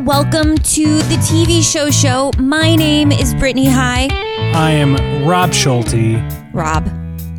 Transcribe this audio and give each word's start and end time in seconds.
Welcome 0.00 0.58
to 0.58 0.84
the 0.84 1.16
TV 1.22 1.62
show 1.62 1.90
show. 1.90 2.30
My 2.38 2.76
name 2.76 3.10
is 3.10 3.32
Brittany 3.34 3.66
High. 3.66 4.08
I 4.54 4.70
am 4.72 5.26
Rob 5.26 5.54
Schulte. 5.54 6.22
Rob. 6.52 6.86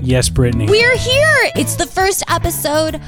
Yes, 0.02 0.28
Brittany. 0.30 0.66
We're 0.66 0.98
here. 0.98 1.52
It's 1.56 1.76
the 1.76 1.86
first 1.86 2.24
episode 2.28 3.00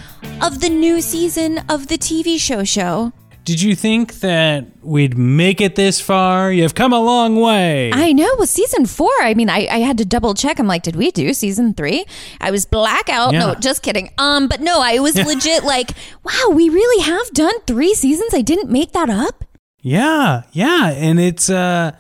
of 0.43 0.62
the 0.62 0.70
new 0.70 1.02
season 1.02 1.64
of 1.68 1.88
the 1.88 1.98
TV 1.98 2.39
show 2.39 2.64
show. 2.64 3.12
Did 3.50 3.64
you 3.64 3.74
think 3.76 4.20
that 4.20 4.68
we'd 4.84 5.18
make 5.18 5.60
it 5.60 5.74
this 5.76 6.00
far? 6.00 6.52
You've 6.52 6.76
come 6.76 6.94
a 6.94 7.00
long 7.00 7.36
way. 7.36 7.92
I 7.92 8.14
know. 8.14 8.30
Well, 8.38 8.46
season 8.46 8.86
four, 8.86 9.10
I 9.22 9.34
mean, 9.34 9.50
I, 9.50 9.66
I 9.72 9.80
had 9.80 9.98
to 9.98 10.06
double 10.06 10.36
check. 10.36 10.60
I'm 10.60 10.68
like, 10.68 10.84
did 10.84 10.96
we 10.96 11.10
do 11.10 11.34
season 11.34 11.74
three? 11.74 12.06
I 12.40 12.52
was 12.52 12.68
blackout. 12.68 13.34
No, 13.34 13.56
just 13.56 13.82
kidding. 13.82 14.12
Um, 14.20 14.48
but 14.50 14.62
no, 14.62 14.82
I 14.82 15.00
was 15.00 15.16
legit 15.26 15.64
like, 15.64 15.93
wow, 16.24 16.52
we 16.54 16.70
really 16.70 17.04
have 17.04 17.32
done 17.32 17.60
three 17.66 17.96
seasons. 17.96 18.36
I 18.36 18.42
didn't 18.42 18.70
make 18.70 18.92
that 18.92 19.10
up. 19.10 19.46
yeah, 19.82 20.43
yeah, 20.52 20.92
and 20.92 21.20
it's 21.20 21.50
uh, 21.50 21.92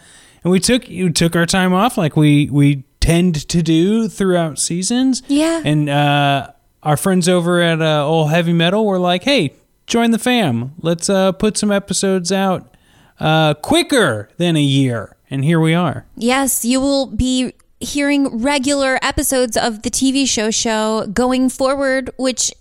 and 0.43 0.51
we 0.51 0.59
took 0.59 0.87
you 0.87 1.09
took 1.09 1.35
our 1.35 1.47
time 1.47 1.73
off 1.73 1.97
like 1.97 2.15
we 2.15 2.47
we 2.51 2.83
tend 2.99 3.49
to 3.49 3.63
do 3.63 4.07
throughout 4.07 4.59
seasons. 4.59 5.23
Yeah. 5.27 5.63
and 5.65 5.89
uh, 5.89 6.51
our 6.83 6.95
friends 6.95 7.27
over 7.27 7.59
at 7.59 7.81
uh, 7.81 8.05
Old 8.05 8.29
Heavy 8.29 8.53
Metal 8.53 8.85
were 8.85 8.99
like, 8.99 9.23
"Hey, 9.23 9.53
join 9.89 10.11
the 10.11 10.19
fam. 10.19 10.73
Let's 10.79 11.09
uh 11.09 11.33
put 11.33 11.57
some 11.57 11.71
episodes 11.71 12.31
out 12.31 12.73
uh 13.19 13.55
quicker 13.55 14.29
than 14.37 14.55
a 14.55 14.61
year." 14.61 15.17
And 15.29 15.43
here 15.43 15.59
we 15.59 15.73
are. 15.75 16.05
Yes, 16.15 16.63
you 16.65 16.79
will 16.81 17.05
be 17.05 17.53
hearing 17.79 18.41
regular 18.41 18.97
episodes 19.01 19.55
of 19.55 19.83
the 19.83 19.89
TV 19.91 20.27
show 20.27 20.49
show 20.51 21.05
going 21.07 21.49
forward, 21.49 22.09
which 22.17 22.51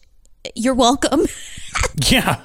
you're 0.54 0.74
welcome. 0.74 1.27
Yeah. 2.10 2.41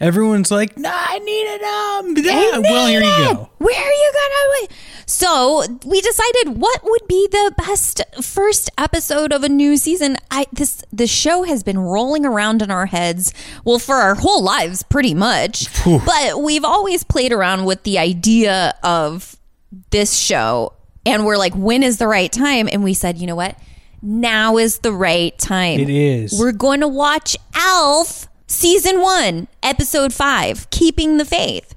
Everyone's 0.00 0.50
like, 0.50 0.76
nah, 0.76 0.90
I 0.92 1.18
need 1.20 1.32
it. 1.32 2.24
Yeah. 2.24 2.58
Well, 2.58 2.86
here 2.88 3.00
you 3.00 3.34
go. 3.34 3.50
Where 3.58 3.80
are 3.80 3.92
you 3.92 4.12
gonna? 4.12 4.74
So 5.06 5.64
we 5.84 6.00
decided 6.00 6.58
what 6.58 6.80
would 6.82 7.06
be 7.08 7.28
the 7.30 7.54
best 7.58 8.02
first 8.22 8.70
episode 8.78 9.32
of 9.32 9.44
a 9.44 9.48
new 9.48 9.76
season. 9.76 10.16
I 10.30 10.46
this 10.52 10.82
the 10.92 11.06
show 11.06 11.42
has 11.44 11.62
been 11.62 11.78
rolling 11.78 12.24
around 12.24 12.62
in 12.62 12.70
our 12.70 12.86
heads, 12.86 13.32
well, 13.64 13.78
for 13.78 13.96
our 13.96 14.14
whole 14.14 14.42
lives, 14.42 14.82
pretty 14.82 15.14
much. 15.14 15.66
but 15.84 16.42
we've 16.42 16.64
always 16.64 17.04
played 17.04 17.32
around 17.32 17.64
with 17.64 17.82
the 17.84 17.98
idea 17.98 18.74
of 18.82 19.36
this 19.90 20.16
show, 20.16 20.72
and 21.06 21.24
we're 21.26 21.36
like, 21.38 21.54
when 21.54 21.82
is 21.82 21.98
the 21.98 22.08
right 22.08 22.32
time? 22.32 22.68
And 22.70 22.82
we 22.82 22.94
said, 22.94 23.18
you 23.18 23.26
know 23.26 23.36
what? 23.36 23.58
Now 24.02 24.58
is 24.58 24.78
the 24.78 24.92
right 24.92 25.36
time. 25.38 25.80
It 25.80 25.88
is. 25.90 26.38
We're 26.38 26.52
going 26.52 26.80
to 26.80 26.88
watch 26.88 27.36
Alf 27.54 28.28
season 28.54 29.00
one, 29.00 29.48
episode 29.62 30.12
five, 30.12 30.68
Keeping 30.70 31.18
the 31.18 31.24
Faith. 31.24 31.74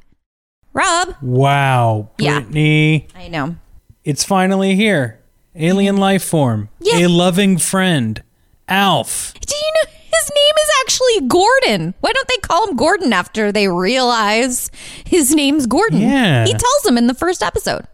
Rob, 0.74 1.16
Wow, 1.22 2.10
Yeah. 2.20 2.40
Brittany. 2.42 3.08
I 3.16 3.28
know. 3.28 3.56
It's 4.04 4.24
finally 4.24 4.76
here. 4.76 5.20
Alien 5.56 5.98
life 5.98 6.24
form. 6.24 6.70
Yeah. 6.80 7.00
A 7.00 7.08
loving 7.08 7.58
friend. 7.58 8.22
Alf. 8.70 9.34
Do 9.40 9.56
you 9.56 9.72
know 9.76 9.92
his 9.92 10.30
name 10.30 10.54
is 10.62 10.70
actually 10.84 11.28
Gordon? 11.28 11.94
Why 12.02 12.12
don't 12.12 12.28
they 12.28 12.38
call 12.38 12.68
him 12.70 12.76
Gordon 12.76 13.12
after 13.12 13.52
they 13.52 13.68
realize 13.68 14.70
his 15.06 15.34
name's 15.34 15.66
Gordon? 15.66 16.02
Yeah. 16.02 16.46
He 16.46 16.52
tells 16.52 16.82
them 16.84 16.98
in 16.98 17.08
the 17.08 17.14
first 17.16 17.42
episode. 17.42 17.86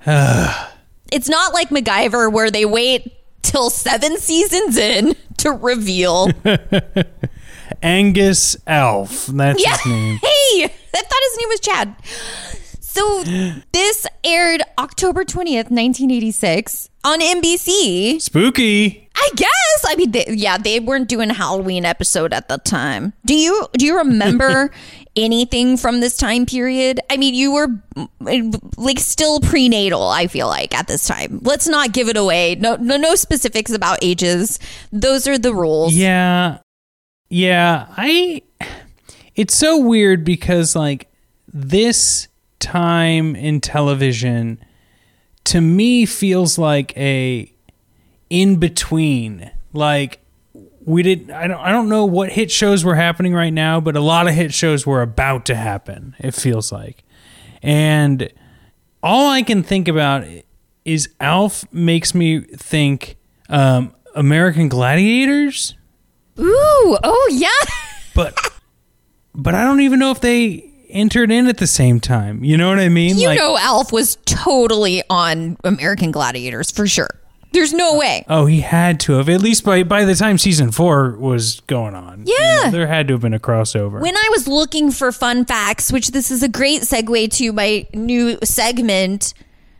it's 0.06 1.28
not 1.28 1.52
like 1.52 1.68
MacGyver 1.68 2.32
where 2.32 2.50
they 2.50 2.64
wait 2.64 3.12
till 3.42 3.68
seven 3.70 4.16
seasons 4.18 4.76
in 4.78 5.14
to 5.38 5.50
reveal. 5.52 6.28
Angus 7.82 8.56
Elf. 8.66 9.26
That's 9.26 9.62
Yeah. 9.62 9.76
his 9.76 9.86
name. 9.86 10.18
Hey, 10.54 10.64
I 10.64 10.68
thought 10.68 11.22
his 11.22 11.38
name 11.38 11.48
was 11.48 11.60
Chad. 11.60 11.94
So 12.80 13.22
this 13.72 14.06
aired 14.22 14.60
October 14.78 15.24
20th, 15.24 15.70
1986 15.70 16.90
on 17.04 17.20
NBC. 17.20 18.20
Spooky. 18.20 19.08
I 19.16 19.30
guess. 19.34 19.84
I 19.86 19.94
mean, 19.96 20.10
they, 20.10 20.26
yeah, 20.28 20.58
they 20.58 20.78
weren't 20.80 21.08
doing 21.08 21.30
a 21.30 21.34
Halloween 21.34 21.84
episode 21.86 22.32
at 22.34 22.48
the 22.48 22.58
time. 22.58 23.14
Do 23.24 23.34
you 23.34 23.66
do 23.74 23.86
you 23.86 23.96
remember 23.96 24.70
anything 25.16 25.76
from 25.78 26.00
this 26.00 26.16
time 26.18 26.44
period? 26.44 27.00
I 27.10 27.16
mean, 27.16 27.34
you 27.34 27.52
were 27.52 27.68
like 28.76 28.98
still 28.98 29.40
prenatal. 29.40 30.02
I 30.08 30.26
feel 30.26 30.48
like 30.48 30.74
at 30.74 30.86
this 30.86 31.06
time. 31.06 31.40
Let's 31.42 31.68
not 31.68 31.92
give 31.92 32.08
it 32.08 32.16
away. 32.18 32.56
No, 32.56 32.76
no, 32.76 32.96
no 32.98 33.14
specifics 33.14 33.72
about 33.72 33.98
ages. 34.02 34.58
Those 34.92 35.26
are 35.26 35.38
the 35.38 35.54
rules. 35.54 35.94
Yeah. 35.94 36.58
Yeah. 37.32 37.86
I. 37.96 38.42
It's 39.34 39.56
so 39.56 39.78
weird 39.78 40.22
because, 40.22 40.76
like, 40.76 41.10
this 41.50 42.28
time 42.58 43.34
in 43.34 43.62
television 43.62 44.62
to 45.44 45.60
me 45.62 46.04
feels 46.04 46.58
like 46.58 46.94
a 46.96 47.50
in 48.28 48.56
between. 48.56 49.50
Like, 49.72 50.20
we 50.84 51.02
did 51.02 51.30
I 51.30 51.46
don't 51.46 51.60
I 51.60 51.72
don't 51.72 51.88
know 51.88 52.04
what 52.04 52.32
hit 52.32 52.50
shows 52.50 52.84
were 52.84 52.96
happening 52.96 53.32
right 53.32 53.52
now, 53.52 53.80
but 53.80 53.96
a 53.96 54.00
lot 54.00 54.28
of 54.28 54.34
hit 54.34 54.52
shows 54.52 54.86
were 54.86 55.00
about 55.00 55.46
to 55.46 55.54
happen. 55.54 56.14
It 56.18 56.34
feels 56.34 56.70
like. 56.70 57.02
And 57.62 58.30
all 59.02 59.30
I 59.30 59.42
can 59.42 59.62
think 59.62 59.88
about 59.88 60.26
is 60.84 61.08
Alf 61.18 61.64
makes 61.72 62.14
me 62.14 62.40
think 62.40 63.16
um, 63.48 63.94
American 64.14 64.68
Gladiators, 64.68 65.76
Ooh. 66.38 66.98
Oh 67.04 67.28
yeah. 67.32 67.48
but 68.14 68.36
but 69.34 69.54
I 69.54 69.64
don't 69.64 69.80
even 69.80 69.98
know 69.98 70.10
if 70.10 70.20
they 70.20 70.68
entered 70.90 71.30
in 71.30 71.46
at 71.46 71.58
the 71.58 71.66
same 71.66 72.00
time. 72.00 72.44
You 72.44 72.56
know 72.56 72.68
what 72.68 72.78
I 72.78 72.88
mean? 72.88 73.18
You 73.18 73.34
know, 73.34 73.56
Alf 73.58 73.92
was 73.92 74.16
totally 74.26 75.02
on 75.08 75.56
American 75.64 76.10
Gladiators 76.10 76.70
for 76.70 76.86
sure. 76.86 77.08
There's 77.52 77.74
no 77.74 77.98
way. 77.98 78.24
Oh, 78.28 78.46
he 78.46 78.60
had 78.62 78.98
to 79.00 79.12
have. 79.14 79.28
At 79.28 79.42
least 79.42 79.62
by 79.64 79.82
by 79.82 80.04
the 80.06 80.14
time 80.14 80.38
season 80.38 80.70
four 80.72 81.16
was 81.18 81.60
going 81.66 81.94
on. 81.94 82.24
You 82.26 82.34
Yeah. 82.38 82.62
know, 82.64 82.70
there 82.70 82.86
had 82.86 83.08
to 83.08 83.14
have 83.14 83.20
been 83.20 83.34
a 83.34 83.38
crossover. 83.38 84.00
When 84.00 84.16
I 84.16 84.28
was 84.30 84.48
looking 84.48 84.90
for 84.90 85.12
fun 85.12 85.44
facts, 85.44 85.92
which 85.92 86.12
this 86.12 86.30
is 86.30 86.42
a 86.42 86.48
great 86.48 86.80
segue 86.82 87.30
to 87.36 87.52
my 87.52 87.86
new 87.92 88.38
segment, 88.42 89.34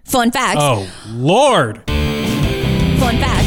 Fun 0.04 0.30
Facts. 0.30 0.58
oh 0.60 0.86
Lord. 1.08 1.82
Fun 1.86 3.16
Facts. 3.18 3.41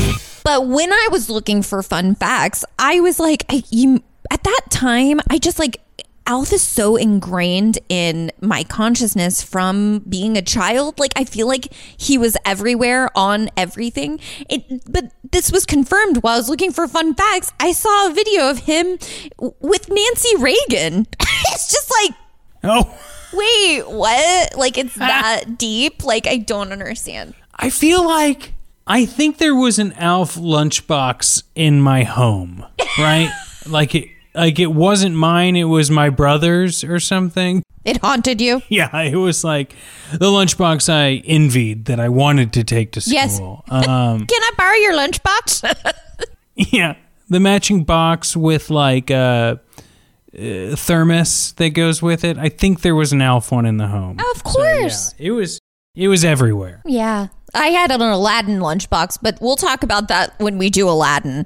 But 0.46 0.68
when 0.68 0.94
I 0.94 1.10
was 1.12 1.30
looking 1.30 1.62
for 1.64 1.84
fun 1.84 2.16
facts, 2.16 2.64
I 2.80 3.02
was 3.02 3.20
like, 3.20 3.44
I, 3.50 3.64
you, 3.70 4.02
at 4.32 4.44
that 4.44 4.62
time, 4.70 5.20
I 5.30 5.40
just 5.40 5.60
like, 5.60 5.82
Alf 6.28 6.54
is 6.54 6.62
so 6.64 6.96
ingrained 6.96 7.78
in 7.90 8.32
my 8.42 8.64
consciousness 8.64 9.44
from 9.44 10.00
being 10.10 10.38
a 10.38 10.42
child. 10.42 10.98
Like 11.00 11.14
I 11.16 11.24
feel 11.24 11.48
like 11.48 11.72
he 11.98 12.18
was 12.18 12.36
everywhere 12.46 13.10
on 13.16 13.50
everything. 13.56 14.20
It, 14.50 14.92
but 14.92 15.12
this 15.32 15.52
was 15.52 15.68
confirmed 15.68 16.24
while 16.24 16.34
I 16.34 16.38
was 16.38 16.50
looking 16.50 16.72
for 16.72 16.88
fun 16.88 17.14
facts. 17.14 17.52
I 17.60 17.74
saw 17.74 18.10
a 18.10 18.14
video 18.14 18.50
of 18.50 18.60
him 18.60 18.98
with 19.60 19.88
Nancy 19.90 20.36
Reagan. 20.38 21.06
it's 21.20 21.72
just 21.72 21.92
like, 22.02 22.18
Oh. 22.64 22.98
wait, 23.32 23.88
what? 23.88 24.58
Like 24.58 24.80
it's 24.80 24.96
that 24.96 25.60
deep? 25.60 26.04
Like 26.04 26.26
I 26.26 26.38
don't 26.38 26.72
understand. 26.72 27.36
I 27.56 27.70
feel 27.70 28.04
like 28.04 28.55
I 28.88 29.06
think 29.06 29.38
there 29.38 29.56
was 29.56 29.80
an 29.80 29.94
Alf 29.94 30.36
lunchbox 30.36 31.44
in 31.56 31.82
my 31.82 32.04
home, 32.04 32.66
right? 33.00 33.32
like 33.68 33.96
it 33.96 34.10
like 34.34 34.60
it 34.60 34.68
wasn't 34.74 35.16
mine, 35.16 35.56
it 35.56 35.64
was 35.64 35.90
my 35.90 36.10
brother's 36.10 36.84
or 36.84 37.00
something. 37.00 37.64
It 37.84 37.98
haunted 37.98 38.42
you. 38.42 38.62
Yeah, 38.70 38.96
it 39.02 39.16
was 39.16 39.44
like 39.44 39.76
the 40.12 40.26
lunchbox 40.28 40.92
I 40.92 41.24
envied 41.26 41.86
that 41.86 42.00
I 42.00 42.10
wanted 42.10 42.52
to 42.54 42.64
take 42.64 42.92
to 42.94 43.02
Yes. 43.06 43.36
school. 43.38 43.64
Um 43.70 44.26
Can 44.28 44.42
I 44.44 44.52
borrow 44.58 44.74
your 44.76 44.94
lunchbox? 44.94 45.94
yeah, 46.56 46.96
the 47.30 47.40
matching 47.40 47.84
box 47.86 48.36
with 48.36 48.70
like 48.70 49.10
a, 49.10 49.60
uh 50.38 50.76
thermos 50.76 51.54
that 51.54 51.70
goes 51.70 52.02
with 52.02 52.24
it. 52.24 52.38
I 52.38 52.50
think 52.50 52.82
there 52.82 52.96
was 52.96 53.14
an 53.14 53.22
Alf 53.22 53.52
one 53.52 53.66
in 53.66 53.78
the 53.78 53.88
home. 53.88 54.18
Of 54.20 54.52
So, 54.52 54.62
yeah, 54.64 54.80
course. 54.80 55.16
it 55.18 55.32
was 55.32 55.60
it 55.96 56.08
was 56.10 56.26
everywhere. 56.26 56.82
Yeah. 56.86 57.28
I 57.56 57.68
had 57.68 57.90
an 57.92 58.02
Aladdin 58.02 58.60
lunchbox, 58.60 59.20
but 59.22 59.40
we'll 59.42 59.56
talk 59.56 59.84
about 59.84 60.10
that 60.10 60.38
when 60.40 60.58
we 60.58 60.70
do 60.70 60.90
Aladdin. 60.90 61.46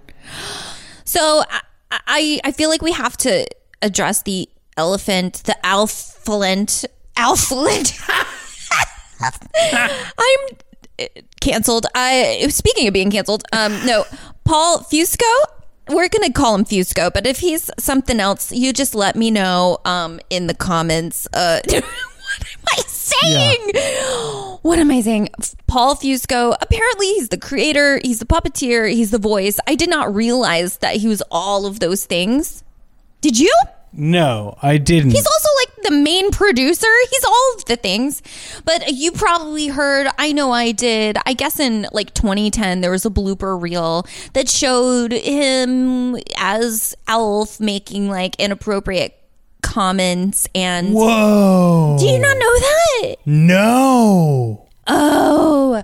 So 1.06 1.44
I 1.92 2.40
I, 2.44 2.52
feel 2.52 2.70
like 2.70 2.82
we 2.82 2.92
have 2.92 3.18
to 3.18 3.48
address 3.82 4.24
the 4.24 4.50
elephant, 4.78 5.44
the 5.46 5.58
alphalent, 5.64 6.86
alphalent. 7.16 8.00
I'm 10.18 10.58
uh, 11.00 11.06
canceled. 11.42 11.86
I 11.96 12.48
speaking 12.50 12.88
of 12.88 12.94
being 12.94 13.12
canceled. 13.12 13.44
Um, 13.52 13.86
no, 13.86 14.06
Paul 14.44 14.80
Fusco. 14.80 15.24
We're 15.92 16.10
gonna 16.10 16.32
call 16.32 16.54
him 16.54 16.66
Fusco, 16.66 17.12
but 17.12 17.26
if 17.26 17.40
he's 17.40 17.72
something 17.80 18.20
else, 18.20 18.52
you 18.52 18.74
just 18.74 18.94
let 18.94 19.16
me 19.16 19.32
know 19.32 19.80
um, 19.86 20.20
in 20.30 20.46
the 20.46 20.54
comments. 20.54 21.28
Uh, 21.34 21.62
what 21.68 21.74
am 21.74 21.84
I 22.68 22.82
saying? 22.86 23.72
What 24.62 24.80
am 24.80 24.92
I 24.92 25.02
saying? 25.02 25.30
Paul 25.68 25.96
Fusco. 25.96 26.56
Apparently, 26.60 27.08
he's 27.14 27.30
the 27.30 27.38
creator. 27.38 28.00
He's 28.04 28.20
the 28.20 28.26
puppeteer. 28.26 28.92
He's 28.92 29.12
the 29.12 29.18
voice. 29.18 29.60
I 29.68 29.76
did 29.76 29.90
not 29.90 30.14
realize 30.14 30.78
that 30.78 30.98
he 30.98 31.08
was 31.08 31.24
all 31.32 31.66
of 31.66 31.80
those 31.80 32.06
things. 32.06 32.64
Did 33.22 33.40
you? 33.40 33.54
No, 33.92 34.58
I 34.62 34.78
didn't. 34.78 35.12
He's 35.12 35.26
also 35.26 35.50
like 35.66 35.84
the 35.88 35.92
main 35.92 36.30
producer. 36.32 36.88
He's 37.10 37.24
all 37.24 37.54
of 37.58 37.66
the 37.66 37.76
things. 37.76 38.22
But 38.64 38.94
you 38.94 39.12
probably 39.12 39.68
heard, 39.68 40.08
I 40.18 40.32
know 40.32 40.52
I 40.52 40.72
did. 40.72 41.18
I 41.26 41.34
guess 41.34 41.60
in 41.60 41.88
like 41.92 42.14
2010, 42.14 42.82
there 42.82 42.92
was 42.92 43.06
a 43.06 43.10
blooper 43.10 43.60
reel 43.60 44.06
that 44.34 44.48
showed 44.48 45.12
him 45.12 46.18
as 46.38 46.96
Alf 47.08 47.60
making 47.60 48.10
like 48.10 48.36
inappropriate 48.40 49.19
comments. 49.62 50.48
And 50.56 50.94
Whoa. 50.94 51.98
do 52.00 52.06
you 52.06 52.20
not 52.20 52.38
know 52.38 52.60
that? 52.60 53.16
No. 53.26 54.68
Oh. 54.88 55.84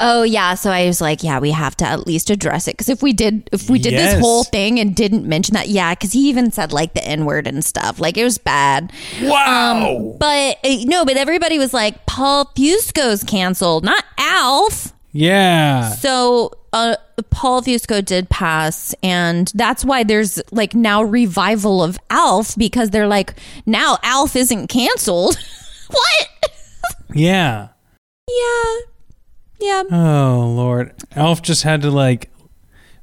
Oh 0.00 0.22
yeah, 0.22 0.54
so 0.54 0.70
I 0.70 0.86
was 0.86 1.00
like, 1.00 1.22
yeah, 1.22 1.40
we 1.40 1.50
have 1.50 1.76
to 1.76 1.84
at 1.86 2.06
least 2.06 2.30
address 2.30 2.68
it 2.68 2.72
because 2.72 2.88
if 2.88 3.02
we 3.02 3.12
did, 3.12 3.50
if 3.52 3.68
we 3.68 3.78
did 3.78 3.92
Yes. 3.92 4.14
this 4.14 4.20
whole 4.20 4.44
thing 4.44 4.78
and 4.80 4.94
didn't 4.94 5.26
mention 5.26 5.54
that, 5.54 5.68
yeah, 5.68 5.94
because 5.94 6.12
he 6.12 6.28
even 6.30 6.50
said 6.52 6.72
like 6.72 6.94
the 6.94 7.04
n 7.04 7.24
word 7.26 7.46
and 7.46 7.62
stuff, 7.64 8.00
like 8.00 8.16
it 8.16 8.24
was 8.24 8.38
bad. 8.38 8.92
Wow. 9.22 10.16
But 10.18 10.58
uh, 10.64 10.76
no, 10.84 11.04
but 11.04 11.16
everybody 11.16 11.58
was 11.58 11.74
like, 11.74 12.06
Paul 12.06 12.46
Fusco's 12.56 13.24
canceled, 13.24 13.84
not 13.84 14.02
Alf. 14.16 14.92
yeah. 15.12 15.90
So 15.90 16.52
uh, 16.74 16.96
Paul 17.30 17.62
Fusco 17.62 18.04
did 18.04 18.28
pass, 18.28 18.96
and 19.00 19.50
that's 19.54 19.84
why 19.84 20.02
there's 20.02 20.42
like 20.50 20.74
now 20.74 21.04
revival 21.04 21.84
of 21.84 21.96
Alf 22.10 22.56
because 22.56 22.90
they're 22.90 23.06
like, 23.06 23.34
now 23.64 23.98
Alf 24.02 24.34
isn't 24.34 24.66
canceled. 24.66 25.38
what? 25.88 26.28
Yeah. 27.14 27.68
yeah, 28.28 28.76
yeah. 29.60 29.82
Oh 29.92 30.52
Lord, 30.56 30.92
Alf 31.14 31.42
just 31.42 31.62
had 31.62 31.82
to 31.82 31.92
like 31.92 32.28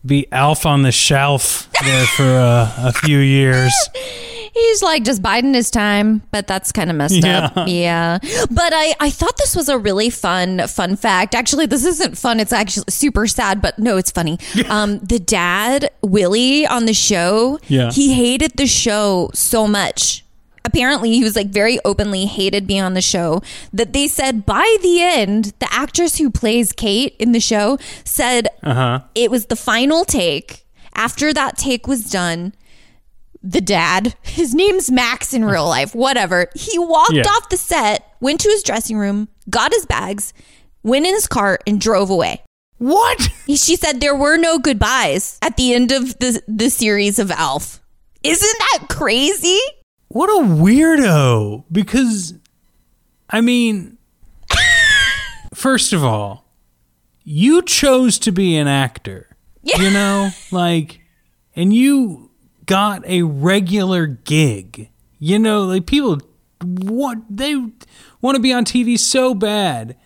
be 0.06 0.27
Alf 0.33 0.65
on 0.65 0.81
the 0.81 0.91
shelf 0.91 1.69
there 1.81 2.06
for 2.07 2.24
uh, 2.24 2.74
a 2.77 2.91
few 2.91 3.19
years. 3.19 3.74
He's 4.53 4.81
like 4.83 5.03
just 5.03 5.21
biding 5.21 5.53
his 5.53 5.71
time, 5.71 6.21
but 6.31 6.45
that's 6.48 6.71
kind 6.71 6.89
of 6.89 6.95
messed 6.98 7.24
Yeah. 7.24 7.50
up. 7.56 7.68
Yeah. 7.68 8.18
But 8.50 8.74
I, 8.74 8.94
I 9.00 9.09
thought 9.09 9.38
this 9.38 9.56
was 9.56 9.69
a 9.69 9.77
really 9.77 10.09
fun, 10.09 10.68
fun 10.68 10.95
fact. 10.98 11.36
Actually, 11.36 11.68
this 11.68 11.86
isn't 11.86 12.18
fun. 12.18 12.39
It's 12.39 12.51
actually 12.53 12.86
super 12.89 13.27
sad, 13.27 13.62
but 13.62 13.80
no, 13.80 13.98
it's 13.98 14.12
funny. 14.12 14.38
Um, 14.69 15.00
the 15.00 15.19
dad, 15.19 15.89
Willie, 16.01 16.65
on 16.65 16.86
the 16.86 16.94
show, 16.94 17.59
Yeah. 17.68 17.92
he 17.92 18.13
hated 18.13 18.53
the 18.57 18.68
show 18.68 19.30
so 19.33 19.68
much. 19.68 20.24
Apparently, 20.63 21.12
he 21.12 21.24
was 21.24 21.36
like 21.36 21.48
very 21.48 21.80
openly 21.83 22.25
hated 22.25 22.68
being 22.68 22.81
on 22.83 22.94
the 22.94 23.01
show 23.01 23.42
that 23.74 23.94
they 23.94 24.07
said 24.07 24.45
by 24.45 24.77
the 24.81 25.01
end, 25.01 25.53
the 25.59 25.68
actress 25.74 26.18
who 26.19 26.30
plays 26.30 26.71
Kate 26.71 27.15
in 27.19 27.31
the 27.31 27.39
show 27.39 27.77
said 28.06 28.48
Uh 28.63 28.74
huh. 28.74 29.00
it 29.15 29.31
was 29.31 29.48
the 29.48 29.56
final 29.56 30.06
take. 30.06 30.65
After 30.94 31.33
that 31.33 31.57
take 31.57 31.88
was 31.88 32.09
done, 32.09 32.53
the 33.43 33.61
dad, 33.61 34.15
his 34.21 34.53
name's 34.53 34.91
Max 34.91 35.33
in 35.33 35.43
real 35.45 35.67
life, 35.67 35.95
whatever, 35.95 36.47
he 36.55 36.77
walked 36.77 37.13
Yeah. 37.13 37.23
off 37.27 37.49
the 37.49 37.57
set, 37.57 38.15
went 38.19 38.39
to 38.41 38.49
his 38.49 38.63
dressing 38.63 38.97
room, 38.97 39.29
got 39.49 39.73
his 39.73 39.85
bags, 39.85 40.33
went 40.83 41.05
in 41.07 41.13
his 41.13 41.27
car, 41.27 41.59
and 41.65 41.79
drove 41.81 42.09
away. 42.09 42.41
What? 42.77 43.29
She 43.47 43.75
said 43.75 43.99
there 43.99 44.15
were 44.15 44.38
no 44.38 44.57
goodbyes 44.57 45.38
at 45.41 45.55
the 45.57 45.73
end 45.73 45.91
of 45.91 46.17
the, 46.19 46.41
the 46.47 46.69
series 46.69 47.19
of 47.19 47.29
Alf. 47.31 47.79
Isn't 48.23 48.59
that 48.59 48.88
crazy? 48.89 49.59
What 50.07 50.29
a 50.29 50.43
weirdo. 50.43 51.63
Because, 51.71 52.33
I 53.29 53.41
mean, 53.41 53.97
first 55.53 55.93
of 55.93 56.03
all, 56.03 56.45
you 57.23 57.61
chose 57.61 58.17
to 58.19 58.31
be 58.31 58.57
an 58.57 58.67
actor. 58.67 59.27
Yeah. 59.63 59.79
You 59.81 59.91
know, 59.91 60.29
like, 60.51 61.01
and 61.55 61.71
you 61.73 62.31
got 62.71 63.06
a 63.06 63.21
regular 63.23 64.07
gig. 64.07 64.89
You 65.19 65.38
know, 65.38 65.65
like 65.65 65.85
people, 65.85 66.19
what 66.63 67.18
they 67.29 67.53
want 68.21 68.35
to 68.35 68.39
be 68.39 68.53
on 68.53 68.63
TV 68.63 68.97
so 68.97 69.35
bad, 69.35 69.97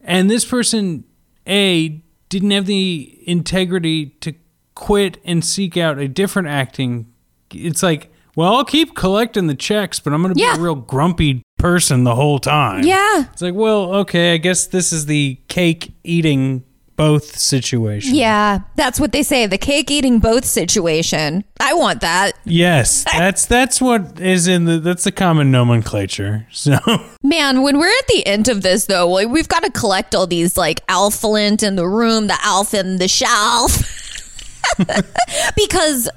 and 0.00 0.30
this 0.30 0.46
person, 0.46 1.04
a 1.46 2.02
didn't 2.30 2.50
have 2.52 2.66
the 2.66 3.22
integrity 3.26 4.06
to 4.20 4.34
quit 4.74 5.18
and 5.24 5.44
seek 5.44 5.76
out 5.76 5.98
a 5.98 6.08
different 6.08 6.48
acting. 6.48 7.12
It's 7.52 7.82
like, 7.82 8.12
well, 8.34 8.54
I'll 8.54 8.64
keep 8.64 8.94
collecting 8.94 9.46
the 9.46 9.54
checks, 9.54 10.00
but 10.00 10.12
I'm 10.12 10.22
going 10.22 10.34
to 10.34 10.38
be 10.38 10.44
a 10.44 10.58
real 10.58 10.74
grumpy 10.74 11.42
person 11.58 12.04
the 12.04 12.14
whole 12.14 12.38
time. 12.38 12.84
Yeah. 12.84 13.24
It's 13.32 13.42
like, 13.42 13.54
well, 13.54 13.94
okay, 13.96 14.34
I 14.34 14.36
guess 14.38 14.66
this 14.66 14.92
is 14.92 15.06
the 15.06 15.38
cake 15.48 15.92
eating 16.02 16.64
both 16.98 17.38
situation. 17.38 18.14
Yeah. 18.14 18.58
That's 18.74 19.00
what 19.00 19.12
they 19.12 19.22
say 19.22 19.46
the 19.46 19.56
cake 19.56 19.90
eating 19.90 20.18
both 20.18 20.44
situation. 20.44 21.44
I 21.60 21.72
want 21.72 22.02
that. 22.02 22.32
Yes, 22.44 23.04
that's 23.12 23.46
that's 23.46 23.80
what 23.80 24.20
is 24.20 24.46
in 24.46 24.66
the 24.66 24.78
that's 24.78 25.04
the 25.04 25.12
common 25.12 25.50
nomenclature. 25.50 26.46
So 26.58 26.76
Man, 27.22 27.62
when 27.62 27.78
we're 27.78 27.86
at 27.86 28.06
the 28.08 28.26
end 28.26 28.48
of 28.48 28.62
this, 28.62 28.86
though, 28.86 29.08
like, 29.08 29.28
we've 29.28 29.48
got 29.48 29.62
to 29.62 29.70
collect 29.70 30.14
all 30.14 30.26
these 30.26 30.56
like 30.56 30.84
alphalint 30.88 31.62
in 31.62 31.76
the 31.76 31.86
room, 31.86 32.26
the 32.26 32.36
alph 32.42 32.74
in 32.74 32.96
the 32.96 33.06
shelf. 33.08 33.94
because 35.56 36.10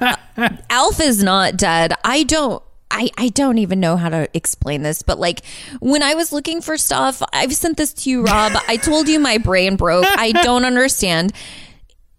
Alf 0.69 0.99
is 0.99 1.23
not 1.23 1.57
dead. 1.57 1.93
I 2.03 2.23
don't. 2.23 2.61
I, 2.91 3.09
I 3.17 3.29
don't 3.29 3.57
even 3.57 3.79
know 3.79 3.95
how 3.97 4.09
to 4.09 4.29
explain 4.33 4.83
this, 4.83 5.01
but 5.01 5.19
like 5.19 5.41
when 5.79 6.03
I 6.03 6.13
was 6.13 6.31
looking 6.31 6.61
for 6.61 6.77
stuff, 6.77 7.21
I've 7.33 7.53
sent 7.53 7.77
this 7.77 7.93
to 7.93 8.09
you, 8.09 8.23
Rob. 8.23 8.51
I 8.67 8.77
told 8.77 9.07
you 9.07 9.19
my 9.19 9.37
brain 9.37 9.77
broke. 9.77 10.05
I 10.07 10.31
don't 10.31 10.65
understand. 10.65 11.33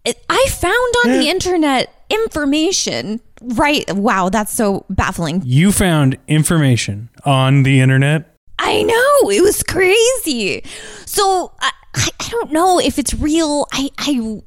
I 0.05 0.47
found 0.49 0.93
on 1.05 1.11
the 1.19 1.29
internet 1.29 2.05
information. 2.09 3.21
Right. 3.41 3.89
Wow. 3.93 4.29
That's 4.29 4.51
so 4.51 4.85
baffling. 4.89 5.41
you 5.45 5.71
found 5.71 6.17
information 6.27 7.09
on 7.25 7.63
the 7.63 7.79
internet. 7.79 8.35
I 8.59 8.83
know 8.83 9.29
it 9.29 9.41
was 9.41 9.63
crazy. 9.63 10.63
So 11.05 11.51
I, 11.59 11.71
I, 11.95 12.09
I 12.19 12.29
don't 12.29 12.51
know 12.51 12.79
if 12.79 12.99
it's 12.99 13.13
real. 13.13 13.67
I, 13.71 13.89
I, 13.97 14.11
I, 14.11 14.41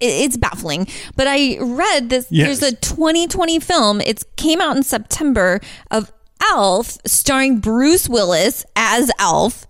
it's 0.00 0.36
baffling. 0.36 0.86
But 1.16 1.26
I 1.28 1.58
read 1.60 2.10
this. 2.10 2.26
Yes. 2.30 2.60
There's 2.60 2.72
a 2.72 2.76
2020 2.76 3.60
film. 3.60 4.00
It 4.00 4.22
came 4.36 4.60
out 4.60 4.76
in 4.76 4.82
September 4.82 5.60
of 5.90 6.12
Alf, 6.50 6.98
starring 7.06 7.58
Bruce 7.60 8.08
Willis 8.08 8.64
as 8.76 9.10
Alf, 9.18 9.66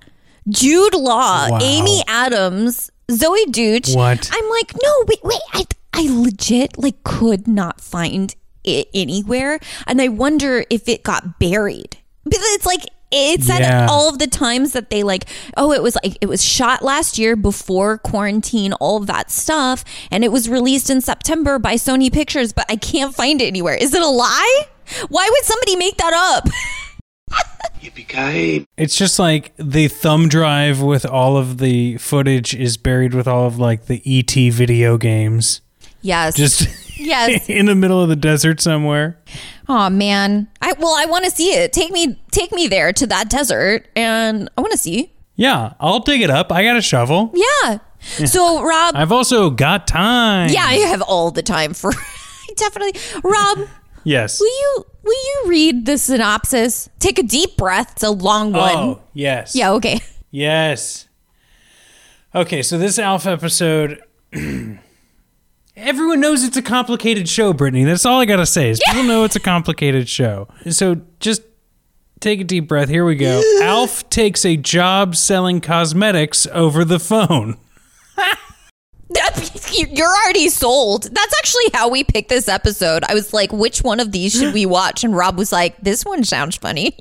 Jude 0.48 0.94
Law, 0.94 1.48
Wow. 1.50 1.58
Amy 1.62 2.02
Adams, 2.08 2.90
Zoey 3.08 3.50
Deutch. 3.52 3.94
What? 3.94 4.28
I'm 4.32 4.50
like, 4.50 4.72
no, 4.82 5.04
wait, 5.06 5.20
wait. 5.22 5.40
I, 5.52 5.64
I 5.92 6.06
legit 6.10 6.76
like 6.78 7.02
could 7.04 7.46
not 7.46 7.80
find 7.80 8.34
it 8.64 8.88
anywhere, 8.94 9.60
and 9.86 10.00
I 10.00 10.08
wonder 10.08 10.64
if 10.70 10.88
it 10.88 11.02
got 11.02 11.38
buried. 11.38 11.98
Because 12.24 12.40
it's 12.54 12.66
like 12.66 12.80
it 13.14 13.42
said 13.42 13.60
Yeah. 13.60 13.86
all 13.88 14.08
of 14.08 14.18
the 14.18 14.26
times 14.26 14.72
that 14.72 14.90
they 14.90 15.02
like, 15.02 15.26
oh, 15.56 15.72
it 15.72 15.82
was 15.82 15.96
like 16.02 16.18
it 16.20 16.26
was 16.28 16.42
shot 16.44 16.82
last 16.82 17.18
year 17.18 17.36
before 17.36 17.98
quarantine, 17.98 18.72
all 18.74 18.96
of 18.98 19.06
that 19.06 19.30
stuff, 19.30 19.84
and 20.10 20.24
it 20.24 20.32
was 20.32 20.48
released 20.48 20.90
in 20.90 21.00
September 21.00 21.58
by 21.58 21.74
Sony 21.74 22.12
Pictures, 22.12 22.52
but 22.52 22.66
I 22.68 22.76
can't 22.76 23.14
find 23.14 23.40
it 23.40 23.46
anywhere. 23.46 23.74
Is 23.74 23.94
it 23.94 24.02
a 24.02 24.08
lie? 24.08 24.62
Why 25.08 25.28
would 25.30 25.44
somebody 25.44 25.76
make 25.76 25.96
that 25.98 26.12
up? 26.12 26.48
It's 28.76 28.96
just 28.96 29.18
like 29.18 29.52
the 29.56 29.88
thumb 29.88 30.28
drive 30.28 30.80
with 30.80 31.04
all 31.04 31.36
of 31.36 31.58
the 31.58 31.96
footage 31.98 32.54
is 32.54 32.76
buried 32.76 33.12
with 33.14 33.28
all 33.28 33.46
of 33.46 33.58
like 33.58 33.86
the 33.86 34.02
ET 34.06 34.32
video 34.52 34.96
games. 34.96 35.60
Yes. 36.00 36.34
Just 36.36 36.68
yes. 36.96 37.48
in 37.48 37.66
the 37.66 37.74
middle 37.74 38.00
of 38.02 38.08
the 38.08 38.16
desert 38.16 38.60
somewhere. 38.60 39.18
Oh 39.68 39.88
man. 39.90 40.48
I 40.60 40.72
well, 40.78 40.94
I 40.96 41.06
want 41.06 41.24
to 41.24 41.30
see 41.30 41.50
it. 41.54 41.72
Take 41.72 41.90
me 41.90 42.18
take 42.30 42.52
me 42.52 42.66
there 42.68 42.92
to 42.92 43.06
that 43.08 43.30
desert 43.30 43.88
and 43.96 44.48
I 44.56 44.60
want 44.60 44.72
to 44.72 44.78
see. 44.78 45.12
Yeah, 45.36 45.74
I'll 45.80 46.00
dig 46.00 46.22
it 46.22 46.30
up. 46.30 46.52
I 46.52 46.62
got 46.62 46.76
a 46.76 46.82
shovel. 46.82 47.32
Yeah. 47.34 47.78
So 48.00 48.62
Rob, 48.62 48.94
I've 48.96 49.12
also 49.12 49.50
got 49.50 49.86
time. 49.86 50.50
yeah, 50.50 50.64
I 50.64 50.74
have 50.74 51.02
all 51.02 51.30
the 51.30 51.42
time 51.42 51.74
for 51.74 51.92
definitely. 52.56 53.00
Rob, 53.22 53.66
Yes. 54.04 54.38
will 54.38 54.46
you 54.46 54.86
will 55.02 55.12
you 55.12 55.44
read 55.48 55.86
the 55.86 55.96
synopsis? 55.98 56.90
Take 56.98 57.18
a 57.18 57.22
deep 57.22 57.56
breath. 57.56 57.92
It's 57.92 58.02
a 58.02 58.10
long 58.10 58.54
oh, 58.54 58.58
one. 58.58 58.76
Oh, 58.76 59.00
yes. 59.14 59.56
Yeah, 59.56 59.72
okay. 59.72 60.00
Yes. 60.30 61.08
Okay, 62.34 62.62
so 62.62 62.76
this 62.78 62.98
Alpha 62.98 63.30
episode. 63.30 64.02
Everyone 65.76 66.20
knows 66.20 66.44
it's 66.44 66.56
a 66.56 66.62
complicated 66.62 67.28
show, 67.28 67.52
Brittany. 67.52 67.84
That's 67.84 68.06
all 68.06 68.20
I 68.20 68.26
gotta 68.26 68.46
say. 68.46 68.70
Is 68.70 68.80
people 68.86 69.02
know 69.02 69.24
it's 69.24 69.34
a 69.34 69.40
complicated 69.40 70.08
show. 70.08 70.46
So 70.70 71.00
just 71.18 71.42
take 72.20 72.40
a 72.40 72.44
deep 72.44 72.68
breath. 72.68 72.88
Here 72.88 73.04
we 73.04 73.16
go. 73.16 73.42
Alf 73.62 74.08
takes 74.08 74.44
a 74.44 74.56
job 74.56 75.16
selling 75.16 75.60
cosmetics 75.60 76.46
over 76.52 76.84
the 76.84 77.00
phone. 77.00 77.58
You're 79.72 80.06
already 80.06 80.48
sold. 80.48 81.04
That's 81.04 81.34
actually 81.38 81.64
how 81.74 81.88
we 81.88 82.04
picked 82.04 82.28
this 82.28 82.48
episode. 82.48 83.02
I 83.08 83.14
was 83.14 83.32
like, 83.32 83.52
which 83.52 83.80
one 83.80 83.98
of 83.98 84.12
these 84.12 84.32
should 84.32 84.54
we 84.54 84.66
watch? 84.66 85.02
And 85.02 85.16
Rob 85.16 85.36
was 85.36 85.50
like, 85.50 85.76
this 85.80 86.04
one 86.04 86.22
sounds 86.22 86.56
funny. 86.56 86.96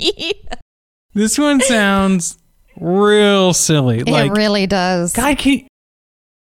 This 1.13 1.38
one 1.38 1.62
sounds 1.62 2.39
real 2.77 3.53
silly. 3.53 4.03
like 4.03 4.34
really 4.34 4.65
does. 4.65 5.13
God, 5.13 5.38
can 5.38 5.68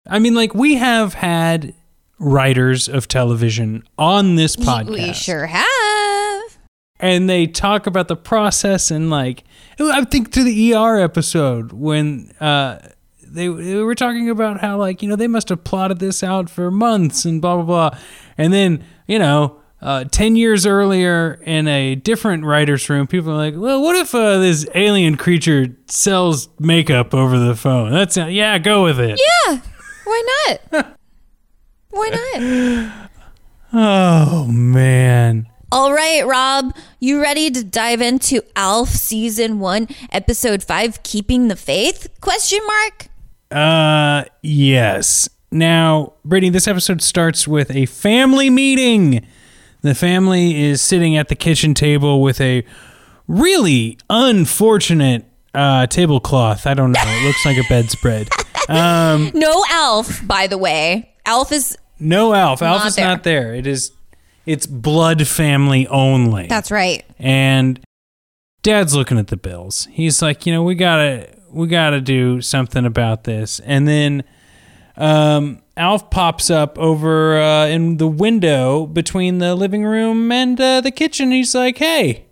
I 0.06 0.18
mean, 0.18 0.34
like 0.34 0.54
we 0.54 0.76
have 0.76 1.12
had 1.12 1.74
writers 2.22 2.88
of 2.88 3.08
television 3.08 3.82
on 3.98 4.36
this 4.36 4.56
podcast. 4.56 4.90
We 4.90 5.12
sure 5.12 5.46
have. 5.46 6.58
and 7.00 7.28
they 7.28 7.46
talk 7.46 7.86
about 7.86 8.06
the 8.08 8.16
process 8.16 8.90
and 8.90 9.10
like 9.10 9.44
I 9.80 10.04
think 10.04 10.32
to 10.32 10.44
the 10.44 10.74
ER 10.74 10.98
episode 10.98 11.72
when 11.72 12.32
uh, 12.40 12.78
they, 13.26 13.48
they 13.48 13.76
were 13.82 13.96
talking 13.96 14.30
about 14.30 14.60
how 14.60 14.78
like 14.78 15.02
you 15.02 15.08
know 15.08 15.16
they 15.16 15.26
must 15.26 15.48
have 15.48 15.64
plotted 15.64 15.98
this 15.98 16.22
out 16.22 16.48
for 16.48 16.70
months 16.70 17.24
and 17.24 17.42
blah 17.42 17.56
blah 17.56 17.64
blah, 17.64 17.98
and 18.38 18.52
then 18.52 18.84
you 19.06 19.18
know. 19.18 19.58
Uh, 19.84 20.04
10 20.04 20.36
years 20.36 20.64
earlier 20.64 21.40
in 21.42 21.66
a 21.66 21.96
different 21.96 22.44
writer's 22.44 22.88
room, 22.88 23.04
people 23.08 23.32
are 23.32 23.34
like, 23.34 23.54
well, 23.56 23.82
what 23.82 23.96
if 23.96 24.14
uh, 24.14 24.38
this 24.38 24.64
alien 24.76 25.16
creature 25.16 25.76
sells 25.88 26.48
makeup 26.60 27.12
over 27.12 27.36
the 27.36 27.56
phone? 27.56 27.90
That's, 27.90 28.16
yeah, 28.16 28.56
go 28.58 28.84
with 28.84 29.00
it. 29.00 29.20
Yeah. 29.48 29.58
Why 30.04 30.58
not? 30.70 30.96
Why 31.92 32.08
not? 32.08 33.08
Oh, 33.74 34.46
man. 34.46 35.46
All 35.70 35.92
right, 35.92 36.26
Rob, 36.26 36.74
you 37.00 37.20
ready 37.22 37.50
to 37.50 37.64
dive 37.64 38.00
into 38.02 38.42
Alf 38.56 38.88
season 38.90 39.58
1, 39.58 39.88
episode 40.10 40.62
5, 40.62 41.02
Keeping 41.02 41.48
the 41.48 41.56
Faith? 41.56 42.08
Question 42.20 42.58
mark. 42.66 43.06
Uh, 43.50 44.24
yes. 44.42 45.28
Now, 45.50 46.14
Brittany, 46.24 46.50
this 46.50 46.66
episode 46.68 47.00
starts 47.02 47.46
with 47.48 47.70
a 47.70 47.86
family 47.86 48.50
meeting. 48.50 49.26
The 49.82 49.94
family 49.94 50.62
is 50.62 50.80
sitting 50.82 51.16
at 51.16 51.28
the 51.28 51.34
kitchen 51.34 51.72
table 51.74 52.20
with 52.22 52.40
a 52.40 52.64
really 53.28 53.98
unfortunate 54.10 55.24
uh, 55.54 55.86
tablecloth. 55.86 56.66
I 56.66 56.74
don't 56.74 56.92
know. 56.92 57.00
It 57.04 57.26
looks 57.26 57.44
like 57.46 57.56
a 57.58 57.64
bedspread. 57.68 58.28
Um, 58.68 59.32
No 59.34 59.64
Alf, 59.70 60.24
by 60.24 60.46
the 60.46 60.56
way. 60.56 61.12
Alf 61.26 61.50
is 61.50 61.76
no 62.02 62.34
Alf. 62.34 62.60
Alf 62.62 62.86
is 62.86 62.96
there. 62.96 63.06
not 63.06 63.22
there. 63.22 63.54
It 63.54 63.66
is. 63.66 63.92
It's 64.44 64.66
blood 64.66 65.26
family 65.26 65.86
only. 65.88 66.46
That's 66.48 66.70
right. 66.70 67.04
and 67.18 67.78
dad's 68.62 68.94
looking 68.94 69.18
at 69.18 69.26
the 69.26 69.36
bills 69.36 69.88
he's 69.90 70.22
like 70.22 70.46
you 70.46 70.52
know 70.52 70.62
we 70.62 70.72
gotta 70.76 71.28
we 71.50 71.66
gotta 71.66 72.00
do 72.00 72.40
something 72.40 72.84
about 72.86 73.24
this 73.24 73.58
and 73.64 73.88
then 73.88 74.22
um, 74.96 75.60
alf 75.76 76.10
pops 76.10 76.48
up 76.48 76.78
over 76.78 77.40
uh, 77.40 77.66
in 77.66 77.96
the 77.96 78.06
window 78.06 78.86
between 78.86 79.38
the 79.38 79.56
living 79.56 79.82
room 79.84 80.30
and 80.30 80.60
uh, 80.60 80.80
the 80.80 80.92
kitchen 80.92 81.32
he's 81.32 81.56
like 81.56 81.78
hey 81.78 82.24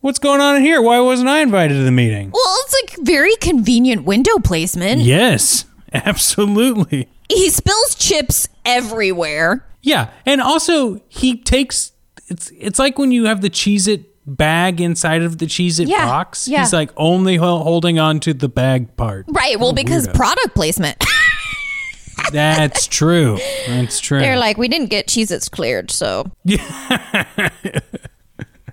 what's 0.00 0.18
going 0.18 0.40
on 0.40 0.56
in 0.56 0.62
here 0.62 0.82
why 0.82 0.98
wasn't 0.98 1.28
i 1.28 1.38
invited 1.40 1.74
to 1.74 1.84
the 1.84 1.92
meeting 1.92 2.32
Well, 2.32 2.56
it's 2.64 2.74
like 2.82 3.06
very 3.06 3.36
convenient 3.36 4.02
window 4.04 4.38
placement. 4.42 5.02
yes 5.02 5.66
absolutely 5.92 7.06
He 7.28 7.48
spills 7.48 7.94
chips 7.94 8.48
everywhere. 8.64 9.66
yeah 9.82 10.10
and 10.26 10.40
also 10.40 11.00
he 11.08 11.36
takes 11.42 11.92
it's 12.28 12.50
it's 12.58 12.78
like 12.78 12.98
when 12.98 13.10
you 13.12 13.26
have 13.26 13.40
the 13.42 13.50
cheese 13.50 13.86
it 13.86 14.10
bag 14.26 14.80
inside 14.80 15.22
of 15.22 15.36
the 15.38 15.46
cheese 15.46 15.78
it 15.78 15.86
Yeah, 15.88 16.06
box 16.06 16.48
yeah. 16.48 16.60
he's 16.60 16.72
like 16.72 16.90
only 16.96 17.36
holding 17.36 17.98
on 17.98 18.20
to 18.20 18.32
the 18.32 18.48
bag 18.48 18.96
part 18.96 19.26
Right. 19.28 19.60
Well, 19.60 19.72
because 19.74 20.08
weirdo. 20.08 20.14
product 20.14 20.54
placement. 20.54 21.04
That's 22.32 22.86
true. 22.86 23.38
That's 23.66 24.00
true. 24.00 24.20
They're 24.20 24.38
like, 24.38 24.56
we 24.56 24.66
didn't 24.68 24.88
get 24.88 25.06
Cheez 25.08 25.30
Its 25.30 25.48
cleared, 25.50 25.90
so. 25.90 26.30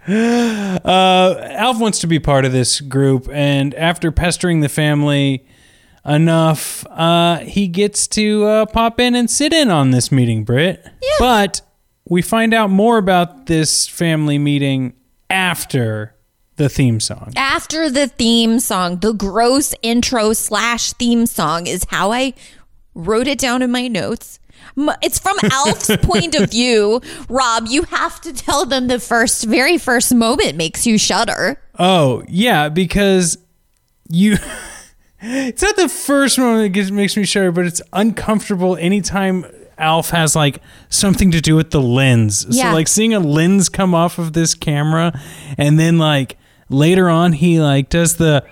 uh, 0.07 0.79
Alf 0.87 1.79
wants 1.79 1.99
to 1.99 2.07
be 2.07 2.19
part 2.19 2.45
of 2.45 2.51
this 2.51 2.79
group, 2.81 3.27
and 3.31 3.73
after 3.75 4.11
pestering 4.11 4.61
the 4.61 4.69
family 4.69 5.45
enough, 6.05 6.85
uh, 6.87 7.39
he 7.39 7.67
gets 7.67 8.07
to 8.07 8.45
uh, 8.45 8.65
pop 8.65 8.99
in 8.99 9.15
and 9.15 9.29
sit 9.29 9.53
in 9.53 9.69
on 9.69 9.91
this 9.91 10.11
meeting, 10.11 10.43
Britt. 10.43 10.81
Yeah. 10.83 11.09
But 11.19 11.61
we 12.07 12.21
find 12.21 12.53
out 12.53 12.69
more 12.69 12.97
about 12.97 13.45
this 13.45 13.87
family 13.87 14.37
meeting 14.37 14.93
after 15.29 16.15
the 16.57 16.69
theme 16.69 16.99
song. 16.99 17.33
After 17.35 17.89
the 17.89 18.07
theme 18.07 18.59
song, 18.59 18.99
the 18.99 19.13
gross 19.13 19.73
intro 19.81 20.33
slash 20.33 20.93
theme 20.93 21.25
song 21.25 21.67
is 21.67 21.85
how 21.89 22.11
I 22.11 22.33
wrote 22.93 23.27
it 23.27 23.39
down 23.39 23.61
in 23.61 23.71
my 23.71 23.87
notes. 23.87 24.39
It's 25.01 25.19
from 25.19 25.37
Alf's 25.51 25.95
point 25.97 26.35
of 26.35 26.51
view. 26.51 27.01
Rob, 27.29 27.65
you 27.67 27.83
have 27.83 28.21
to 28.21 28.33
tell 28.33 28.65
them 28.65 28.87
the 28.87 28.99
first, 28.99 29.45
very 29.45 29.77
first 29.77 30.13
moment 30.13 30.55
makes 30.55 30.85
you 30.85 30.97
shudder. 30.97 31.59
Oh, 31.79 32.23
yeah, 32.27 32.69
because 32.69 33.37
you. 34.09 34.37
it's 35.21 35.61
not 35.61 35.75
the 35.75 35.89
first 35.89 36.37
moment 36.37 36.63
that 36.63 36.69
gets, 36.69 36.91
makes 36.91 37.15
me 37.15 37.23
shudder, 37.23 37.51
but 37.51 37.65
it's 37.65 37.81
uncomfortable 37.93 38.75
anytime 38.77 39.45
Alf 39.77 40.09
has 40.11 40.35
like 40.35 40.61
something 40.89 41.31
to 41.31 41.41
do 41.41 41.55
with 41.55 41.71
the 41.71 41.81
lens. 41.81 42.45
Yeah. 42.49 42.69
So, 42.69 42.73
like, 42.75 42.87
seeing 42.87 43.13
a 43.13 43.19
lens 43.19 43.69
come 43.69 43.95
off 43.95 44.17
of 44.17 44.33
this 44.33 44.53
camera 44.53 45.19
and 45.57 45.79
then, 45.79 45.97
like, 45.97 46.37
later 46.69 47.09
on, 47.09 47.33
he 47.33 47.59
like 47.59 47.89
does 47.89 48.17
the 48.17 48.45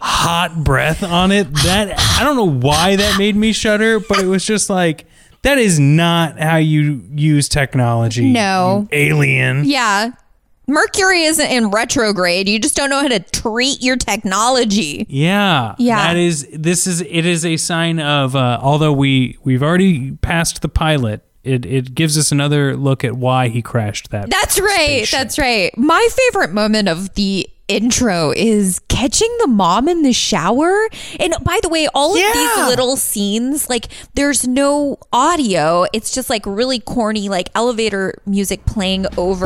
hot 0.00 0.64
breath 0.64 1.02
on 1.02 1.32
it. 1.32 1.52
That 1.64 1.98
I 2.20 2.24
don't 2.24 2.36
know 2.36 2.66
why 2.66 2.96
that 2.96 3.18
made 3.18 3.36
me 3.36 3.52
shudder, 3.52 4.00
but 4.00 4.18
it 4.18 4.26
was 4.26 4.44
just 4.44 4.70
like. 4.70 5.06
That 5.42 5.58
is 5.58 5.78
not 5.78 6.40
how 6.40 6.56
you 6.56 7.04
use 7.14 7.48
technology. 7.48 8.32
No. 8.32 8.88
you 8.90 8.98
alien. 8.98 9.64
Yeah. 9.64 10.10
Mercury 10.66 11.22
isn't 11.24 11.46
in 11.46 11.70
retrograde. 11.70 12.48
You 12.48 12.58
just 12.58 12.76
don't 12.76 12.90
know 12.90 13.00
how 13.00 13.08
to 13.08 13.20
treat 13.20 13.82
your 13.82 13.96
technology. 13.96 15.06
Yeah. 15.08 15.74
Yeah. 15.78 16.08
That 16.08 16.16
is 16.16 16.48
this 16.52 16.86
is 16.86 17.00
it 17.02 17.24
is 17.26 17.44
a 17.44 17.56
sign 17.56 18.00
of 18.00 18.34
uh, 18.34 18.58
although 18.60 18.92
we 18.92 19.38
we've 19.44 19.62
already 19.62 20.12
passed 20.12 20.62
the 20.62 20.68
pilot, 20.68 21.22
it 21.44 21.64
it 21.64 21.94
gives 21.94 22.18
us 22.18 22.32
another 22.32 22.76
look 22.76 23.04
at 23.04 23.14
why 23.14 23.48
he 23.48 23.62
crashed 23.62 24.10
that. 24.10 24.28
That's 24.28 24.58
right. 24.60 24.74
spaceship. 24.74 25.18
That's 25.18 25.38
right. 25.38 25.76
My 25.78 26.08
favorite 26.10 26.52
moment 26.52 26.88
of 26.88 27.14
the 27.14 27.48
intro 27.68 28.32
is 28.36 28.80
catching 28.88 29.34
the 29.40 29.46
mom 29.48 29.88
in 29.88 30.02
the 30.02 30.12
shower. 30.12 30.88
And 31.18 31.34
by 31.42 31.58
the 31.62 31.68
way, 31.68 31.88
all 31.94 32.14
of 32.14 32.20
Yeah. 32.20 32.32
these 32.32 32.68
little 32.68 32.96
scenes, 32.96 33.68
like 33.68 33.88
there's 34.14 34.46
no 34.46 34.98
audio. 35.12 35.86
It's 35.92 36.12
just 36.14 36.30
like 36.30 36.42
really 36.46 36.78
corny, 36.80 37.28
like 37.28 37.48
elevator 37.54 38.20
music 38.26 38.64
playing 38.66 39.06
over. 39.16 39.44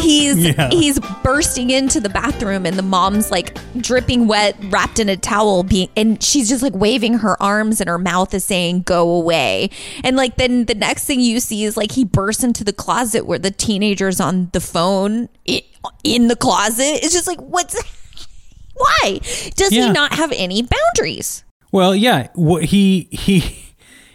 He's 0.00 0.36
Yeah. 0.38 0.70
he's 0.70 0.98
bursting 1.22 1.70
into 1.70 2.00
the 2.00 2.08
bathroom 2.08 2.64
and 2.66 2.78
the 2.78 2.82
mom's 2.82 3.30
like 3.30 3.58
dripping 3.78 4.26
wet, 4.26 4.56
wrapped 4.70 4.98
in 4.98 5.08
a 5.08 5.16
towel, 5.16 5.62
being 5.62 5.88
and 5.96 6.22
she's 6.22 6.48
just 6.48 6.62
like 6.62 6.74
waving 6.74 7.14
her 7.14 7.40
arms 7.42 7.80
and 7.80 7.88
her 7.88 7.98
mouth 7.98 8.32
is 8.34 8.44
saying 8.44 8.82
"Go 8.82 9.10
away." 9.10 9.70
And 10.02 10.16
like 10.16 10.36
then 10.36 10.64
the 10.64 10.74
next 10.74 11.04
thing 11.04 11.20
you 11.20 11.40
see 11.40 11.64
is 11.64 11.76
like 11.76 11.92
he 11.92 12.04
bursts 12.04 12.42
into 12.42 12.64
the 12.64 12.72
closet 12.72 13.26
where 13.26 13.38
the 13.38 13.50
teenager's 13.50 14.20
on 14.20 14.48
the 14.52 14.60
phone 14.60 15.28
i- 15.48 15.62
in 16.02 16.28
the 16.28 16.36
closet. 16.36 17.00
It's 17.02 17.12
just 17.12 17.26
like 17.26 17.40
what's 17.40 17.74
why 18.74 19.20
does 19.56 19.72
Yeah. 19.72 19.86
he 19.88 19.92
not 19.92 20.14
have 20.14 20.32
any 20.34 20.62
boundaries? 20.62 21.44
Well, 21.72 21.94
yeah, 21.94 22.28
what 22.34 22.64
he 22.64 23.08
he 23.10 23.60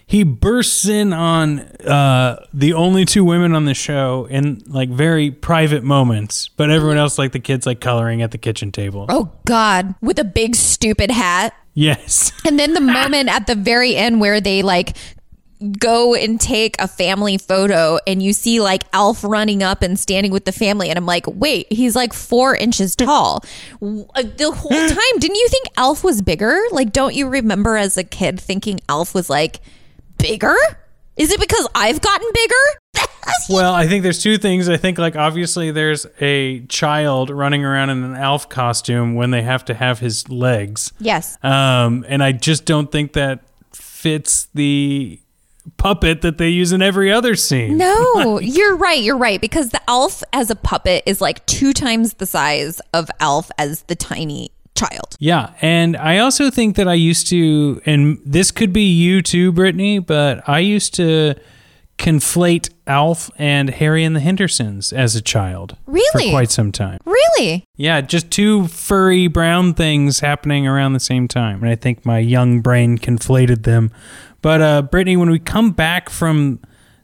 he 0.05 0.23
bursts 0.23 0.87
in 0.87 1.13
on 1.13 1.59
uh, 1.59 2.43
the 2.53 2.73
only 2.73 3.05
two 3.05 3.23
women 3.23 3.53
on 3.53 3.65
the 3.65 3.73
show 3.75 4.25
in 4.29 4.61
like 4.65 4.89
very 4.89 5.29
private 5.29 5.83
moments, 5.83 6.47
but 6.47 6.71
everyone 6.71 6.97
else 6.97 7.17
like 7.19 7.31
the 7.31 7.39
kids 7.39 7.65
like 7.65 7.79
coloring 7.79 8.21
at 8.21 8.31
the 8.31 8.37
kitchen 8.37 8.71
table. 8.71 9.05
Oh 9.09 9.31
God, 9.45 9.93
with 10.01 10.17
a 10.19 10.23
big 10.23 10.55
stupid 10.55 11.11
hat. 11.11 11.53
Yes. 11.75 12.31
And 12.45 12.57
then 12.57 12.73
the 12.73 12.81
moment 12.81 13.29
at 13.29 13.45
the 13.45 13.53
very 13.55 13.95
end 13.95 14.19
where 14.19 14.41
they 14.41 14.63
like 14.63 14.97
go 15.77 16.15
and 16.15 16.39
take 16.39 16.75
a 16.79 16.87
family 16.87 17.37
photo 17.37 17.97
and 18.07 18.23
you 18.23 18.31
see 18.31 18.61
like 18.61 18.83
Alf 18.93 19.23
running 19.23 19.61
up 19.61 19.81
and 19.81 19.99
standing 19.99 20.31
with 20.31 20.45
the 20.45 20.51
family. 20.53 20.89
And 20.89 20.97
I'm 20.97 21.05
like, 21.05 21.25
wait, 21.27 21.67
he's 21.71 21.95
like 21.95 22.13
four 22.13 22.55
inches 22.55 22.95
tall. 22.95 23.43
Uh, 23.81 24.23
The 24.23 24.51
whole 24.55 24.69
time, 24.89 25.19
didn't 25.19 25.35
you 25.35 25.47
think 25.49 25.65
Alf 25.75 26.03
was 26.03 26.21
bigger? 26.21 26.57
Like, 26.71 26.93
don't 26.93 27.13
you 27.13 27.27
remember 27.27 27.75
as 27.75 27.97
a 27.97 28.03
kid 28.05 28.39
thinking 28.39 28.79
Alf 28.87 29.13
was 29.13 29.29
like 29.29 29.59
bigger? 30.17 30.55
Is 31.17 31.31
it 31.31 31.39
because 31.41 31.67
I've 31.75 31.99
gotten 32.01 32.27
bigger? 32.33 33.05
Well, 33.47 33.73
I 33.73 33.87
think 33.87 34.03
there's 34.03 34.21
two 34.23 34.37
things. 34.37 34.69
I 34.69 34.77
think 34.77 34.97
like 34.97 35.15
obviously 35.15 35.69
there's 35.71 36.05
a 36.19 36.61
child 36.67 37.29
running 37.29 37.63
around 37.65 37.89
in 37.91 38.03
an 38.03 38.15
Alf 38.15 38.47
costume 38.49 39.13
when 39.15 39.29
they 39.31 39.41
have 39.43 39.65
to 39.65 39.73
have 39.73 39.99
his 39.99 40.29
legs. 40.29 40.93
yes. 40.99 41.37
Um, 41.43 42.05
and 42.07 42.23
I 42.23 42.31
just 42.31 42.65
don't 42.65 42.91
think 42.91 43.13
that 43.13 43.41
fits 43.73 44.47
the 44.53 45.19
puppet 45.79 46.21
that 46.21 46.37
they 46.37 46.49
use 46.49 46.71
in 46.71 46.81
every 46.81 47.11
other 47.11 47.35
scene. 47.35 47.77
No, 47.77 48.39
you're 48.41 48.75
right. 48.75 49.01
You're 49.01 49.17
right. 49.17 49.41
Because 49.41 49.69
the 49.69 49.81
Alf 49.89 50.21
as 50.31 50.51
a 50.51 50.55
puppet 50.55 51.03
is 51.07 51.21
like 51.21 51.43
two 51.47 51.73
times 51.73 52.15
the 52.15 52.25
size 52.27 52.79
of 52.93 53.09
Alf 53.19 53.49
as 53.57 53.83
the 53.83 53.95
tiny 53.95 54.51
child. 54.75 55.15
Yeah, 55.19 55.53
and 55.61 55.97
I 55.97 56.19
also 56.19 56.49
think 56.49 56.75
that 56.75 56.87
I 56.87 56.93
used 56.93 57.27
to, 57.29 57.81
and 57.85 58.19
this 58.25 58.51
could 58.51 58.71
be 58.71 58.83
you 58.83 59.21
too, 59.21 59.51
Brittany, 59.51 59.99
but 59.99 60.47
I 60.47 60.59
used 60.59 60.93
to 60.95 61.35
conflate 61.99 62.69
Alf 62.87 63.29
and 63.37 63.69
Harry 63.69 64.03
and 64.03 64.15
the 64.15 64.21
Hendersons 64.21 64.91
as 64.91 65.15
a 65.15 65.21
child. 65.21 65.75
Really? 65.85 66.25
For 66.25 66.31
quite 66.31 66.49
some 66.49 66.71
time. 66.71 66.97
Really? 67.05 67.65
Yeah, 67.75 68.01
just 68.01 68.31
two 68.31 68.67
furry 68.67 69.27
brown 69.27 69.73
things 69.73 70.21
happening 70.21 70.65
around 70.65 70.93
the 70.93 70.99
same 70.99 71.27
time. 71.27 71.61
And 71.61 71.69
I 71.69 71.75
think 71.75 72.05
my 72.05 72.17
young 72.19 72.61
brain 72.61 72.97
conflated 72.97 73.63
them. 73.63 73.91
But 74.41 74.61
uh, 74.61 74.81
Brittany, 74.83 75.17
when 75.17 75.29
we 75.29 75.39
come 75.39 75.71
back 75.71 76.09
from 76.09 76.59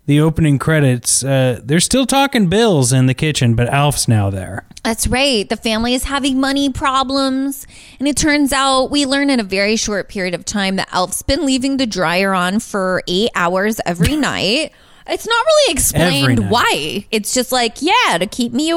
the 0.06 0.22
opening 0.22 0.60
credits, 0.60 1.24
uh, 1.24 1.60
they're 1.64 1.80
still 1.80 2.06
talking 2.06 2.48
bills 2.48 2.94
in 2.94 3.08
the 3.08 3.14
kitchen, 3.14 3.56
but 3.56 3.68
Alf's 3.68 4.08
now 4.08 4.30
there. 4.30 4.66
That's 4.84 5.08
right. 5.08 5.50
The 5.50 5.58
family 5.58 5.94
is 5.94 6.06
having 6.06 6.40
money 6.40 6.72
problems. 6.72 7.68
And 8.00 8.08
it 8.08 8.16
turns 8.16 8.54
out 8.54 8.92
we 8.92 9.06
learn 9.06 9.30
in 9.30 9.40
a 9.40 9.44
very 9.44 9.76
short 9.76 10.08
period 10.08 10.34
of 10.36 10.46
time 10.46 10.78
that 10.78 10.88
Alf's 10.94 11.22
been 11.24 11.46
leaving 11.46 11.78
the 11.78 11.88
dryer 11.88 12.34
on 12.34 12.60
for 12.60 13.04
eight 13.08 13.32
hours 13.36 13.82
every 13.86 14.16
night. 14.32 14.72
It's 15.08 15.28
not 15.28 15.46
really 15.46 15.74
explained 15.74 16.50
why. 16.50 17.06
It's 17.12 17.34
just 17.34 17.52
like, 17.52 17.78
yeah, 17.82 18.18
to 18.18 18.26
keep 18.26 18.54
me 18.54 18.74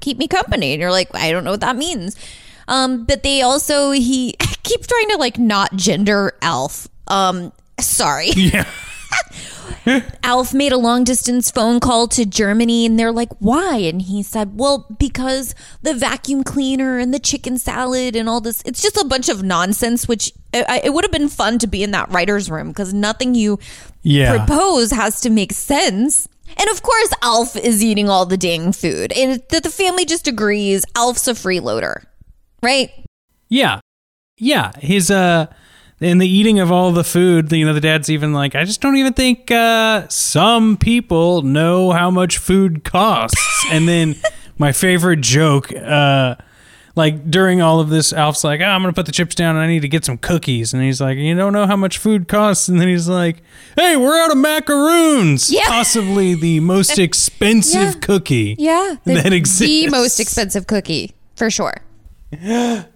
keep 0.00 0.18
me 0.18 0.28
company. 0.28 0.72
And 0.72 0.80
you're 0.80 0.90
like, 0.90 1.08
I 1.14 1.32
don't 1.32 1.44
know 1.44 1.52
what 1.52 1.60
that 1.60 1.76
means. 1.76 2.16
Um, 2.68 3.04
but 3.04 3.22
they 3.22 3.42
also 3.42 3.90
he 3.90 4.32
keep 4.62 4.86
trying 4.86 5.08
to 5.10 5.16
like 5.16 5.38
not 5.38 5.74
gender 5.76 6.34
Alf. 6.42 6.88
Um, 7.08 7.52
sorry. 7.80 8.30
Yeah. 8.30 8.66
Alf 10.22 10.52
made 10.54 10.72
a 10.72 10.76
long 10.76 11.04
distance 11.04 11.50
phone 11.50 11.80
call 11.80 12.08
to 12.08 12.24
Germany 12.26 12.86
and 12.86 12.98
they're 12.98 13.12
like, 13.12 13.30
why? 13.38 13.76
And 13.76 14.02
he 14.02 14.22
said, 14.22 14.58
well, 14.58 14.86
because 14.98 15.54
the 15.82 15.94
vacuum 15.94 16.44
cleaner 16.44 16.98
and 16.98 17.12
the 17.14 17.18
chicken 17.18 17.58
salad 17.58 18.16
and 18.16 18.28
all 18.28 18.40
this, 18.40 18.62
it's 18.64 18.82
just 18.82 18.96
a 18.96 19.04
bunch 19.04 19.28
of 19.28 19.42
nonsense, 19.42 20.06
which 20.08 20.32
I, 20.54 20.80
it 20.84 20.92
would 20.94 21.04
have 21.04 21.12
been 21.12 21.28
fun 21.28 21.58
to 21.60 21.66
be 21.66 21.82
in 21.82 21.90
that 21.92 22.10
writer's 22.10 22.50
room 22.50 22.68
because 22.68 22.92
nothing 22.92 23.34
you 23.34 23.58
Yeah. 24.02 24.36
propose 24.44 24.90
has 24.90 25.20
to 25.22 25.30
make 25.30 25.52
sense. 25.52 26.28
And 26.56 26.68
of 26.70 26.82
course, 26.82 27.10
Alf 27.22 27.56
is 27.56 27.82
eating 27.82 28.08
all 28.08 28.26
the 28.26 28.36
dang 28.36 28.72
food. 28.72 29.12
And 29.12 29.40
that 29.50 29.62
the 29.62 29.70
family 29.70 30.04
just 30.04 30.26
agrees 30.26 30.84
Alf's 30.96 31.28
a 31.28 31.32
freeloader, 31.32 32.04
right? 32.62 32.90
Yeah. 33.48 33.80
Yeah. 34.36 34.72
His 34.78 35.10
uh 35.10 35.46
in 36.00 36.18
the 36.18 36.26
eating 36.28 36.58
of 36.60 36.72
all 36.72 36.92
the 36.92 37.04
food, 37.04 37.52
you 37.52 37.64
know, 37.66 37.74
the 37.74 37.80
dad's 37.80 38.08
even 38.10 38.32
like, 38.32 38.54
I 38.54 38.64
just 38.64 38.80
don't 38.80 38.96
even 38.96 39.12
think 39.12 39.50
uh 39.50 40.08
some 40.08 40.76
people 40.76 41.42
know 41.42 41.90
how 41.92 42.10
much 42.10 42.38
food 42.38 42.84
costs. 42.84 43.66
and 43.70 43.86
then 43.88 44.16
my 44.58 44.72
favorite 44.72 45.20
joke, 45.20 45.72
uh 45.74 46.36
like 46.96 47.30
during 47.30 47.62
all 47.62 47.78
of 47.80 47.88
this, 47.88 48.12
Alf's 48.12 48.42
like, 48.42 48.60
oh, 48.60 48.64
I'm 48.64 48.80
gonna 48.82 48.92
put 48.92 49.06
the 49.06 49.12
chips 49.12 49.34
down 49.34 49.54
and 49.56 49.64
I 49.64 49.68
need 49.68 49.80
to 49.82 49.88
get 49.88 50.04
some 50.04 50.18
cookies. 50.18 50.74
And 50.74 50.82
he's 50.82 51.00
like, 51.00 51.16
You 51.18 51.34
don't 51.36 51.52
know 51.52 51.66
how 51.66 51.76
much 51.76 51.98
food 51.98 52.26
costs? 52.28 52.68
And 52.68 52.80
then 52.80 52.88
he's 52.88 53.08
like, 53.08 53.42
Hey, 53.76 53.96
we're 53.96 54.18
out 54.18 54.32
of 54.32 54.38
macaroons. 54.38 55.52
Yeah. 55.52 55.66
Possibly 55.68 56.34
the 56.34 56.60
most 56.60 56.98
expensive 57.06 57.94
Yeah. 57.94 58.00
cookie 58.00 58.56
Yeah. 58.58 58.96
that 59.04 59.32
exists. 59.32 59.60
The 59.60 59.88
most 59.88 60.18
expensive 60.18 60.66
cookie, 60.66 61.14
for 61.36 61.50
sure. 61.50 61.74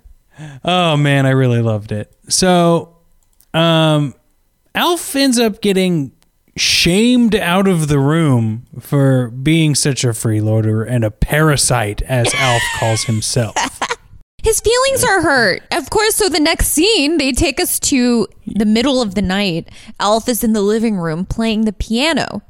Oh 0.64 0.96
man, 0.96 1.26
I 1.26 1.30
really 1.30 1.62
loved 1.62 1.92
it. 1.92 2.12
So, 2.28 2.93
um, 3.54 4.14
Alf 4.74 5.14
ends 5.16 5.38
up 5.38 5.60
getting 5.60 6.12
shamed 6.56 7.34
out 7.34 7.66
of 7.66 7.88
the 7.88 7.98
room 7.98 8.64
for 8.80 9.30
being 9.30 9.74
such 9.74 10.04
a 10.04 10.08
freeloader 10.08 10.86
and 10.88 11.04
a 11.04 11.10
parasite, 11.10 12.02
as 12.02 12.32
Alf 12.34 12.62
calls 12.78 13.04
himself. 13.04 13.54
His 14.42 14.60
feelings 14.60 15.02
are 15.04 15.22
hurt. 15.22 15.62
Of 15.72 15.88
course, 15.88 16.16
so 16.16 16.28
the 16.28 16.38
next 16.38 16.68
scene, 16.68 17.16
they 17.16 17.32
take 17.32 17.58
us 17.58 17.80
to 17.80 18.26
the 18.46 18.66
middle 18.66 19.00
of 19.00 19.14
the 19.14 19.22
night. 19.22 19.70
Alf 19.98 20.28
is 20.28 20.44
in 20.44 20.52
the 20.52 20.60
living 20.60 20.96
room 20.96 21.24
playing 21.24 21.62
the 21.64 21.72
piano. 21.72 22.42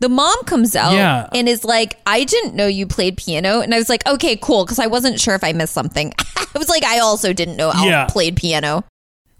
The 0.00 0.08
mom 0.08 0.36
comes 0.44 0.74
out 0.74 0.94
Yeah. 0.94 1.28
and 1.34 1.46
is 1.48 1.62
like, 1.64 2.00
I 2.06 2.24
didn't 2.24 2.54
know 2.54 2.66
you 2.66 2.86
played 2.86 3.16
piano. 3.18 3.60
And 3.60 3.74
I 3.74 3.78
was 3.78 3.88
like, 3.90 4.06
okay, 4.06 4.36
cool, 4.36 4.64
because 4.64 4.78
I 4.78 4.86
wasn't 4.86 5.20
sure 5.20 5.34
if 5.34 5.44
I 5.44 5.52
missed 5.52 5.74
something. 5.74 6.12
I 6.36 6.46
was 6.58 6.68
like, 6.68 6.82
I 6.82 6.98
also 7.00 7.32
didn't 7.32 7.56
know 7.56 7.70
Alf 7.70 7.86
Yeah. 7.86 8.06
played 8.06 8.36
piano. 8.36 8.82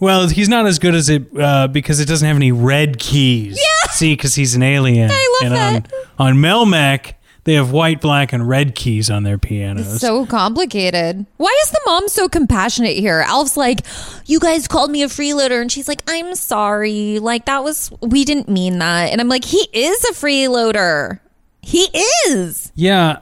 Well, 0.05 0.29
he's 0.29 0.51
not 0.51 0.67
as 0.67 0.79
good 0.79 0.95
as 0.95 1.09
it 1.09 1.27
uh, 1.39 1.67
because 1.69 1.99
it 1.99 2.07
doesn't 2.07 2.27
have 2.27 2.37
any 2.37 2.53
red 2.53 2.99
keys. 2.99 3.59
Yeah. 3.59 3.91
See, 3.91 4.13
because 4.15 4.35
he's 4.35 4.55
an 4.55 4.63
alien. 4.63 5.11
I 5.11 5.39
love 5.41 5.53
and 5.53 5.85
that. 5.87 5.93
On, 6.19 6.29
on 6.29 6.37
Melmac, 6.37 7.15
they 7.45 7.55
have 7.55 7.71
white, 7.71 8.01
black, 8.01 8.33
and 8.33 8.47
red 8.47 8.75
keys 8.75 9.11
on 9.11 9.23
their 9.23 9.39
pianos. 9.39 10.01
So 10.01 10.27
complicated. 10.27 11.25
Why 11.39 11.57
is 11.65 11.71
the 11.71 11.81
mom 11.87 12.09
so 12.09 12.29
compassionate 12.29 12.97
here? 12.97 13.25
Alf's 13.27 13.57
like, 13.57 13.81
You 14.27 14.41
guys 14.41 14.69
called 14.69 14.91
me 14.91 15.03
a 15.03 15.07
freeloader. 15.07 15.61
And 15.61 15.73
she's 15.73 15.89
like, 15.89 16.03
I'm 16.07 16.35
sorry. 16.35 17.19
Like, 17.19 17.47
that 17.47 17.65
was, 17.65 17.91
we 18.03 18.27
didn't 18.27 18.49
mean 18.49 18.79
that. 18.81 19.11
And 19.11 19.21
I'm 19.23 19.29
like, 19.29 19.45
He 19.45 19.69
is 19.73 20.05
a 20.05 20.13
freeloader. 20.13 21.21
He 21.63 21.89
is. 22.29 22.73
Yeah. 22.75 23.21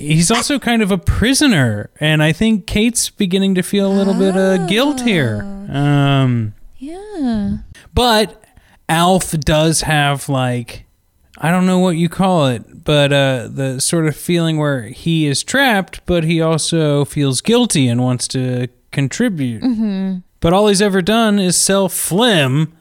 He's 0.00 0.30
also 0.30 0.58
kind 0.58 0.80
of 0.82 0.90
a 0.90 0.98
prisoner, 0.98 1.90
and 2.00 2.22
I 2.22 2.32
think 2.32 2.66
Kate's 2.66 3.10
beginning 3.10 3.54
to 3.56 3.62
feel 3.62 3.90
a 3.90 3.94
little 3.94 4.14
bit 4.14 4.36
of 4.36 4.66
guilt 4.68 5.02
here. 5.02 5.42
Um, 5.70 6.54
Yeah. 6.78 7.58
but 7.94 8.42
Alf 8.88 9.32
does 9.40 9.82
have 9.82 10.28
like 10.28 10.86
I 11.42 11.50
don't 11.50 11.64
know 11.66 11.78
what 11.78 11.96
you 11.96 12.08
call 12.08 12.48
it, 12.48 12.84
but 12.84 13.12
uh, 13.12 13.48
the 13.50 13.80
sort 13.80 14.06
of 14.06 14.14
feeling 14.16 14.58
where 14.58 14.82
he 14.82 15.26
is 15.26 15.42
trapped, 15.42 16.04
but 16.04 16.24
he 16.24 16.40
also 16.40 17.04
feels 17.06 17.40
guilty 17.40 17.88
and 17.88 18.02
wants 18.02 18.28
to 18.28 18.68
contribute. 18.92 19.62
Mm-hmm. 19.62 20.18
But 20.40 20.52
all 20.52 20.68
he's 20.68 20.82
ever 20.82 21.00
done 21.02 21.38
is 21.38 21.56
sell 21.56 21.88
phlegm 21.88 22.72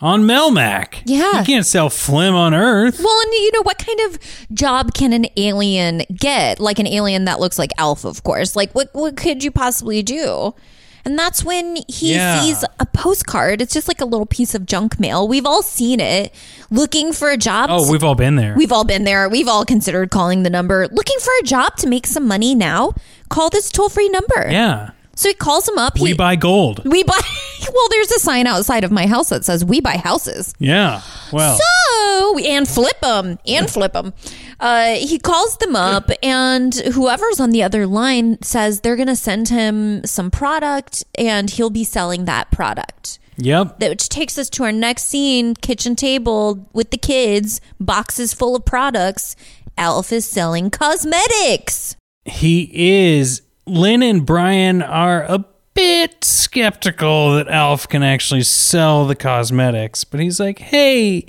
on 0.00 0.22
Melmac. 0.22 1.02
Yeah. 1.04 1.40
you 1.40 1.44
can't 1.44 1.66
sell 1.66 1.90
phlegm 1.90 2.34
on 2.34 2.54
Earth. 2.54 2.98
Well, 3.02 3.20
and 3.20 3.32
you 3.32 3.52
know, 3.52 3.62
what 3.62 3.78
kind 3.78 4.00
of 4.00 4.18
job 4.52 4.94
can 4.94 5.12
an 5.12 5.26
alien 5.36 6.02
get? 6.14 6.58
Like 6.60 6.78
an 6.78 6.86
alien 6.86 7.24
that 7.26 7.40
looks 7.40 7.58
like 7.58 7.70
Alf, 7.78 8.04
of 8.04 8.22
course. 8.22 8.56
Like, 8.56 8.72
what, 8.74 8.88
what 8.92 9.16
could 9.16 9.44
you 9.44 9.50
possibly 9.50 10.02
do? 10.02 10.54
And 11.02 11.18
that's 11.18 11.42
when 11.42 11.76
he 11.88 12.12
Yeah. 12.14 12.40
sees 12.42 12.62
a 12.78 12.84
postcard. 12.84 13.62
It's 13.62 13.72
just 13.72 13.88
like 13.88 14.02
a 14.02 14.04
little 14.04 14.26
piece 14.26 14.54
of 14.54 14.66
junk 14.66 15.00
mail. 15.00 15.26
We've 15.26 15.46
all 15.46 15.62
seen 15.62 15.98
it. 15.98 16.34
Looking 16.70 17.12
for 17.14 17.30
a 17.30 17.38
job. 17.38 17.70
Oh, 17.72 17.90
we've 17.90 18.04
all 18.04 18.14
been 18.14 18.36
there. 18.36 18.54
We've 18.54 18.70
all 18.70 18.84
been 18.84 19.04
there. 19.04 19.26
We've 19.28 19.48
all 19.48 19.64
considered 19.64 20.10
calling 20.10 20.42
the 20.42 20.50
number. 20.50 20.88
Looking 20.92 21.18
for 21.20 21.30
a 21.40 21.44
job 21.44 21.76
to 21.78 21.86
make 21.88 22.06
some 22.06 22.28
money 22.28 22.54
now? 22.54 22.92
Call 23.30 23.48
this 23.48 23.70
toll 23.70 23.88
free 23.88 24.10
number. 24.10 24.50
yeah, 24.50 24.90
So 25.20 25.28
he 25.28 25.34
calls 25.34 25.68
him 25.68 25.76
up. 25.76 25.98
He, 25.98 26.04
we 26.04 26.12
buy 26.14 26.34
gold. 26.36 26.80
We 26.86 27.02
buy. 27.04 27.20
Well, 27.72 27.88
there's 27.90 28.10
a 28.10 28.18
sign 28.18 28.46
outside 28.46 28.84
of 28.84 28.90
my 28.90 29.06
house 29.06 29.28
that 29.28 29.44
says 29.44 29.62
"We 29.66 29.80
buy 29.82 29.98
houses." 29.98 30.54
Yeah, 30.58 31.02
well. 31.30 31.58
So 31.58 32.38
and 32.38 32.66
flip 32.66 32.98
them 33.00 33.38
and 33.46 33.70
flip 33.70 33.92
them. 33.92 34.14
Uh, 34.58 34.94
he 34.94 35.18
calls 35.18 35.58
them 35.58 35.76
up, 35.76 36.10
and 36.22 36.74
whoever's 36.74 37.38
on 37.38 37.50
the 37.50 37.62
other 37.62 37.86
line 37.86 38.40
says 38.42 38.80
they're 38.80 38.96
going 38.96 39.08
to 39.08 39.14
send 39.14 39.50
him 39.50 40.04
some 40.06 40.30
product, 40.30 41.04
and 41.18 41.50
he'll 41.50 41.68
be 41.70 41.84
selling 41.84 42.24
that 42.24 42.50
product. 42.50 43.18
Yep. 43.36 43.78
That- 43.78 43.90
Which 43.90 44.08
takes 44.08 44.38
us 44.38 44.48
to 44.50 44.64
our 44.64 44.72
next 44.72 45.04
scene: 45.04 45.54
kitchen 45.54 45.94
table 45.94 46.66
with 46.72 46.90
the 46.90 46.98
kids, 46.98 47.60
boxes 47.78 48.32
full 48.32 48.56
of 48.56 48.64
products. 48.64 49.36
Alf 49.76 50.12
is 50.12 50.26
selling 50.26 50.70
cosmetics. 50.70 51.94
He 52.24 52.70
is. 53.18 53.42
Lynn 53.66 54.02
and 54.02 54.24
Brian 54.26 54.82
are 54.82 55.22
a 55.22 55.44
bit 55.74 56.24
skeptical 56.24 57.34
that 57.36 57.48
Alf 57.48 57.88
can 57.88 58.02
actually 58.02 58.42
sell 58.42 59.06
the 59.06 59.14
cosmetics, 59.14 60.04
but 60.04 60.20
he's 60.20 60.40
like, 60.40 60.58
hey, 60.58 61.26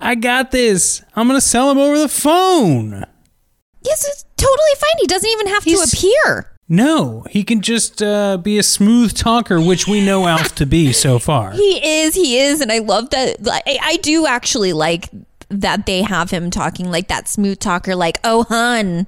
I 0.00 0.14
got 0.14 0.50
this. 0.50 1.02
I'm 1.14 1.28
going 1.28 1.38
to 1.38 1.46
sell 1.46 1.68
them 1.68 1.78
over 1.78 1.98
the 1.98 2.08
phone. 2.08 3.04
Yes, 3.84 4.06
it's 4.08 4.24
totally 4.36 4.74
fine. 4.78 4.96
He 5.00 5.06
doesn't 5.06 5.28
even 5.30 5.46
have 5.48 5.64
He's- 5.64 5.90
to 5.90 5.96
appear. 5.96 6.48
No, 6.68 7.26
he 7.28 7.44
can 7.44 7.60
just 7.60 8.02
uh, 8.02 8.38
be 8.38 8.56
a 8.56 8.62
smooth 8.62 9.14
talker, 9.14 9.60
which 9.60 9.86
we 9.86 10.00
know 10.00 10.26
Alf 10.26 10.54
to 10.54 10.64
be 10.64 10.92
so 10.94 11.18
far. 11.18 11.52
He 11.56 11.86
is, 12.02 12.14
he 12.14 12.38
is, 12.38 12.62
and 12.62 12.72
I 12.72 12.78
love 12.78 13.10
that. 13.10 13.36
I, 13.46 13.78
I 13.82 13.96
do 13.96 14.26
actually 14.26 14.72
like 14.72 15.10
that 15.60 15.86
they 15.86 16.02
have 16.02 16.30
him 16.30 16.50
talking 16.50 16.90
like 16.90 17.08
that 17.08 17.28
smooth 17.28 17.58
talker, 17.60 17.94
like, 17.94 18.18
"Oh, 18.24 18.44
hun, 18.44 19.06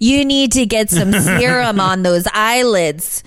you 0.00 0.24
need 0.24 0.52
to 0.52 0.66
get 0.66 0.90
some 0.90 1.12
serum 1.20 1.80
on 1.80 2.02
those 2.02 2.26
eyelids." 2.32 3.22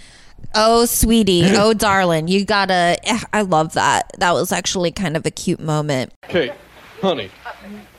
Oh, 0.56 0.86
sweetie, 0.86 1.44
oh, 1.56 1.74
darling, 1.74 2.28
you 2.28 2.46
gotta. 2.46 2.98
I 3.34 3.42
love 3.42 3.74
that. 3.74 4.12
That 4.20 4.34
was 4.34 4.52
actually 4.52 4.92
kind 4.92 5.18
of 5.18 5.26
a 5.26 5.32
cute 5.32 5.60
moment. 5.60 6.14
Okay, 6.26 6.54
honey, 7.02 7.30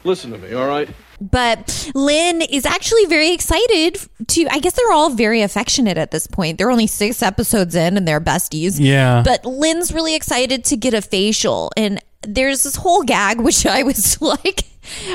listen 0.04 0.30
to 0.32 0.38
me, 0.38 0.54
all 0.54 0.66
right? 0.66 0.88
But 1.20 1.90
Lynn 1.94 2.42
is 2.42 2.66
actually 2.66 3.06
very 3.06 3.32
excited 3.32 3.98
to. 4.28 4.46
I 4.50 4.58
guess 4.58 4.74
they're 4.74 4.92
all 4.92 5.10
very 5.10 5.42
affectionate 5.42 5.96
at 5.96 6.10
this 6.10 6.26
point. 6.26 6.58
They're 6.58 6.70
only 6.70 6.86
six 6.86 7.22
episodes 7.22 7.74
in 7.74 7.96
and 7.96 8.06
they're 8.06 8.20
besties. 8.20 8.78
Yeah. 8.78 9.22
But 9.24 9.44
Lynn's 9.44 9.92
really 9.92 10.14
excited 10.14 10.64
to 10.66 10.76
get 10.76 10.92
a 10.92 11.00
facial. 11.00 11.70
And 11.76 12.00
there's 12.26 12.62
this 12.62 12.76
whole 12.76 13.02
gag, 13.02 13.40
which 13.42 13.66
I 13.66 13.82
was 13.82 14.20
like, 14.20 14.64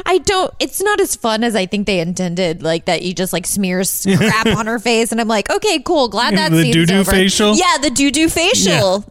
I 0.05 0.17
don't, 0.19 0.53
it's 0.59 0.81
not 0.81 0.99
as 0.99 1.15
fun 1.15 1.43
as 1.43 1.55
I 1.55 1.65
think 1.65 1.85
they 1.85 1.99
intended. 1.99 2.63
Like 2.63 2.85
that 2.85 3.03
you 3.03 3.13
just 3.13 3.33
like 3.33 3.45
smears 3.45 4.05
crap 4.17 4.47
on 4.47 4.67
her 4.67 4.79
face. 4.79 5.11
And 5.11 5.21
I'm 5.21 5.27
like, 5.27 5.49
okay, 5.49 5.79
cool. 5.79 6.07
Glad 6.07 6.33
that 6.37 6.51
The 6.51 6.63
scene's 6.63 6.75
doo-doo 6.75 7.03
facial? 7.03 7.55
Yeah, 7.55 7.77
the 7.81 7.89
doo 7.89 8.11
doo 8.11 8.29
facial. 8.29 9.05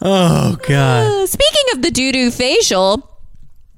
oh, 0.00 0.56
God. 0.68 1.06
Uh, 1.06 1.26
Speaking 1.26 1.64
of 1.74 1.82
the 1.82 1.90
doo 1.90 2.12
doo 2.12 2.30
facial, 2.30 3.10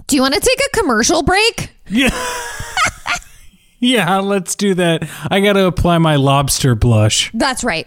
do 0.06 0.16
you 0.16 0.22
want 0.22 0.34
to 0.34 0.40
take 0.40 0.58
a 0.66 0.76
commercial 0.76 1.22
break? 1.22 1.70
Yeah 1.88 2.10
yeah, 3.80 4.18
let's 4.18 4.54
do 4.54 4.74
that. 4.74 5.08
I 5.30 5.40
got 5.40 5.54
to 5.54 5.66
apply 5.66 5.98
my 5.98 6.16
lobster 6.16 6.74
blush. 6.74 7.30
That's 7.34 7.62
right. 7.64 7.86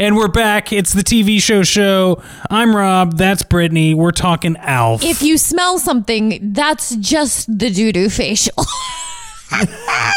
And 0.00 0.16
we're 0.16 0.28
back. 0.28 0.72
It's 0.72 0.92
the 0.92 1.02
TV 1.02 1.42
show 1.42 1.64
show. 1.64 2.22
I'm 2.48 2.76
Rob. 2.76 3.16
That's 3.16 3.42
Brittany. 3.42 3.94
We're 3.94 4.12
talking 4.12 4.56
Alf. 4.58 5.02
If 5.02 5.22
you 5.22 5.36
smell 5.36 5.80
something, 5.80 6.52
that's 6.52 6.94
just 6.94 7.58
the 7.58 7.68
doo 7.68 7.90
doo 7.90 8.08
facial. 8.08 8.52
oh 9.52 10.14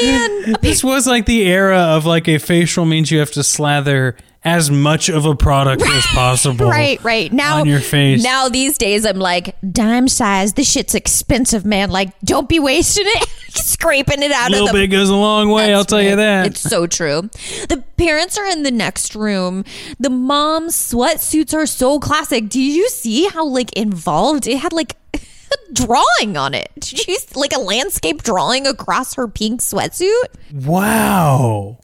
man. 0.00 0.56
this 0.62 0.82
was 0.82 1.06
like 1.06 1.26
the 1.26 1.42
era 1.42 1.76
of 1.76 2.06
like 2.06 2.26
a 2.26 2.38
facial 2.38 2.86
means 2.86 3.10
you 3.10 3.18
have 3.18 3.32
to 3.32 3.44
slather 3.44 4.16
as 4.44 4.70
much 4.70 5.08
of 5.08 5.24
a 5.24 5.36
product 5.36 5.82
as 5.82 6.04
possible. 6.06 6.68
Right, 6.68 7.02
right. 7.04 7.32
Now 7.32 7.60
on 7.60 7.66
your 7.66 7.80
face. 7.80 8.22
Now 8.22 8.48
these 8.48 8.76
days 8.76 9.06
I'm 9.06 9.18
like, 9.18 9.54
dime 9.70 10.08
size, 10.08 10.54
this 10.54 10.70
shit's 10.70 10.94
expensive, 10.94 11.64
man. 11.64 11.90
Like, 11.90 12.18
don't 12.20 12.48
be 12.48 12.58
wasting 12.58 13.06
it. 13.06 13.28
Scraping 13.50 14.22
it 14.22 14.32
out 14.32 14.50
little 14.50 14.68
of 14.68 14.72
the 14.72 14.80
bit 14.80 14.88
goes 14.88 15.10
a 15.10 15.14
long 15.14 15.50
way, 15.50 15.68
That's 15.68 15.78
I'll 15.78 15.84
tell 15.84 16.02
you 16.02 16.16
that. 16.16 16.46
It's 16.46 16.60
so 16.60 16.86
true. 16.86 17.22
The 17.68 17.84
parents 17.96 18.38
are 18.38 18.46
in 18.46 18.62
the 18.62 18.70
next 18.70 19.14
room. 19.14 19.64
The 20.00 20.10
mom's 20.10 20.74
sweatsuits 20.74 21.54
are 21.54 21.66
so 21.66 22.00
classic. 22.00 22.48
Did 22.48 22.60
you 22.72 22.88
see 22.88 23.28
how 23.28 23.44
like 23.44 23.72
involved 23.74 24.46
it 24.46 24.56
had 24.58 24.72
like 24.72 24.96
a 25.14 25.72
drawing 25.72 26.36
on 26.36 26.54
it? 26.54 26.72
Did 26.80 27.06
you 27.06 27.16
see, 27.16 27.38
like 27.38 27.52
a 27.54 27.60
landscape 27.60 28.22
drawing 28.22 28.66
across 28.66 29.14
her 29.14 29.28
pink 29.28 29.60
sweatsuit? 29.60 30.24
wow. 30.52 31.78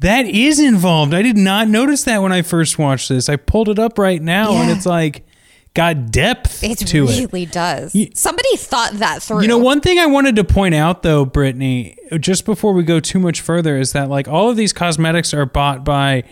That 0.00 0.26
is 0.26 0.60
involved. 0.60 1.14
I 1.14 1.22
did 1.22 1.36
not 1.38 1.68
notice 1.68 2.04
that 2.04 2.20
when 2.22 2.32
I 2.32 2.42
first 2.42 2.78
watched 2.78 3.08
this. 3.08 3.28
I 3.28 3.36
pulled 3.36 3.68
it 3.68 3.78
up 3.78 3.98
right 3.98 4.20
now 4.20 4.52
and 4.52 4.70
it's 4.70 4.84
like 4.86 5.26
got 5.72 6.10
depth 6.10 6.62
It 6.62 6.78
to 6.78 7.06
it. 7.06 7.18
really 7.18 7.46
does. 7.46 7.96
Somebody 8.14 8.56
thought 8.56 8.92
that 8.94 9.22
through. 9.22 9.42
You 9.42 9.48
know, 9.48 9.58
one 9.58 9.80
thing 9.80 9.98
I 9.98 10.06
wanted 10.06 10.36
to 10.36 10.44
point 10.44 10.74
out 10.74 11.02
though, 11.02 11.24
Brittany, 11.24 11.96
just 12.20 12.44
before 12.44 12.72
we 12.74 12.82
go 12.82 13.00
too 13.00 13.18
much 13.18 13.40
further, 13.40 13.78
is 13.78 13.92
that 13.92 14.08
like 14.10 14.28
all 14.28 14.50
of 14.50 14.56
these 14.56 14.72
cosmetics 14.74 15.32
are 15.32 15.46
bought 15.46 15.82
by 15.84 16.24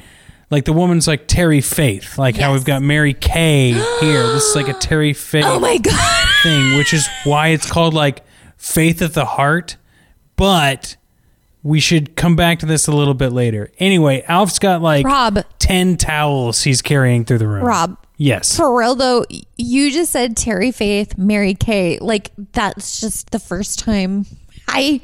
like 0.51 0.67
the 0.67 0.73
woman's 0.75 1.09
like 1.09 1.27
Terry 1.27 1.63
Faith, 1.63 2.19
like 2.19 2.37
how 2.37 2.53
we've 2.53 2.67
got 2.67 2.83
Mary 2.83 3.15
Kay 3.15 3.73
here. 4.01 4.27
This 4.27 4.45
is 4.51 4.57
like 4.57 4.69
a 4.69 4.75
Terry 4.75 5.15
Faith 5.15 5.45
Oh 5.47 5.59
my 5.59 5.79
god. 5.79 6.29
thing, 6.43 6.77
which 6.77 6.93
is 6.93 7.09
why 7.25 7.49
it's 7.49 7.71
called 7.71 7.95
like 7.95 8.23
Faith 8.59 9.01
at 9.01 9.15
the 9.15 9.25
Heart. 9.25 9.79
But 10.37 10.97
we 11.65 11.81
should 11.81 12.15
come 12.15 12.37
back 12.37 12.61
to 12.61 12.67
this 12.67 12.87
a 12.87 12.93
little 12.93 13.15
bit 13.15 13.33
later. 13.33 13.73
Anyway, 13.81 14.23
Alf's 14.29 14.61
got 14.61 14.81
like 14.83 15.05
Rob. 15.05 15.41
10 15.59 15.97
towels 15.97 16.63
he's 16.63 16.81
carrying 16.83 17.25
through 17.25 17.39
the 17.39 17.49
room. 17.49 17.65
Rob. 17.65 17.97
Yes. 18.17 18.57
For 18.57 18.79
real 18.79 18.95
though, 18.95 19.25
you 19.57 19.91
just 19.91 20.13
said 20.13 20.37
Terry 20.37 20.71
Faith, 20.71 21.19
Mary 21.19 21.55
Kay. 21.55 21.99
Like 22.01 22.31
that's 22.53 23.01
just 23.01 23.31
the 23.33 23.41
first 23.41 23.81
time 23.81 24.27
I 24.69 25.01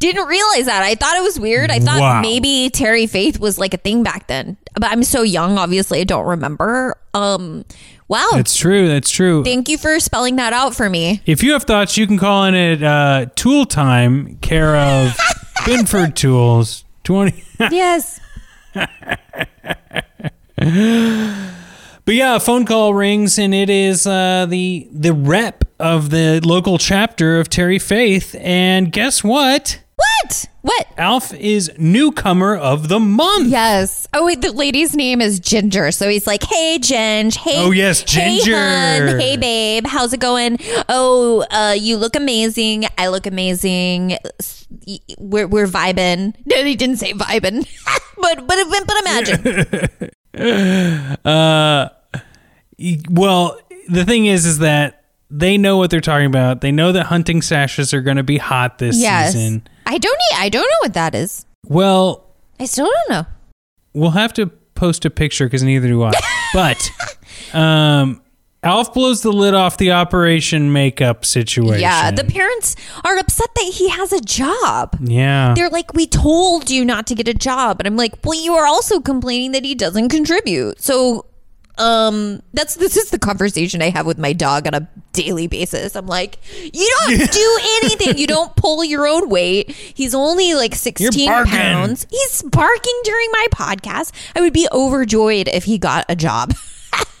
didn't 0.00 0.26
realize 0.26 0.66
that. 0.66 0.82
I 0.82 0.94
thought 0.94 1.16
it 1.16 1.22
was 1.22 1.38
weird. 1.38 1.70
I 1.70 1.78
thought 1.78 2.00
Wow. 2.00 2.20
maybe 2.20 2.68
Terry 2.70 3.06
Faith 3.06 3.38
was 3.38 3.58
like 3.58 3.74
a 3.74 3.78
thing 3.78 4.02
back 4.02 4.26
then. 4.26 4.56
But 4.74 4.90
I'm 4.90 5.04
so 5.04 5.22
young, 5.22 5.56
obviously 5.58 6.00
I 6.00 6.04
don't 6.04 6.26
remember. 6.26 6.96
Um 7.14 7.64
wow. 8.08 8.28
That's 8.32 8.56
true. 8.56 8.88
That's 8.88 9.10
true. 9.10 9.44
Thank 9.44 9.68
you 9.68 9.76
for 9.78 10.00
spelling 10.00 10.36
that 10.36 10.52
out 10.54 10.74
for 10.74 10.88
me. 10.90 11.20
If 11.26 11.42
you 11.42 11.52
have 11.52 11.64
thoughts, 11.64 11.96
you 11.98 12.06
can 12.06 12.18
call 12.18 12.44
in 12.44 12.54
at 12.54 12.82
uh, 12.82 13.26
Tool 13.36 13.66
Time, 13.66 14.36
care 14.38 14.74
of 14.76 15.16
Binford 15.66 16.16
Tools. 16.16 16.84
20. 17.04 17.44
yes. 17.70 18.20
but 18.74 18.88
yeah, 22.06 22.36
a 22.36 22.40
phone 22.40 22.66
call 22.66 22.94
rings, 22.94 23.38
and 23.38 23.54
it 23.54 23.70
is 23.70 24.06
uh, 24.06 24.46
the 24.48 24.88
the 24.92 25.12
rep 25.12 25.64
of 25.78 26.10
the 26.10 26.40
local 26.44 26.78
chapter 26.78 27.38
of 27.40 27.48
Terry 27.48 27.78
Faith. 27.78 28.34
And 28.38 28.92
guess 28.92 29.24
what? 29.24 29.82
What? 29.96 30.46
What? 30.68 30.86
Alf 30.98 31.32
is 31.32 31.72
newcomer 31.78 32.54
of 32.54 32.88
the 32.88 33.00
month. 33.00 33.48
Yes. 33.48 34.06
Oh 34.12 34.26
wait, 34.26 34.42
the 34.42 34.52
lady's 34.52 34.94
name 34.94 35.22
is 35.22 35.40
Ginger. 35.40 35.90
So 35.92 36.10
he's 36.10 36.26
like, 36.26 36.42
"Hey, 36.42 36.78
Ginge. 36.78 37.36
Hey. 37.36 37.64
Oh, 37.64 37.70
yes, 37.70 38.02
Ginger. 38.02 38.54
Hey, 38.54 38.98
hun. 38.98 39.18
Hey, 39.18 39.38
babe. 39.38 39.86
How's 39.86 40.12
it 40.12 40.20
going? 40.20 40.58
Oh, 40.90 41.46
uh, 41.50 41.74
you 41.78 41.96
look 41.96 42.16
amazing. 42.16 42.84
I 42.98 43.08
look 43.08 43.26
amazing. 43.26 44.18
We're 45.16 45.46
we're 45.46 45.66
vibing. 45.66 46.34
No, 46.44 46.62
he 46.62 46.76
didn't 46.76 46.96
say 46.96 47.14
vibing, 47.14 47.66
but 48.20 48.46
but 48.46 48.58
but 48.86 48.96
imagine. 49.00 49.40
Well, 53.10 53.58
the 53.88 54.04
thing 54.04 54.26
is, 54.26 54.44
is 54.44 54.58
that 54.58 55.04
they 55.30 55.56
know 55.56 55.78
what 55.78 55.90
they're 55.90 56.00
talking 56.00 56.26
about. 56.26 56.60
They 56.60 56.72
know 56.72 56.92
that 56.92 57.06
hunting 57.06 57.42
sashes 57.42 57.92
are 57.92 58.02
going 58.02 58.18
to 58.18 58.22
be 58.22 58.38
hot 58.38 58.78
this 58.78 58.96
yes. 58.98 59.32
season. 59.32 59.66
I 59.88 59.96
don't. 59.98 60.18
I 60.36 60.48
don't 60.50 60.62
know 60.62 60.78
what 60.82 60.94
that 60.94 61.14
is. 61.14 61.46
Well, 61.66 62.26
I 62.60 62.66
still 62.66 62.90
don't 62.90 63.10
know. 63.10 63.26
We'll 63.94 64.10
have 64.10 64.34
to 64.34 64.46
post 64.74 65.04
a 65.06 65.10
picture 65.10 65.46
because 65.46 65.62
neither 65.62 65.88
do 65.88 66.02
I. 66.02 66.12
but 66.52 66.90
um, 67.54 68.20
Alf 68.62 68.92
blows 68.92 69.22
the 69.22 69.32
lid 69.32 69.54
off 69.54 69.78
the 69.78 69.92
operation 69.92 70.72
makeup 70.72 71.24
situation. 71.24 71.80
Yeah, 71.80 72.10
the 72.10 72.24
parents 72.24 72.76
are 73.02 73.16
upset 73.16 73.48
that 73.54 73.72
he 73.74 73.88
has 73.88 74.12
a 74.12 74.20
job. 74.20 74.98
yeah. 75.00 75.54
They're 75.54 75.70
like, 75.70 75.94
we 75.94 76.06
told 76.06 76.68
you 76.68 76.84
not 76.84 77.06
to 77.06 77.14
get 77.14 77.26
a 77.26 77.34
job. 77.34 77.80
And 77.80 77.86
I'm 77.86 77.96
like, 77.96 78.14
well, 78.24 78.38
you 78.38 78.54
are 78.54 78.66
also 78.66 79.00
complaining 79.00 79.52
that 79.52 79.64
he 79.64 79.74
doesn't 79.74 80.10
contribute. 80.10 80.82
So, 80.82 81.24
um, 81.78 82.42
that's 82.52 82.74
this 82.76 82.96
is 82.96 83.10
the 83.10 83.18
conversation 83.18 83.80
I 83.82 83.90
have 83.90 84.06
with 84.06 84.18
my 84.18 84.32
dog 84.32 84.66
on 84.66 84.74
a 84.74 84.88
daily 85.12 85.46
basis. 85.46 85.94
I'm 85.96 86.06
like, 86.06 86.38
you 86.72 86.96
don't 87.06 87.18
do 87.32 87.58
anything. 87.82 88.18
You 88.18 88.26
don't 88.26 88.54
pull 88.56 88.84
your 88.84 89.06
own 89.06 89.28
weight. 89.28 89.70
He's 89.70 90.14
only 90.14 90.54
like 90.54 90.74
16 90.74 91.10
pounds. 91.46 92.06
He's 92.10 92.42
barking 92.42 93.00
during 93.04 93.28
my 93.32 93.46
podcast. 93.52 94.12
I 94.36 94.40
would 94.40 94.52
be 94.52 94.68
overjoyed 94.72 95.48
if 95.48 95.64
he 95.64 95.78
got 95.78 96.04
a 96.08 96.16
job. 96.16 96.54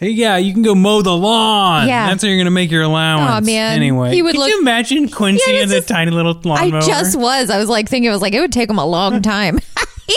Hey, 0.00 0.08
yeah, 0.10 0.36
you 0.36 0.52
can 0.52 0.62
go 0.62 0.74
mow 0.74 1.02
the 1.02 1.14
lawn. 1.16 1.88
Yeah. 1.88 2.08
That's 2.08 2.22
how 2.22 2.28
you're 2.28 2.36
going 2.36 2.44
to 2.46 2.50
make 2.50 2.70
your 2.70 2.82
allowance. 2.82 3.42
Oh, 3.46 3.50
man. 3.50 3.74
Anyway, 3.76 4.12
He 4.12 4.22
would 4.22 4.32
could 4.32 4.40
look- 4.40 4.48
you 4.50 4.60
imagine 4.60 5.08
Quincy 5.08 5.42
Yeah, 5.52 5.64
this 5.66 5.86
the 5.86 5.92
tiny 5.94 6.10
little 6.10 6.34
lawnmower? 6.44 6.78
I 6.82 6.86
just 6.86 7.16
was. 7.16 7.50
I 7.50 7.58
was 7.58 7.68
like 7.68 7.88
thinking, 7.88 8.10
I 8.10 8.12
was 8.12 8.22
like, 8.22 8.32
it 8.34 8.40
would 8.40 8.52
take 8.52 8.68
him 8.70 8.78
a 8.78 8.86
long 8.86 9.22
time. 9.22 9.58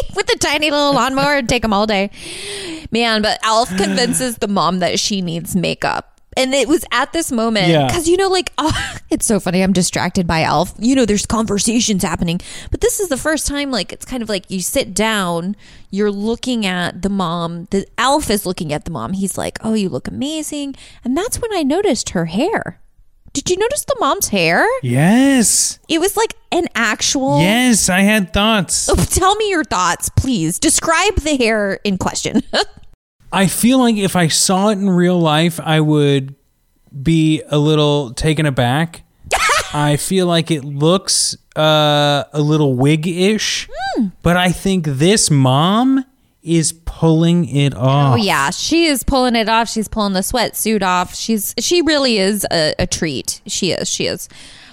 With 0.15 0.27
the 0.27 0.37
tiny 0.39 0.71
little 0.71 0.93
lawnmower, 0.93 1.35
it'd 1.37 1.49
take 1.49 1.61
them 1.61 1.73
all 1.73 1.85
day. 1.87 2.09
Man, 2.91 3.21
but 3.21 3.39
Alf 3.43 3.69
convinces 3.77 4.37
the 4.37 4.47
mom 4.47 4.79
that 4.79 4.99
she 4.99 5.21
needs 5.21 5.55
makeup. 5.55 6.09
And 6.35 6.51
it 6.55 6.67
was 6.67 6.83
at 6.91 7.13
this 7.13 7.31
moment, 7.31 7.67
Yeah. 7.67 7.85
because 7.85 8.07
you 8.07 8.17
know, 8.17 8.27
like, 8.27 8.51
oh, 8.57 8.71
it's 9.11 9.25
so 9.25 9.39
funny. 9.39 9.61
I'm 9.61 9.71
distracted 9.73 10.25
by 10.25 10.41
Alf. 10.41 10.73
You 10.79 10.95
know, 10.95 11.05
there's 11.05 11.27
conversations 11.27 12.01
happening, 12.01 12.41
but 12.71 12.81
this 12.81 12.99
is 12.99 13.09
the 13.09 13.17
first 13.17 13.45
time, 13.45 13.69
like, 13.69 13.93
it's 13.93 14.05
kind 14.05 14.23
of 14.23 14.29
like 14.29 14.49
you 14.49 14.59
sit 14.61 14.95
down, 14.95 15.55
you're 15.91 16.11
looking 16.11 16.65
at 16.65 17.03
the 17.03 17.09
mom. 17.09 17.65
The 17.69 17.85
Alf 17.99 18.31
is 18.31 18.47
looking 18.47 18.73
at 18.73 18.85
the 18.85 18.91
mom. 18.91 19.13
He's 19.13 19.37
like, 19.37 19.59
"Oh, 19.63 19.75
you 19.75 19.89
look 19.89 20.07
amazing," 20.07 20.73
and 21.03 21.15
that's 21.15 21.39
when 21.39 21.53
I 21.53 21.61
noticed 21.61 22.09
her 22.11 22.25
hair. 22.25 22.79
Did 23.33 23.49
you 23.49 23.57
notice 23.57 23.83
the 23.85 23.95
mom's 23.99 24.27
hair? 24.27 24.65
Yes. 24.83 25.79
It 25.89 25.99
was 25.99 26.15
like 26.15 26.35
an 26.51 26.67
actual. 26.75 27.39
Yes, 27.41 27.89
I 27.89 28.01
had 28.01 28.31
thoughts. 28.31 28.89
Oh, 28.93 28.95
tell 28.95 29.35
me 29.35 29.49
your 29.49 29.63
thoughts, 29.63 30.09
please. 30.09 30.59
Describe 30.59 31.15
the 31.15 31.35
hair 31.35 31.79
in 31.83 31.97
question. 31.97 32.43
I 33.31 33.47
feel 33.47 33.79
like 33.79 33.95
if 33.97 34.15
I 34.15 34.27
saw 34.27 34.69
it 34.69 34.73
in 34.73 34.87
real 34.89 35.19
life, 35.19 35.59
I 35.59 35.79
would 35.79 36.35
be 37.01 37.41
a 37.49 37.57
little 37.57 38.13
taken 38.13 38.45
aback. 38.45 39.03
I 39.73 39.97
feel 39.97 40.27
like 40.27 40.51
it 40.51 40.63
looks 40.63 41.35
uh, 41.55 42.25
a 42.31 42.41
little 42.41 42.75
wig 42.75 43.07
ish, 43.07 43.67
but 44.21 44.37
I 44.37 44.51
think 44.51 44.85
this 44.85 45.31
mom 45.31 46.05
is 46.43 46.73
pulling 46.85 47.47
it 47.47 47.73
off. 47.73 48.13
oh 48.13 48.15
yeah, 48.15 48.49
she 48.49 48.85
is 48.85 49.03
pulling 49.03 49.35
it 49.35 49.49
off. 49.49 49.69
She's 49.69 49.87
pulling 49.87 50.13
the 50.13 50.19
sweatsuit 50.19 50.83
off. 50.83 51.15
She's 51.15 51.55
she 51.57 51.81
really 51.81 52.17
is 52.17 52.45
a, 52.51 52.73
a 52.79 52.85
treat. 52.85 53.41
She 53.47 53.71
is. 53.71 53.89
She 53.89 54.05
is. 54.07 54.29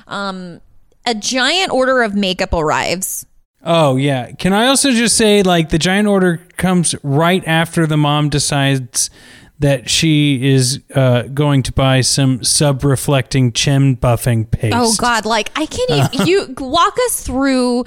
Um, 0.06 0.60
a 1.06 1.14
giant 1.14 1.70
order 1.70 2.02
of 2.02 2.14
makeup 2.14 2.52
arrives. 2.52 3.24
Oh 3.62 3.96
yeah. 3.96 4.32
Can 4.32 4.52
I 4.52 4.66
also 4.66 4.90
just 4.90 5.16
say 5.16 5.42
like 5.42 5.68
the 5.68 5.78
giant 5.78 6.08
order 6.08 6.38
comes 6.56 6.94
right 7.02 7.46
after 7.46 7.86
the 7.86 7.96
mom 7.96 8.28
decides 8.28 9.10
that 9.60 9.88
she 9.88 10.46
is 10.48 10.80
uh, 10.94 11.22
going 11.22 11.62
to 11.62 11.72
buy 11.72 12.00
some 12.00 12.42
sub-reflecting 12.42 13.52
chin 13.52 13.96
buffing 13.96 14.50
paste. 14.50 14.74
Oh 14.76 14.94
God, 14.98 15.24
like 15.26 15.50
I 15.56 15.66
can't 15.66 15.90
even. 15.90 16.26
you 16.26 16.54
walk 16.58 16.96
us 17.06 17.24
through 17.24 17.84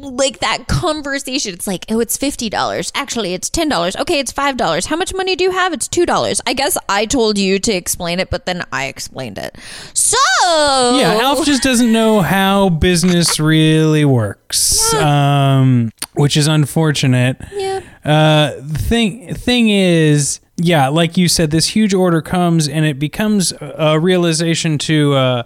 like 0.00 0.40
that 0.40 0.68
conversation. 0.68 1.52
It's 1.54 1.66
like, 1.66 1.84
oh, 1.88 2.00
it's 2.00 2.16
fifty 2.16 2.48
dollars. 2.48 2.92
Actually, 2.94 3.34
it's 3.34 3.50
ten 3.50 3.68
dollars. 3.68 3.96
Okay, 3.96 4.18
it's 4.20 4.32
five 4.32 4.56
dollars. 4.56 4.86
How 4.86 4.96
much 4.96 5.14
money 5.14 5.34
do 5.34 5.44
you 5.44 5.50
have? 5.50 5.72
It's 5.72 5.88
two 5.88 6.06
dollars. 6.06 6.40
I 6.46 6.52
guess 6.52 6.76
I 6.88 7.06
told 7.06 7.38
you 7.38 7.58
to 7.58 7.72
explain 7.72 8.20
it, 8.20 8.30
but 8.30 8.46
then 8.46 8.62
I 8.72 8.86
explained 8.86 9.38
it. 9.38 9.56
So 9.94 10.16
Yeah, 10.98 11.18
Alf 11.22 11.44
just 11.44 11.62
doesn't 11.62 11.92
know 11.92 12.20
how 12.20 12.68
business 12.68 13.40
really 13.40 14.04
works, 14.04 14.92
um, 14.94 15.90
which 16.14 16.36
is 16.36 16.46
unfortunate. 16.46 17.38
Yeah. 17.52 17.80
Uh, 18.04 18.52
thing 18.62 19.34
thing 19.34 19.68
is, 19.70 20.40
yeah, 20.58 20.88
like 20.88 21.16
you 21.16 21.28
said, 21.28 21.50
this 21.50 21.68
huge 21.68 21.94
order 21.94 22.20
comes 22.20 22.68
and 22.68 22.84
it 22.84 22.98
becomes 22.98 23.52
a 23.60 23.98
realization 23.98 24.76
to 24.78 25.14
uh, 25.14 25.42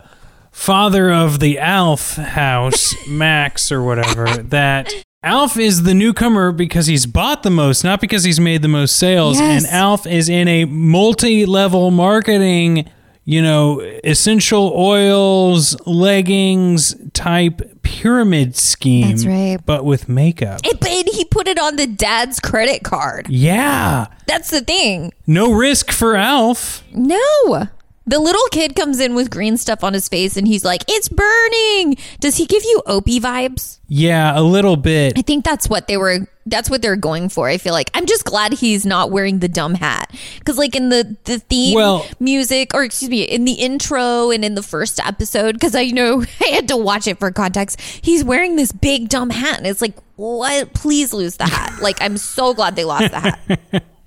father 0.51 1.13
of 1.13 1.39
the 1.39 1.59
Alf 1.59 2.17
house, 2.17 2.95
Max 3.09 3.71
or 3.71 3.83
whatever, 3.83 4.27
that. 4.43 4.93
Alf 5.25 5.57
is 5.57 5.85
the 5.85 5.95
newcomer 5.95 6.51
because 6.51 6.89
he's 6.89 7.07
bought 7.07 7.45
the 7.45 7.51
most, 7.51 7.85
not 7.85 8.01
because 8.01 8.25
he's 8.25 8.41
made 8.41 8.61
the 8.61 8.67
most 8.67 8.97
sales. 8.97 9.39
Yes. 9.39 9.63
And 9.63 9.73
Alf 9.73 10.05
is 10.05 10.29
in 10.29 10.49
a 10.49 10.65
multi-level 10.65 11.93
marketing, 11.93 12.91
you 13.25 13.41
know, 13.41 13.81
essential 14.05 14.73
oils, 14.75 15.77
leggings 15.87 16.95
type 17.13 17.83
pyramid 17.83 18.57
scheme. 18.57 19.09
That's 19.11 19.27
right. 19.27 19.59
But 19.65 19.85
with 19.85 20.09
makeup. 20.09 20.61
It, 20.65 20.81
but 20.81 20.89
he 20.89 21.25
put 21.25 21.47
it 21.47 21.59
on 21.59 21.77
the 21.77 21.87
dad's 21.87 22.41
credit 22.41 22.83
card. 22.83 23.29
Yeah. 23.29 24.07
That's 24.27 24.51
the 24.51 24.61
thing. 24.61 25.13
No 25.27 25.53
risk 25.53 25.93
for 25.93 26.17
Alf. 26.17 26.83
No. 26.93 27.69
The 28.05 28.19
little 28.19 28.43
kid 28.51 28.75
comes 28.75 28.99
in 28.99 29.15
with 29.15 29.31
green 29.31 29.57
stuff 29.57 29.85
on 29.85 29.95
his 29.95 30.09
face 30.09 30.37
and 30.37 30.47
he's 30.47 30.65
like, 30.65 30.83
it's 30.89 31.09
burning. 31.09 31.97
Does 32.21 32.37
he 32.37 32.47
give 32.47 32.65
you 32.65 32.83
Opie 32.87 33.21
vibes? 33.21 33.79
Yeah, 33.87 34.33
a 34.37 34.43
little 34.43 34.77
bit. 34.77 35.17
I 35.17 35.23
think 35.23 35.45
that's 35.45 35.69
what 35.69 35.87
they 35.87 35.97
were 35.97 36.27
that's 36.45 36.69
what 36.69 36.83
they're 36.83 36.97
going 36.97 37.29
for. 37.29 37.49
I 37.49 37.59
feel 37.59 37.73
like 37.73 37.89
I'm 37.95 38.05
just 38.07 38.25
glad 38.25 38.53
he's 38.55 38.85
not 38.85 39.13
wearing 39.13 39.39
the 39.39 39.47
dumb 39.49 39.75
hat 39.75 40.11
cuz 40.45 40.59
like 40.59 40.75
in 40.75 40.89
the 40.89 41.17
the 41.25 41.39
theme 41.39 41.77
Well- 41.77 42.05
music 42.19 42.75
or 42.75 42.83
excuse 42.83 43.09
me, 43.11 43.23
in 43.23 43.45
the 43.45 43.53
intro 43.53 44.31
and 44.33 44.45
in 44.45 44.57
the 44.57 44.63
first 44.63 44.99
episode 45.07 45.61
cuz 45.61 45.77
I 45.77 45.85
know 45.87 46.25
I 46.41 46.47
had 46.49 46.67
to 46.69 46.77
watch 46.77 47.07
it 47.07 47.21
for 47.21 47.31
context. 47.31 47.81
He's 47.81 48.25
wearing 48.25 48.57
this 48.57 48.73
big 48.73 49.09
dumb 49.11 49.31
hat 49.31 49.59
and 49.59 49.67
it's 49.69 49.81
like 49.81 49.95
what 50.17 50.75
please 50.75 51.13
lose 51.13 51.37
the 51.37 51.47
hat. 51.47 51.81
like 51.81 51.99
I'm 52.03 52.17
so 52.17 52.53
glad 52.55 52.75
they 52.75 52.85
lost 52.85 53.13
the 53.13 53.21
hat. 53.21 53.85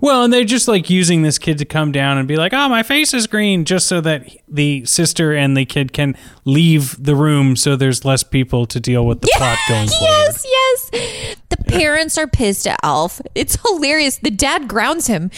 Well, 0.00 0.24
and 0.24 0.32
they're 0.32 0.44
just 0.44 0.68
like 0.68 0.88
using 0.90 1.22
this 1.22 1.38
kid 1.38 1.58
to 1.58 1.64
come 1.64 1.90
down 1.92 2.18
and 2.18 2.28
be 2.28 2.36
like, 2.36 2.52
"Oh, 2.52 2.68
my 2.68 2.82
face 2.82 3.12
is 3.14 3.26
green," 3.26 3.64
just 3.64 3.86
so 3.86 4.00
that 4.02 4.28
the 4.48 4.84
sister 4.84 5.32
and 5.34 5.56
the 5.56 5.64
kid 5.64 5.92
can 5.92 6.16
leave 6.44 6.96
the 7.02 7.14
room, 7.14 7.56
so 7.56 7.76
there's 7.76 8.04
less 8.04 8.22
people 8.22 8.66
to 8.66 8.78
deal 8.80 9.06
with 9.06 9.20
the 9.20 9.28
plot 9.36 9.58
going 9.68 9.88
forward. 9.88 10.06
yes, 10.10 10.46
yes. 10.92 11.36
The 11.48 11.56
parents 11.64 12.16
are 12.18 12.26
pissed 12.26 12.66
at 12.66 12.78
Alf. 12.82 13.20
It's 13.34 13.56
hilarious. 13.66 14.18
The 14.18 14.30
dad 14.30 14.68
grounds 14.68 15.06
him. 15.06 15.30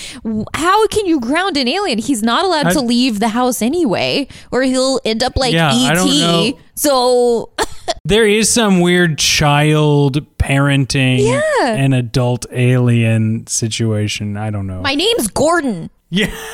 How 0.55 0.87
can 0.89 1.07
you 1.07 1.21
ground 1.21 1.57
an 1.57 1.69
alien? 1.69 1.99
He's 1.99 2.23
not 2.23 2.45
allowed 2.45 2.67
I- 2.69 2.73
to 2.75 2.81
leave 2.81 3.21
the 3.21 3.29
house 3.29 3.63
anyway, 3.63 4.29
or 4.51 4.63
he'll 4.63 5.01
end 5.05 5.23
up 5.23 5.37
like 5.37 5.53
Yeah, 5.55 5.71
I 5.73 5.95
don't 5.95 6.09
know. 6.09 6.45
ET. 6.49 6.55
So 6.75 7.51
There 8.05 8.27
is 8.27 8.53
some 8.53 8.81
weird 8.81 9.19
child 9.19 10.27
parenting 10.39 11.21
Yeah. 11.21 11.75
and 11.75 11.95
adult 11.95 12.47
alien 12.53 13.47
situation. 13.47 14.37
I 14.37 14.51
don't 14.51 14.67
know. 14.67 14.81
my 14.83 14.95
name's 14.95 15.29
Gordon. 15.29 15.91
Yeah. 16.11 16.35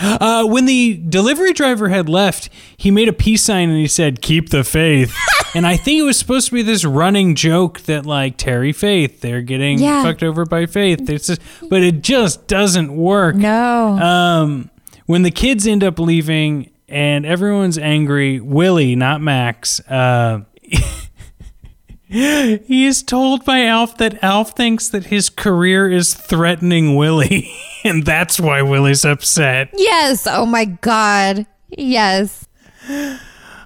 Uh, 0.00 0.44
when 0.44 0.66
the 0.66 1.00
delivery 1.08 1.52
driver 1.54 1.88
had 1.88 2.08
left, 2.10 2.50
he 2.76 2.90
made 2.90 3.08
a 3.08 3.12
peace 3.12 3.42
sign 3.42 3.70
and 3.70 3.78
he 3.78 3.88
said, 3.88 4.20
"Keep 4.20 4.50
the 4.50 4.62
faith." 4.62 5.16
and 5.54 5.66
I 5.66 5.76
think 5.78 5.98
it 5.98 6.02
was 6.02 6.18
supposed 6.18 6.48
to 6.48 6.54
be 6.54 6.60
this 6.62 6.84
running 6.84 7.34
joke 7.34 7.80
that 7.80 8.04
like 8.04 8.36
Terry 8.36 8.72
Faith, 8.72 9.22
they're 9.22 9.40
getting 9.40 9.78
Yeah. 9.78 10.02
fucked 10.02 10.22
over 10.22 10.44
by 10.44 10.66
Faith. 10.66 11.08
It's 11.08 11.28
just, 11.28 11.40
but 11.70 11.82
it 11.82 12.02
just 12.02 12.46
doesn't 12.46 12.94
work. 12.94 13.34
No. 13.36 13.98
Um, 13.98 14.70
when 15.06 15.22
the 15.22 15.30
kids 15.30 15.66
end 15.66 15.82
up 15.82 15.98
leaving 15.98 16.70
and 16.88 17.26
everyone's 17.26 17.78
angry, 17.78 18.40
Willie, 18.40 18.96
not 18.96 19.20
Max, 19.20 19.80
uh, 19.88 20.40
he 22.08 22.86
is 22.86 23.02
told 23.02 23.44
by 23.44 23.64
Alf 23.64 23.98
that 23.98 24.22
Alf 24.24 24.56
thinks 24.56 24.88
that 24.88 25.06
his 25.06 25.28
career 25.28 25.90
is 25.90 26.14
threatening 26.14 26.96
Willie, 26.96 27.52
and 27.84 28.04
that's 28.04 28.40
why 28.40 28.62
Willie's 28.62 29.04
upset. 29.04 29.68
yes. 29.76 30.26
Oh 30.26 30.46
my 30.46 30.64
God. 30.64 31.46
Yes. 31.70 32.46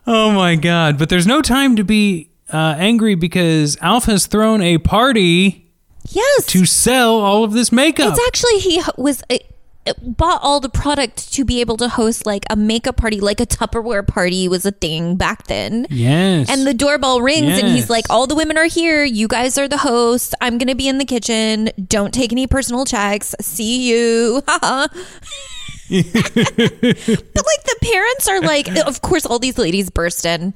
Oh 0.06 0.32
my 0.32 0.56
god! 0.56 0.98
But 0.98 1.08
there's 1.08 1.28
no 1.28 1.40
time 1.42 1.76
to 1.76 1.84
be 1.84 2.30
uh, 2.52 2.74
angry 2.76 3.14
because 3.14 3.76
Alf 3.80 4.06
has 4.06 4.26
thrown 4.26 4.60
a 4.60 4.78
party 4.78 5.70
Yes. 6.08 6.46
to 6.46 6.66
sell 6.66 7.18
all 7.20 7.44
of 7.44 7.52
this 7.52 7.70
makeup. 7.70 8.12
It's 8.16 8.26
actually 8.26 8.58
he 8.58 8.82
was 8.98 9.22
uh, 9.30 9.38
bought 10.02 10.40
all 10.42 10.60
the 10.60 10.68
product 10.68 11.32
to 11.34 11.44
be 11.44 11.60
able 11.60 11.76
to 11.78 11.88
host 11.88 12.24
like 12.26 12.44
a 12.50 12.56
makeup 12.56 12.96
party, 12.96 13.20
like 13.20 13.40
a 13.40 13.46
Tupperware 13.46 14.06
party 14.06 14.48
was 14.48 14.64
a 14.64 14.70
thing 14.70 15.16
back 15.16 15.46
then. 15.48 15.86
yes, 15.90 16.48
And 16.48 16.66
the 16.66 16.74
doorbell 16.74 17.20
rings, 17.20 17.58
and 17.58 17.68
he's 17.68 17.90
like, 17.90 18.04
"All 18.10 18.26
the 18.26 18.34
women 18.34 18.56
are 18.58 18.66
here. 18.66 19.04
You 19.04 19.28
guys 19.28 19.58
are 19.58 19.68
the 19.68 19.78
hosts. 19.78 20.34
I'm 20.40 20.58
gonna 20.58 20.74
be 20.74 20.88
in 20.88 20.98
the 20.98 21.04
kitchen. 21.04 21.70
Don't 21.88 22.12
take 22.14 22.32
any 22.32 22.46
personal 22.46 22.84
checks. 22.84 23.34
See 23.40 23.88
you." 23.90 24.42
But 25.92 27.44
like 27.46 27.64
the 27.64 27.76
parents 27.82 28.28
are 28.28 28.40
like, 28.40 28.68
of 28.86 29.02
course, 29.02 29.26
all 29.26 29.38
these 29.38 29.58
ladies 29.58 29.90
burst 29.90 30.24
in. 30.24 30.54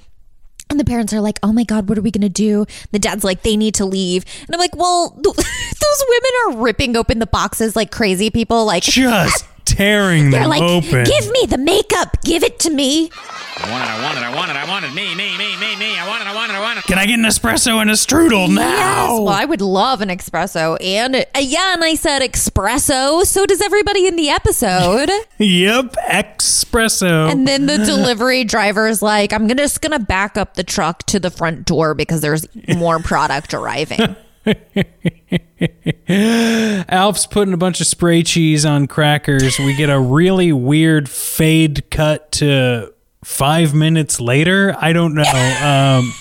And 0.68 0.80
the 0.80 0.84
parents 0.84 1.12
are 1.12 1.20
like, 1.20 1.38
"Oh 1.42 1.52
my 1.52 1.64
god, 1.64 1.88
what 1.88 1.96
are 1.96 2.02
we 2.02 2.10
gonna 2.10 2.28
do?" 2.28 2.66
The 2.90 2.98
dad's 2.98 3.22
like, 3.24 3.42
"They 3.42 3.56
need 3.56 3.74
to 3.76 3.84
leave," 3.84 4.24
and 4.46 4.54
I'm 4.54 4.58
like, 4.58 4.74
"Well, 4.76 5.10
th- 5.24 5.36
those 5.36 6.04
women 6.08 6.30
are 6.46 6.62
ripping 6.62 6.96
open 6.96 7.18
the 7.20 7.26
boxes 7.26 7.76
like 7.76 7.90
crazy 7.90 8.30
people. 8.30 8.64
Like, 8.66 8.82
just 8.82 9.44
tearing 9.66 10.30
they're 10.30 10.40
them 10.40 10.50
like, 10.50 10.62
open. 10.62 11.04
give 11.04 11.30
me 11.32 11.46
the 11.46 11.58
makeup, 11.58 12.16
give 12.22 12.42
it 12.42 12.58
to 12.60 12.70
me." 12.70 13.10
I 13.58 13.70
want 13.70 13.84
it, 13.84 13.88
I 13.88 14.02
want 14.04 14.18
it, 14.18 14.22
I 14.22 14.34
want 14.36 14.50
it, 14.50 14.56
I 14.56 14.68
want 14.68 14.84
it. 14.84 14.92
Me, 14.92 15.14
me, 15.14 15.36
me, 15.38 15.56
me, 15.56 15.76
me. 15.76 15.98
I 15.98 16.06
want 16.06 16.20
it, 16.20 16.26
I 16.26 16.34
want 16.34 16.52
it, 16.52 16.54
I 16.56 16.60
want 16.60 16.78
it. 16.78 16.84
Can 16.84 16.98
I 16.98 17.06
get 17.06 17.18
an 17.18 17.24
espresso 17.24 17.80
and 17.80 17.88
a 17.88 17.94
strudel 17.94 18.54
now? 18.54 18.60
Yes. 18.60 19.08
Well, 19.08 19.28
I 19.30 19.46
would 19.46 19.62
love 19.62 20.02
an 20.02 20.10
espresso. 20.10 20.76
And 20.78 21.16
uh, 21.16 21.24
yeah, 21.40 21.72
and 21.72 21.82
I 21.82 21.94
said 21.94 22.20
espresso. 22.20 23.24
So 23.24 23.46
does 23.46 23.62
everybody 23.62 24.06
in 24.06 24.16
the 24.16 24.28
episode. 24.28 25.10
Yep, 25.38 25.96
espresso. 26.08 27.30
and 27.30 27.46
then 27.46 27.66
the 27.66 27.78
delivery 27.78 28.44
driver's 28.44 29.02
like, 29.02 29.32
I'm 29.32 29.46
gonna, 29.46 29.62
just 29.62 29.82
going 29.82 29.92
to 29.92 29.98
back 30.04 30.36
up 30.38 30.54
the 30.54 30.64
truck 30.64 31.04
to 31.06 31.20
the 31.20 31.30
front 31.30 31.66
door 31.66 31.94
because 31.94 32.20
there's 32.20 32.46
more 32.68 32.98
product 32.98 33.52
arriving. 33.52 34.16
Alf's 36.88 37.26
putting 37.26 37.54
a 37.54 37.56
bunch 37.56 37.80
of 37.80 37.86
spray 37.86 38.22
cheese 38.22 38.64
on 38.64 38.86
crackers. 38.86 39.58
We 39.58 39.74
get 39.74 39.90
a 39.90 39.98
really 39.98 40.52
weird 40.52 41.08
fade 41.08 41.90
cut 41.90 42.32
to 42.32 42.92
five 43.24 43.74
minutes 43.74 44.20
later. 44.20 44.76
I 44.78 44.92
don't 44.92 45.14
know. 45.14 45.22
Um, 45.22 46.12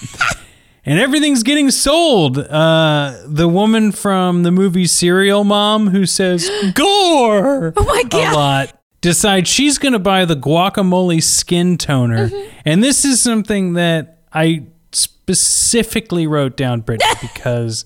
and 0.86 1.00
everything's 1.00 1.44
getting 1.44 1.72
sold. 1.72 2.38
Uh, 2.38 3.18
the 3.26 3.48
woman 3.48 3.92
from 3.92 4.44
the 4.44 4.52
movie 4.52 4.88
Serial 4.88 5.44
Mom 5.44 5.88
who 5.88 6.06
says 6.06 6.50
gore 6.74 7.74
Oh 7.78 7.84
my 7.84 8.04
God. 8.04 8.34
a 8.34 8.36
lot 8.36 8.82
decides 9.02 9.48
she's 9.48 9.78
going 9.78 9.94
to 9.94 10.00
buy 10.00 10.26
the 10.26 10.36
guacamole 10.36 11.22
skin 11.22 11.78
toner. 11.78 12.30
Mm-hmm. 12.30 12.58
And 12.66 12.84
this 12.84 13.06
is 13.06 13.22
something 13.22 13.74
that 13.74 14.20
I 14.34 14.66
specifically 14.92 16.26
wrote 16.28 16.58
down, 16.58 16.82
Brittany, 16.82 17.14
because 17.22 17.86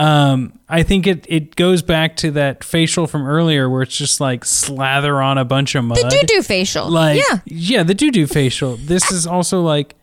um, 0.00 0.58
I 0.66 0.82
think 0.82 1.06
it, 1.06 1.26
it 1.28 1.56
goes 1.56 1.82
back 1.82 2.16
to 2.16 2.30
that 2.30 2.64
facial 2.64 3.06
from 3.06 3.26
earlier 3.26 3.68
where 3.68 3.82
it's 3.82 3.94
just 3.94 4.18
like 4.18 4.46
slather 4.46 5.20
on 5.20 5.36
a 5.36 5.44
bunch 5.44 5.74
of 5.74 5.84
mud. 5.84 5.98
The 5.98 6.08
doo 6.08 6.26
doo 6.26 6.42
facial. 6.42 6.88
Like, 6.88 7.20
yeah. 7.20 7.40
yeah, 7.44 7.82
the 7.82 7.92
doo 7.92 8.10
doo 8.10 8.26
facial. 8.26 8.76
This 8.76 9.12
is 9.12 9.26
also 9.26 9.60
like, 9.60 9.94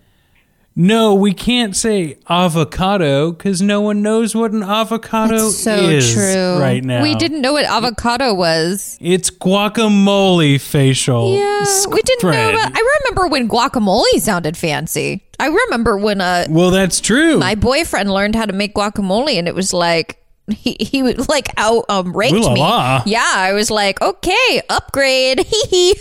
no, 0.79 1.15
we 1.15 1.33
can't 1.33 1.75
say 1.75 2.17
avocado 2.29 3.31
because 3.31 3.63
no 3.63 3.81
one 3.81 4.03
knows 4.03 4.35
what 4.35 4.51
an 4.51 4.61
avocado 4.61 5.35
That's 5.37 5.57
so 5.57 5.75
is 5.75 6.13
true. 6.13 6.59
right 6.59 6.83
now. 6.83 7.01
We 7.01 7.15
didn't 7.15 7.41
know 7.41 7.53
what 7.53 7.65
avocado 7.65 8.33
was. 8.35 8.95
It's 9.01 9.31
guacamole 9.31 10.61
facial. 10.61 11.33
Yeah, 11.35 11.65
we 11.91 12.01
didn't 12.03 12.29
know. 12.29 12.49
About, 12.49 12.71
I 12.75 12.99
remember 13.09 13.27
when 13.27 13.49
guacamole 13.49 14.19
sounded 14.19 14.55
fancy. 14.55 15.23
I 15.39 15.47
remember 15.47 15.97
when 15.97 16.21
uh, 16.21 16.45
Well, 16.49 16.69
that's 16.69 17.01
true. 17.01 17.39
my 17.39 17.55
boyfriend 17.55 18.13
learned 18.13 18.35
how 18.35 18.45
to 18.45 18.53
make 18.53 18.75
guacamole, 18.75 19.33
and 19.37 19.47
it 19.47 19.55
was 19.55 19.73
like 19.73 20.23
he 20.49 20.77
he 20.79 21.01
would 21.03 21.27
like 21.27 21.49
out 21.57 21.85
um 21.89 22.15
ranked 22.15 22.37
Ooh 22.37 22.41
la 22.43 22.53
me. 22.53 22.59
la. 22.59 23.03
Yeah, 23.07 23.23
I 23.35 23.53
was 23.53 23.71
like, 23.71 23.99
okay, 24.01 24.61
upgrade. 24.69 25.39
Hee 25.47 25.63
hee. 25.69 25.95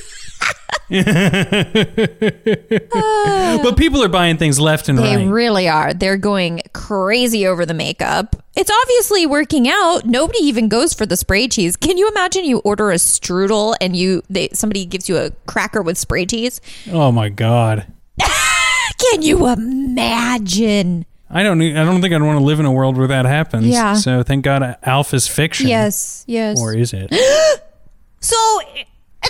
But 3.63 3.77
people 3.77 4.03
are 4.03 4.09
buying 4.09 4.37
things 4.37 4.61
left 4.61 4.89
and 4.89 4.99
They 4.99 5.03
right. 5.03 5.17
They 5.19 5.29
really 5.29 5.69
are. 5.69 5.93
They're 5.93 6.17
going 6.17 6.63
crazy 6.73 7.47
over 7.47 7.67
the 7.67 7.75
makeup. 7.75 8.37
It's 8.55 8.71
obviously 8.71 9.27
working 9.27 9.69
out. 9.69 10.05
Nobody 10.05 10.39
even 10.41 10.69
goes 10.69 10.95
for 10.95 11.05
the 11.05 11.17
spray 11.17 11.49
cheese. 11.49 11.77
Can 11.77 11.99
you 11.99 12.09
imagine 12.09 12.45
you 12.45 12.59
order 12.59 12.91
a 12.91 12.97
strudel 12.97 13.75
and 13.81 13.97
you 13.97 14.23
they 14.31 14.49
somebody 14.53 14.87
gives 14.87 15.09
you 15.09 15.17
a 15.17 15.31
cracker 15.47 15.83
with 15.83 15.99
spray 15.99 16.25
cheese? 16.27 16.61
oh 16.93 17.11
my 17.11 17.29
god. 17.29 17.87
Can 18.99 19.23
you 19.23 19.47
imagine? 19.49 21.05
I 21.29 21.43
don't. 21.43 21.61
I 21.61 21.85
don't 21.85 22.01
think 22.01 22.15
I'd 22.15 22.23
want 22.23 22.39
to 22.39 22.45
live 22.45 22.61
in 22.61 22.67
a 22.67 22.73
world 22.73 22.97
where 22.97 23.09
that 23.09 23.27
happens. 23.27 23.67
Yeah. 23.67 23.95
So 23.95 24.23
thank 24.23 24.45
God, 24.45 24.77
Alpha's 24.85 25.27
fiction. 25.27 25.69
Yes, 25.69 26.25
yes. 26.29 26.59
Or 26.61 26.75
is 26.75 26.93
it? 26.93 27.13
So 28.19 28.61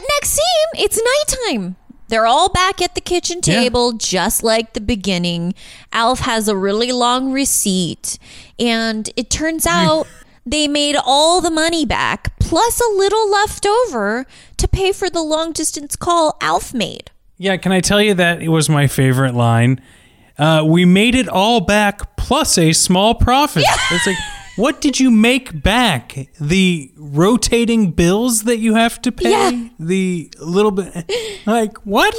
next 0.00 0.30
scene, 0.30 0.84
it's 0.84 1.00
nighttime. 1.48 1.76
They're 2.08 2.26
all 2.26 2.48
back 2.48 2.80
at 2.80 2.94
the 2.94 3.00
kitchen 3.00 3.40
Yeah. 3.42 3.60
table, 3.62 3.92
just 3.92 4.42
like 4.44 4.74
the 4.74 4.80
beginning. 4.80 5.54
Alf 5.92 6.20
has 6.20 6.46
a 6.48 6.56
really 6.56 6.92
long 6.92 7.32
receipt, 7.32 8.18
and 8.58 9.10
it 9.16 9.28
turns 9.28 9.66
out 9.66 10.06
they 10.44 10.68
made 10.68 10.94
all 11.04 11.40
the 11.40 11.50
money 11.50 11.84
back, 11.84 12.38
plus 12.38 12.80
a 12.80 12.96
little 12.96 13.28
left 13.28 13.66
over 13.66 14.24
to 14.56 14.68
pay 14.68 14.92
for 14.92 15.10
the 15.10 15.22
long 15.22 15.50
distance 15.52 15.96
call 15.96 16.36
Alf 16.40 16.72
made. 16.72 17.10
Yeah. 17.38 17.56
Can 17.56 17.72
I 17.72 17.80
tell 17.80 18.00
you 18.00 18.14
that 18.14 18.40
it 18.40 18.48
was 18.48 18.68
my 18.68 18.86
favorite 18.86 19.34
line? 19.34 19.80
Uh, 20.38 20.62
we 20.64 20.84
made 20.84 21.14
it 21.14 21.28
all 21.28 21.60
back 21.60 22.16
plus 22.16 22.56
a 22.58 22.72
small 22.72 23.14
profit. 23.14 23.64
It's 23.90 24.06
like, 24.06 24.16
what 24.56 24.80
did 24.80 24.98
you 24.98 25.10
make 25.10 25.62
back? 25.62 26.28
The 26.40 26.90
rotating 26.96 27.90
bills 27.92 28.42
that 28.44 28.58
you 28.58 28.74
have 28.74 29.00
to 29.02 29.12
pay. 29.12 29.30
Yeah. 29.30 29.68
The 29.78 30.30
little 30.40 30.70
bit. 30.70 31.10
Like 31.46 31.76
what? 31.78 32.14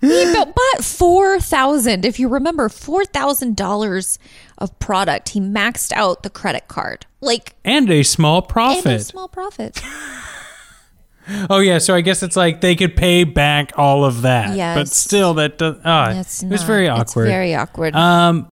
Yeah, 0.00 0.08
he 0.08 0.34
bought 0.44 0.84
four 0.84 1.38
thousand. 1.40 2.04
If 2.04 2.18
you 2.18 2.28
remember, 2.28 2.68
four 2.68 3.04
thousand 3.04 3.56
dollars 3.56 4.18
of 4.58 4.76
product. 4.80 5.30
He 5.30 5.40
maxed 5.40 5.92
out 5.92 6.22
the 6.22 6.30
credit 6.30 6.66
card, 6.68 7.06
like 7.20 7.54
And 7.64 7.90
a 7.90 8.02
small 8.02 8.38
and 8.38 8.44
a 8.44 8.48
profit. 8.52 9.02
small 9.02 9.28
profit. 9.28 9.80
Oh 11.50 11.58
yeah, 11.58 11.76
so 11.76 11.94
I 11.94 12.00
guess 12.00 12.22
it's 12.22 12.36
like 12.36 12.62
they 12.62 12.74
could 12.74 12.96
pay 12.96 13.24
back 13.24 13.72
all 13.76 14.02
of 14.06 14.22
that, 14.22 14.56
but 14.74 14.88
still 14.88 15.34
that 15.34 15.58
does. 15.58 15.76
Ah, 15.84 16.12
That's 16.14 16.42
it 16.42 16.48
was 16.48 16.62
not- 16.62 16.66
very 16.66 16.86
it's 16.86 17.10
awkward. 17.12 17.26
very 17.28 17.54
awkward. 17.54 17.94
um, 17.94 18.48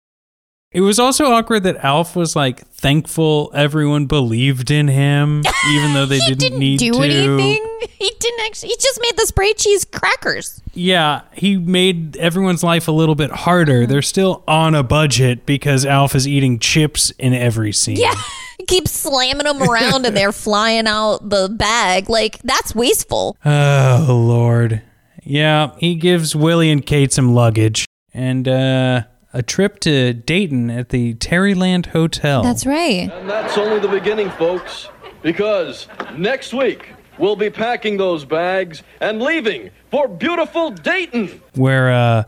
it 0.74 0.82
was 0.82 1.00
also 1.00 1.26
awkward 1.32 1.64
that 1.64 1.78
Alf 1.84 2.16
was 2.16 2.36
like 2.36 2.68
thankful 2.68 3.52
everyone 3.54 4.06
believed 4.08 4.72
in 4.72 4.88
him, 4.88 5.44
even 5.72 5.94
though 5.94 6.06
they 6.06 6.20
didn't, 6.20 6.40
didn't 6.40 6.60
need 6.60 6.80
do 6.80 6.92
to. 6.94 7.00
anything. 7.02 7.66
He 7.90 8.12
didn't 8.20 8.40
actually. 8.46 8.70
He 8.70 8.76
just 8.80 9.00
made 9.02 9.16
the 9.18 9.26
spray 9.26 9.54
cheese 9.54 9.86
crackers. 9.86 10.62
Yeah, 10.74 11.22
he 11.34 11.58
made 11.58 12.18
everyone's 12.18 12.64
life 12.64 12.88
a 12.88 12.92
little 12.92 13.16
bit 13.16 13.30
Mm-hmm. 13.30 13.38
harder. 13.44 13.86
They're 13.86 14.02
still 14.02 14.44
on 14.48 14.76
a 14.76 14.84
budget 14.84 15.46
because 15.46 15.86
Alf 15.86 16.16
is 16.16 16.28
eating 16.28 16.60
chips 16.60 17.12
in 17.12 17.34
every 17.34 17.72
scene. 17.72 17.96
Yeah, 17.98 18.14
he 18.58 18.66
keeps 18.66 18.92
slamming 18.92 19.46
them 19.46 19.62
around 19.62 20.06
and 20.06 20.16
they're 20.18 20.32
flying 20.32 20.88
out 20.88 21.30
the 21.30 21.48
bag. 21.50 22.10
Like 22.10 22.40
that's 22.42 22.74
wasteful. 22.76 23.38
Oh 23.46 24.06
Lord. 24.10 24.82
Yeah, 25.24 25.72
he 25.78 25.96
gives 25.96 26.36
Willie 26.36 26.70
and 26.70 26.86
Kate 26.86 27.14
some 27.14 27.34
luggage 27.34 27.86
and 28.14 28.46
uh, 28.48 29.04
a 29.34 29.42
trip 29.42 29.80
to 29.82 30.14
Dayton 30.14 30.70
at 30.70 30.90
the 30.90 31.16
Terryland 31.16 31.88
Hotel. 31.88 32.44
That's 32.44 32.66
right. 32.66 33.12
And 33.12 33.30
that's 33.30 33.58
only 33.58 33.80
the 33.80 33.88
beginning, 33.88 34.30
folks. 34.32 34.90
Because 35.22 35.88
next 36.16 36.54
week, 36.54 36.94
we'll 37.18 37.36
be 37.36 37.50
packing 37.50 37.98
those 37.98 38.26
bags 38.26 38.84
and 39.00 39.22
leaving 39.22 39.72
for 39.90 40.08
beautiful 40.08 40.70
Dayton. 40.72 41.42
where 41.56 41.92
uh, 41.92 42.24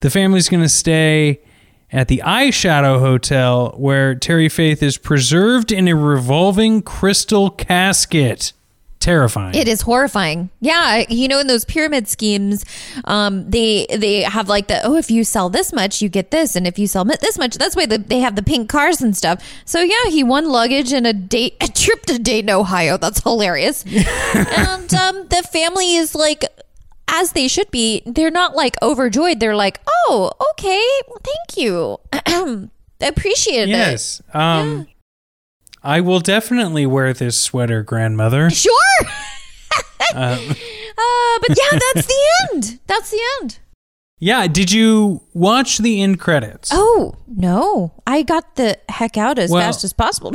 the 0.00 0.10
family's 0.10 0.48
going 0.48 0.62
to 0.62 0.68
stay 0.68 1.40
at 1.92 2.08
the 2.08 2.22
Eyeshadow 2.24 2.98
Hotel, 2.98 3.72
where 3.76 4.14
Terry 4.14 4.48
Faith 4.48 4.82
is 4.82 4.98
preserved 4.98 5.70
in 5.70 5.86
a 5.86 5.94
revolving 5.94 6.82
crystal 6.82 7.50
casket. 7.50 8.52
Terrifying. 9.04 9.54
It 9.54 9.68
is 9.68 9.82
horrifying. 9.82 10.48
Yeah, 10.60 11.04
you 11.10 11.28
know, 11.28 11.38
in 11.38 11.46
those 11.46 11.66
pyramid 11.66 12.08
schemes, 12.08 12.64
um, 13.04 13.50
they 13.50 13.86
they 13.94 14.22
have 14.22 14.48
like 14.48 14.68
the 14.68 14.80
oh, 14.82 14.96
if 14.96 15.10
you 15.10 15.24
sell 15.24 15.50
this 15.50 15.74
much, 15.74 16.00
you 16.00 16.08
get 16.08 16.30
this, 16.30 16.56
and 16.56 16.66
if 16.66 16.78
you 16.78 16.86
sell 16.86 17.04
this 17.04 17.36
much, 17.36 17.56
that's 17.56 17.76
why 17.76 17.84
the, 17.84 17.98
they 17.98 18.20
have 18.20 18.34
the 18.34 18.42
pink 18.42 18.70
cars 18.70 19.02
and 19.02 19.14
stuff. 19.14 19.44
So 19.66 19.80
yeah, 19.80 20.06
he 20.08 20.24
won 20.24 20.48
luggage 20.48 20.90
and 20.94 21.06
a 21.06 21.12
date 21.12 21.54
a 21.60 21.68
trip 21.68 22.06
to 22.06 22.18
Dayton, 22.18 22.48
Ohio. 22.48 22.96
That's 22.96 23.22
hilarious. 23.22 23.84
and 24.34 24.94
um, 24.94 25.28
the 25.28 25.46
family 25.52 25.96
is 25.96 26.14
like. 26.14 26.44
As 27.06 27.32
they 27.32 27.48
should 27.48 27.70
be, 27.70 28.02
they're 28.06 28.30
not 28.30 28.56
like 28.56 28.80
overjoyed. 28.80 29.38
They're 29.38 29.54
like, 29.54 29.78
"Oh, 29.86 30.32
okay, 30.52 30.82
thank 31.22 31.58
you, 31.58 32.00
appreciate 33.00 33.68
it." 33.68 33.68
yes. 33.68 34.22
Um, 34.32 34.86
I 35.84 36.00
will 36.00 36.20
definitely 36.20 36.86
wear 36.86 37.12
this 37.12 37.38
sweater, 37.40 37.82
grandmother. 37.82 38.48
Sure. 38.50 38.72
uh, 40.14 40.38
but 40.38 41.48
yeah, 41.48 41.78
that's 41.94 42.06
the 42.06 42.22
end. 42.52 42.80
That's 42.86 43.10
the 43.10 43.20
end. 43.42 43.58
Yeah. 44.18 44.46
Did 44.46 44.72
you 44.72 45.22
watch 45.34 45.78
the 45.78 46.00
end 46.02 46.20
credits? 46.20 46.70
Oh, 46.72 47.16
no. 47.26 47.92
I 48.06 48.22
got 48.22 48.56
the 48.56 48.78
heck 48.88 49.16
out 49.16 49.38
as 49.38 49.50
Well- 49.50 49.60
fast 49.62 49.84
as 49.84 49.92
possible. 49.92 50.32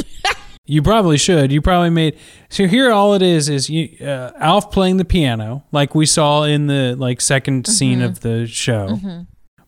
You 0.66 0.84
probably 0.84 1.18
should. 1.18 1.52
You 1.52 1.64
probably 1.64 1.90
made. 1.90 2.16
So 2.50 2.68
here, 2.68 2.92
all 2.92 3.16
it 3.16 3.24
is 3.24 3.50
is 3.50 3.72
you, 3.72 4.06
uh, 4.06 4.32
Alf 4.38 4.70
playing 4.70 4.98
the 4.98 5.06
piano, 5.06 5.64
like 5.72 5.96
we 5.96 6.06
saw 6.06 6.44
in 6.44 6.68
the 6.68 6.96
like 6.96 7.18
2nd 7.20 7.66
scene 7.66 8.04
of 8.04 8.20
the 8.20 8.46
show, 8.46 9.00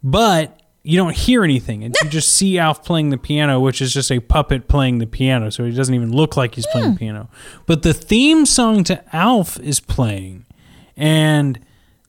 but 0.03 0.60
you 0.83 0.97
don't 0.97 1.15
hear 1.15 1.43
anything. 1.43 1.83
And 1.83 1.95
you 2.03 2.09
just 2.09 2.35
see 2.35 2.57
Alf 2.57 2.83
playing 2.83 3.09
the 3.09 3.17
piano, 3.17 3.59
which 3.59 3.81
is 3.81 3.93
just 3.93 4.11
a 4.11 4.19
puppet 4.19 4.67
playing 4.67 4.97
the 4.97 5.05
piano. 5.05 5.51
So 5.51 5.65
he 5.65 5.71
doesn't 5.71 5.93
even 5.93 6.11
look 6.11 6.35
like 6.35 6.55
he's 6.55 6.67
playing 6.67 6.87
the 6.87 6.91
hmm. 6.93 6.97
piano. 6.97 7.29
But 7.65 7.83
the 7.83 7.93
theme 7.93 8.45
song 8.45 8.83
to 8.85 9.03
Alf 9.15 9.59
is 9.59 9.79
playing, 9.79 10.45
and 10.95 11.59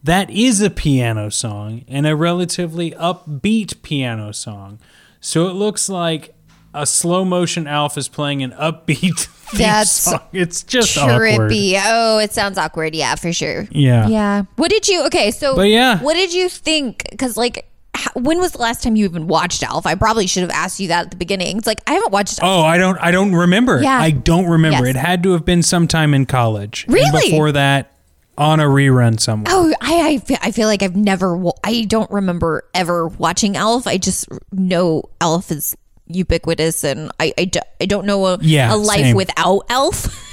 that 0.03 0.31
is 0.31 0.61
a 0.61 0.71
piano 0.71 1.31
song 1.31 1.85
and 1.87 2.07
a 2.07 2.17
relatively 2.17 2.93
upbeat 2.93 3.83
piano 3.83 4.33
song. 4.33 4.79
So 5.21 5.49
it 5.49 5.53
looks 5.53 5.89
like 5.89 6.35
a 6.75 6.87
slow 6.87 7.25
motion 7.25 7.67
Alf 7.67 7.99
is 7.99 8.09
playing 8.09 8.43
an 8.43 8.53
upbeat 8.53 9.27
theme 9.27 9.59
That's 9.59 9.91
song. 9.91 10.21
It's 10.33 10.63
just 10.63 10.97
awkward. 10.97 11.51
Trippy. 11.51 11.81
Oh, 11.85 12.19
it 12.19 12.33
sounds 12.33 12.59
awkward. 12.59 12.95
Yeah, 12.95 13.15
for 13.15 13.33
sure. 13.33 13.69
Yeah. 13.71 14.09
Yeah. 14.09 14.43
What 14.57 14.71
did 14.71 14.89
you, 14.89 15.05
okay, 15.07 15.31
so, 15.31 15.55
But 15.55 15.69
yeah. 15.69 16.01
what 16.01 16.15
did 16.15 16.33
you 16.33 16.49
think? 16.49 17.07
Because, 17.11 17.37
like, 17.37 17.69
when 18.15 18.39
was 18.39 18.53
the 18.53 18.59
last 18.59 18.83
time 18.83 18.97
you 18.97 19.05
even 19.05 19.27
watched 19.27 19.63
Alf? 19.63 19.87
I 19.87 19.95
probably 19.95 20.27
should 20.27 20.43
have 20.43 20.51
asked 20.51 20.81
you 20.81 20.89
that 20.89 21.07
at 21.07 21.11
the 21.11 21.17
beginning. 21.17 21.59
It's 21.59 21.67
like, 21.67 21.81
I 21.87 21.95
haven't 21.95 22.13
watched 22.13 22.41
Alf. 22.43 22.49
Oh, 22.51 22.63
I 22.63 22.79
don't. 22.79 22.99
I 22.99 23.11
don't 23.11 23.35
remember. 23.35 23.83
Yeah. 23.83 23.99
I 23.99 24.11
don't 24.11 24.47
remember. 24.47 24.87
Yes. 24.87 24.97
It 24.97 24.99
had 24.99 25.23
to 25.25 25.33
have 25.33 25.45
been 25.45 25.63
sometime 25.63 26.15
in 26.15 26.27
college. 26.27 26.85
And 26.85 26.95
Really? 26.95 27.31
before 27.31 27.53
that, 27.53 27.93
on 28.39 28.61
a 28.61 28.65
rerun 28.65 29.21
somewhere. 29.21 29.53
Oh, 29.55 29.75
I, 29.83 30.09
I, 30.09 30.19
fe- 30.19 30.39
I 30.41 30.51
feel 30.53 30.67
like 30.67 30.83
I've 30.83 30.97
never, 30.97 31.39
I 31.63 31.83
don't 31.83 32.11
remember 32.11 32.65
ever 32.75 33.07
watching 33.09 33.57
Alf. 33.59 33.87
I 33.87 33.99
just 33.99 34.27
know 34.51 35.05
Alf 35.21 35.51
is 35.51 35.77
ubiquitous 36.07 36.83
and 36.85 37.11
I, 37.21 37.35
I, 37.39 37.51
I 37.81 37.85
don't 37.87 38.07
know 38.07 38.25
a, 38.27 38.39
Yeah, 38.41 38.75
a 38.75 38.77
life 38.77 39.01
same. 39.03 39.17
without 39.17 39.63
Alf. 39.69 40.19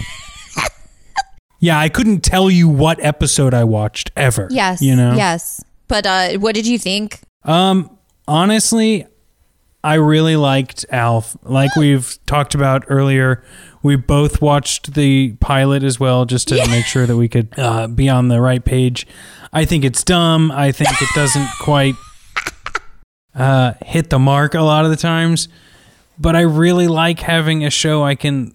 Yeah, 1.62 1.78
I 1.78 1.89
couldn't 1.89 2.22
tell 2.22 2.50
you 2.50 2.69
what 2.69 3.04
episode 3.04 3.54
I 3.54 3.65
watched 3.65 4.12
ever. 4.15 4.48
yes. 4.50 4.82
You 4.82 4.95
know. 4.95 5.15
Yes. 5.15 5.62
But 5.89 6.06
uh, 6.06 6.30
what 6.39 6.56
did 6.56 6.65
you 6.65 6.80
think? 6.80 7.19
Um. 7.43 7.95
Honestly, 8.28 9.08
I 9.84 9.95
really 9.95 10.36
liked 10.36 10.86
Alf. 10.91 11.38
Like 11.43 11.75
we've 11.75 12.17
talked 12.25 12.54
about 12.54 12.86
earlier, 12.89 13.43
we 13.82 13.95
both 13.95 14.41
watched 14.41 14.93
the 14.93 15.34
pilot 15.39 15.84
as 15.84 15.99
well, 15.99 16.25
just 16.25 16.49
to 16.49 16.56
make 16.67 16.86
sure 16.86 17.06
that 17.06 17.15
we 17.15 17.28
could 17.28 17.54
uh, 17.58 17.88
be 17.88 18.10
on 18.10 18.28
the 18.28 18.41
right 18.41 18.63
page. 18.63 19.08
I 19.54 19.65
think 19.65 19.84
it's 19.84 20.04
dumb. 20.04 20.52
I 20.52 20.71
think 20.71 21.02
it 21.02 21.10
doesn't 21.15 21.49
quite 21.60 21.95
uh, 23.34 23.73
hit 23.86 24.10
the 24.10 24.19
mark 24.19 24.54
a 24.54 24.62
lot 24.62 24.86
of 24.86 24.91
the 24.91 24.97
times. 24.97 25.47
But 26.19 26.36
I 26.36 26.41
really 26.41 26.88
like 26.88 27.21
having 27.21 27.63
a 27.63 27.69
show 27.69 28.04
I 28.04 28.15
can 28.15 28.54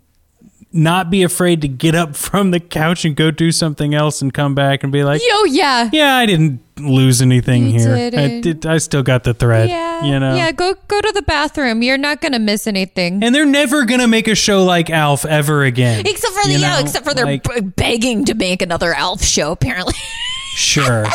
not 0.70 1.08
be 1.08 1.22
afraid 1.22 1.62
to 1.62 1.68
get 1.68 1.94
up 1.94 2.14
from 2.16 2.50
the 2.50 2.60
couch 2.60 3.04
and 3.04 3.16
go 3.16 3.30
do 3.30 3.50
something 3.50 3.94
else 3.94 4.20
and 4.20 4.32
come 4.34 4.54
back 4.54 4.82
and 4.82 4.92
be 4.92 5.02
like, 5.04 5.22
Yo, 5.26 5.44
yeah. 5.44 5.88
yeah, 5.92 6.16
I 6.16 6.26
didn't 6.26 6.60
lose 6.78 7.22
anything 7.22 7.68
You 7.70 7.80
here. 7.80 7.94
I 7.94 8.40
did. 8.40 8.66
I 8.66 8.78
still 8.78 9.02
got 9.02 9.24
the 9.24 9.34
thread. 9.34 9.68
Yeah. 9.68 10.04
you 10.04 10.18
know. 10.18 10.34
Yeah, 10.34 10.52
go 10.52 10.74
go 10.88 11.00
to 11.00 11.12
the 11.14 11.22
bathroom. 11.22 11.82
You're 11.82 11.98
not 11.98 12.20
gonna 12.20 12.38
miss 12.38 12.66
anything. 12.66 13.22
And 13.22 13.34
they're 13.34 13.46
never 13.46 13.84
gonna 13.84 14.08
make 14.08 14.28
a 14.28 14.34
show 14.34 14.64
like 14.64 14.90
Alf 14.90 15.24
ever 15.24 15.64
again. 15.64 16.04
except 16.06 16.34
for 16.34 16.48
the 16.48 16.58
yeah, 16.58 16.80
except 16.80 17.04
for 17.06 17.14
they're 17.14 17.24
like- 17.24 17.44
b- 17.44 17.60
begging 17.60 18.24
to 18.26 18.34
make 18.34 18.62
another 18.62 18.92
Alf 18.94 19.22
show. 19.22 19.52
Apparently, 19.52 19.94
sure, 20.56 21.06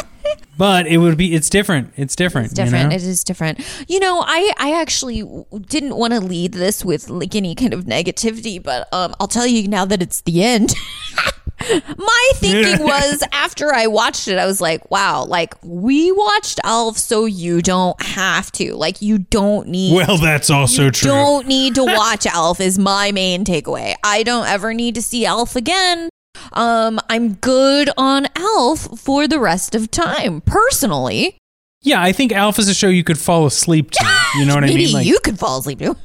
but 0.58 0.88
it 0.88 0.98
would 0.98 1.18
be. 1.18 1.36
It's 1.36 1.50
different. 1.50 1.94
It's 1.98 2.16
different. 2.16 2.46
it's 2.48 2.54
different. 2.56 2.84
You 2.84 2.90
know? 2.90 2.96
It 2.96 3.04
is 3.04 3.24
different. 3.24 3.60
You 3.90 4.00
know, 4.00 4.24
I 4.26 4.54
I 4.58 4.80
actually 4.80 5.24
didn't 5.68 5.96
want 5.96 6.14
to 6.14 6.20
lead 6.22 6.54
this 6.54 6.86
with 6.86 7.10
like 7.10 7.36
any 7.36 7.54
kind 7.56 7.74
of 7.74 7.84
negativity, 7.86 8.62
but 8.62 8.88
um, 8.94 9.14
I'll 9.20 9.28
tell 9.28 9.48
you 9.48 9.68
now 9.68 9.86
that 9.86 10.02
it's 10.02 10.22
the 10.22 10.44
end. 10.44 10.74
My 11.98 12.32
thinking 12.36 12.86
was 12.86 13.24
after 13.32 13.74
I 13.74 13.88
watched 13.88 14.28
it, 14.28 14.38
I 14.38 14.46
was 14.46 14.62
like, 14.62 14.90
wow, 14.90 15.24
like 15.26 15.54
we 15.64 16.12
watched 16.12 16.60
Elf 16.64 16.98
so 16.98 17.26
you 17.26 17.62
don't 17.62 18.02
have 18.02 18.52
to. 18.54 18.76
Like 18.76 19.02
you 19.02 19.18
don't 19.20 19.68
need 19.68 19.96
Well, 19.96 20.18
that's 20.18 20.50
also 20.50 20.86
you 20.86 20.92
true. 20.92 21.10
don't 21.12 21.48
need 21.48 21.76
to 21.76 21.84
watch 21.86 22.26
Elf 22.26 22.60
is 22.60 22.80
my 22.80 23.12
main 23.12 23.44
takeaway. 23.46 23.96
I 24.04 24.24
don't 24.24 24.48
ever 24.48 24.74
need 24.74 24.96
to 24.96 25.02
see 25.02 25.26
Elf 25.26 25.56
again. 25.56 26.10
Um, 26.54 27.00
I'm 27.10 27.34
good 27.34 27.90
on 27.98 28.28
Elf 28.36 29.00
for 29.00 29.28
the 29.28 29.40
rest 29.40 29.76
of 29.76 29.92
time, 29.92 30.42
personally. 30.42 31.38
Yeah, 31.82 32.02
I 32.02 32.12
think 32.14 32.32
Alpha 32.32 32.62
is 32.62 32.68
a 32.70 32.74
show 32.74 32.88
you 32.90 33.04
could 33.04 33.20
fall 33.20 33.46
asleep 33.46 33.92
to. 33.92 34.06
You 34.38 34.46
know 34.46 34.56
what 34.56 34.64
I 34.64 34.68
Maybe 34.68 34.86
mean? 34.86 34.94
Like 34.94 35.06
you 35.08 35.20
could 35.24 35.38
fall 35.40 35.60
asleep 35.60 35.80
too. 35.80 35.96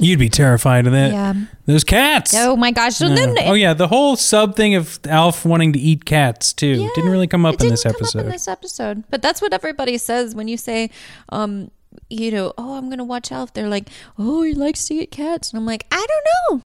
You'd 0.00 0.18
be 0.18 0.28
terrified 0.28 0.86
of 0.86 0.92
that. 0.92 1.12
Yeah. 1.12 1.34
Those 1.66 1.84
cats. 1.84 2.34
Oh 2.36 2.56
my 2.56 2.70
gosh! 2.72 3.00
Oh 3.00 3.54
yeah, 3.54 3.74
the 3.74 3.88
whole 3.88 4.16
sub 4.16 4.56
thing 4.56 4.74
of 4.74 4.98
Alf 5.06 5.44
wanting 5.44 5.72
to 5.74 5.78
eat 5.78 6.04
cats 6.04 6.52
too 6.52 6.66
Yeah, 6.66 6.88
didn't 6.94 7.10
really 7.10 7.26
come 7.28 7.46
up 7.46 7.54
it 7.54 7.62
in 7.62 7.68
this 7.68 7.84
come 7.84 7.94
episode. 7.94 8.18
Up 8.20 8.24
in 8.26 8.32
this 8.32 8.48
episode, 8.48 9.04
but 9.10 9.22
that's 9.22 9.40
what 9.40 9.52
everybody 9.52 9.96
says 9.98 10.34
when 10.34 10.48
you 10.48 10.56
say, 10.56 10.90
um, 11.28 11.70
you 12.08 12.30
know, 12.30 12.52
oh, 12.58 12.76
I'm 12.76 12.90
gonna 12.90 13.04
watch 13.04 13.30
Alf. 13.30 13.52
They're 13.52 13.68
like, 13.68 13.88
oh, 14.18 14.42
he 14.42 14.52
likes 14.54 14.86
to 14.86 14.94
eat 14.94 15.10
cats, 15.12 15.50
and 15.52 15.58
I'm 15.58 15.66
like, 15.66 15.86
I 15.92 16.04
don't 16.08 16.58
know, 16.58 16.62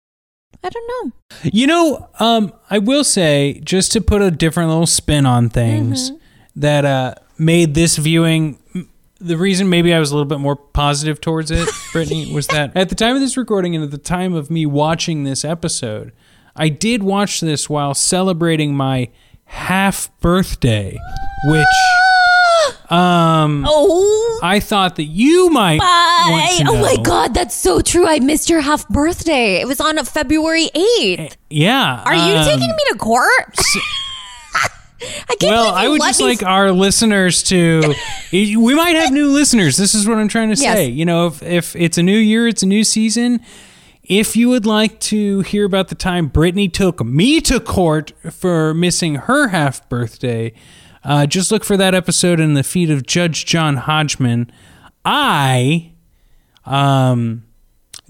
I 0.64 0.70
don't 0.70 0.88
know. 1.06 1.12
You 1.44 1.68
know, 1.68 2.10
um, 2.20 2.54
I 2.70 2.78
will 2.78 3.04
say 3.04 3.60
just 3.64 3.92
to 3.94 4.02
put 4.02 4.22
a 4.22 4.30
different 4.30 4.70
little 4.70 4.86
spin 4.88 5.26
on 5.26 5.50
things 5.50 6.12
Mm-hmm. 6.12 6.18
that 6.62 6.86
uh, 6.86 7.16
made 7.40 7.74
this 7.74 7.98
viewing. 7.98 8.60
The 9.22 9.38
reason 9.38 9.70
maybe 9.70 9.94
I 9.94 10.00
was 10.00 10.12
a 10.12 10.16
little 10.16 10.28
bit 10.28 10.40
more 10.40 10.56
positive 10.56 11.22
towards 11.22 11.52
it, 11.52 11.70
Brittany, 11.94 12.34
was 12.34 12.48
that 12.48 12.76
at 12.76 12.90
the 12.90 12.96
time 12.96 13.16
of 13.16 13.22
this 13.22 13.38
recording 13.38 13.76
and 13.76 13.84
at 13.84 13.92
the 13.92 13.98
time 13.98 14.34
of 14.34 14.50
me 14.50 14.66
watching 14.66 15.24
this 15.24 15.46
episode, 15.46 16.12
I 16.56 16.70
did 16.70 17.04
watch 17.04 17.40
this 17.40 17.70
while 17.70 17.94
celebrating 17.94 18.76
my 18.76 19.10
half 19.46 20.10
birthday, 20.22 20.98
which 21.46 21.68
um 22.90 23.64
Oh. 23.68 24.40
I 24.44 24.60
thought 24.60 24.96
that 24.96 25.04
you 25.06 25.50
might 25.52 25.80
want 25.80 26.44
I, 26.44 26.64
to 26.64 26.70
oh 26.72 26.82
my 26.82 26.98
god, 27.04 27.34
that's 27.34 27.54
so 27.56 27.80
true. 27.82 28.08
I 28.08 28.20
missed 28.20 28.50
your 28.50 28.62
half 28.62 28.88
birthday. 28.90 29.62
It 29.62 29.68
was 29.68 29.80
on 29.80 30.04
February 30.04 30.70
8th. 30.74 31.36
Yeah. 31.50 32.02
Are 32.06 32.16
you 32.16 32.38
um, 32.38 32.46
taking 32.46 32.68
me 32.68 32.84
to 32.92 32.98
court? 32.98 33.56
I 35.30 35.36
Well, 35.42 35.74
I 35.74 35.88
would 35.88 36.02
just 36.02 36.20
me 36.20 36.28
like 36.28 36.44
our 36.44 36.72
listeners 36.72 37.44
to. 37.44 37.94
we 38.32 38.76
might 38.76 38.96
have 38.96 39.12
new 39.12 39.32
listeners. 39.32 39.78
This 39.78 39.96
is 39.96 40.08
what 40.08 40.18
I'm 40.18 40.28
trying 40.28 40.50
to 40.54 40.62
Yes. 40.62 40.76
say. 40.76 40.88
You 40.88 41.06
know, 41.06 41.28
if 41.28 41.42
if 41.44 41.76
it's 41.76 41.98
a 41.98 42.04
new 42.04 42.18
year, 42.18 42.48
it's 42.48 42.64
a 42.64 42.68
new 42.68 42.84
season. 42.84 43.40
If 44.04 44.36
you 44.36 44.50
would 44.50 44.66
like 44.66 45.00
to 45.02 45.42
hear 45.42 45.66
about 45.66 45.88
the 45.88 45.96
time 45.96 46.28
Brittany 46.28 46.68
took 46.68 47.04
me 47.06 47.40
to 47.42 47.60
court 47.60 48.12
for 48.32 48.74
missing 48.74 49.16
her 49.16 49.50
half 49.50 49.88
birthday, 49.90 50.54
uh, 51.04 51.26
just 51.26 51.52
look 51.52 51.64
for 51.64 51.78
that 51.78 51.96
episode 51.96 52.40
in 52.40 52.54
the 52.56 52.64
feed 52.64 52.90
of 52.92 53.06
Judge 53.06 53.46
John 53.46 53.78
Hodgman. 53.78 54.52
I 55.06 55.92
um 56.66 57.44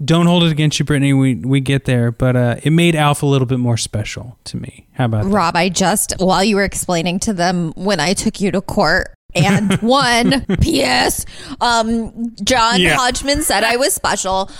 don't 0.04 0.26
hold 0.26 0.44
it 0.44 0.52
against 0.52 0.78
you, 0.78 0.84
Brittany. 0.84 1.12
We 1.12 1.36
we 1.36 1.60
get 1.60 1.84
there, 1.84 2.10
but 2.12 2.36
uh, 2.36 2.56
it 2.62 2.70
made 2.70 2.94
Alpha 2.96 3.24
a 3.24 3.28
little 3.28 3.46
bit 3.46 3.58
more 3.58 3.76
special 3.76 4.38
to 4.44 4.56
me. 4.56 4.86
How 4.92 5.06
about 5.06 5.24
that? 5.24 5.30
Rob, 5.30 5.56
I 5.56 5.68
just, 5.68 6.14
while 6.18 6.44
you 6.44 6.56
were 6.56 6.64
explaining 6.64 7.18
to 7.20 7.32
them 7.32 7.72
when 7.76 8.00
I 8.00 8.14
took 8.14 8.40
you 8.40 8.50
to 8.50 8.60
court, 8.60 9.14
and 9.34 9.72
one 9.80 10.44
P.S. 10.60 11.24
Um, 11.60 12.34
John 12.44 12.80
Yeah. 12.80 12.96
Hodgman 12.96 13.42
said 13.42 13.64
I 13.64 13.76
was 13.76 13.94
special. 13.94 14.50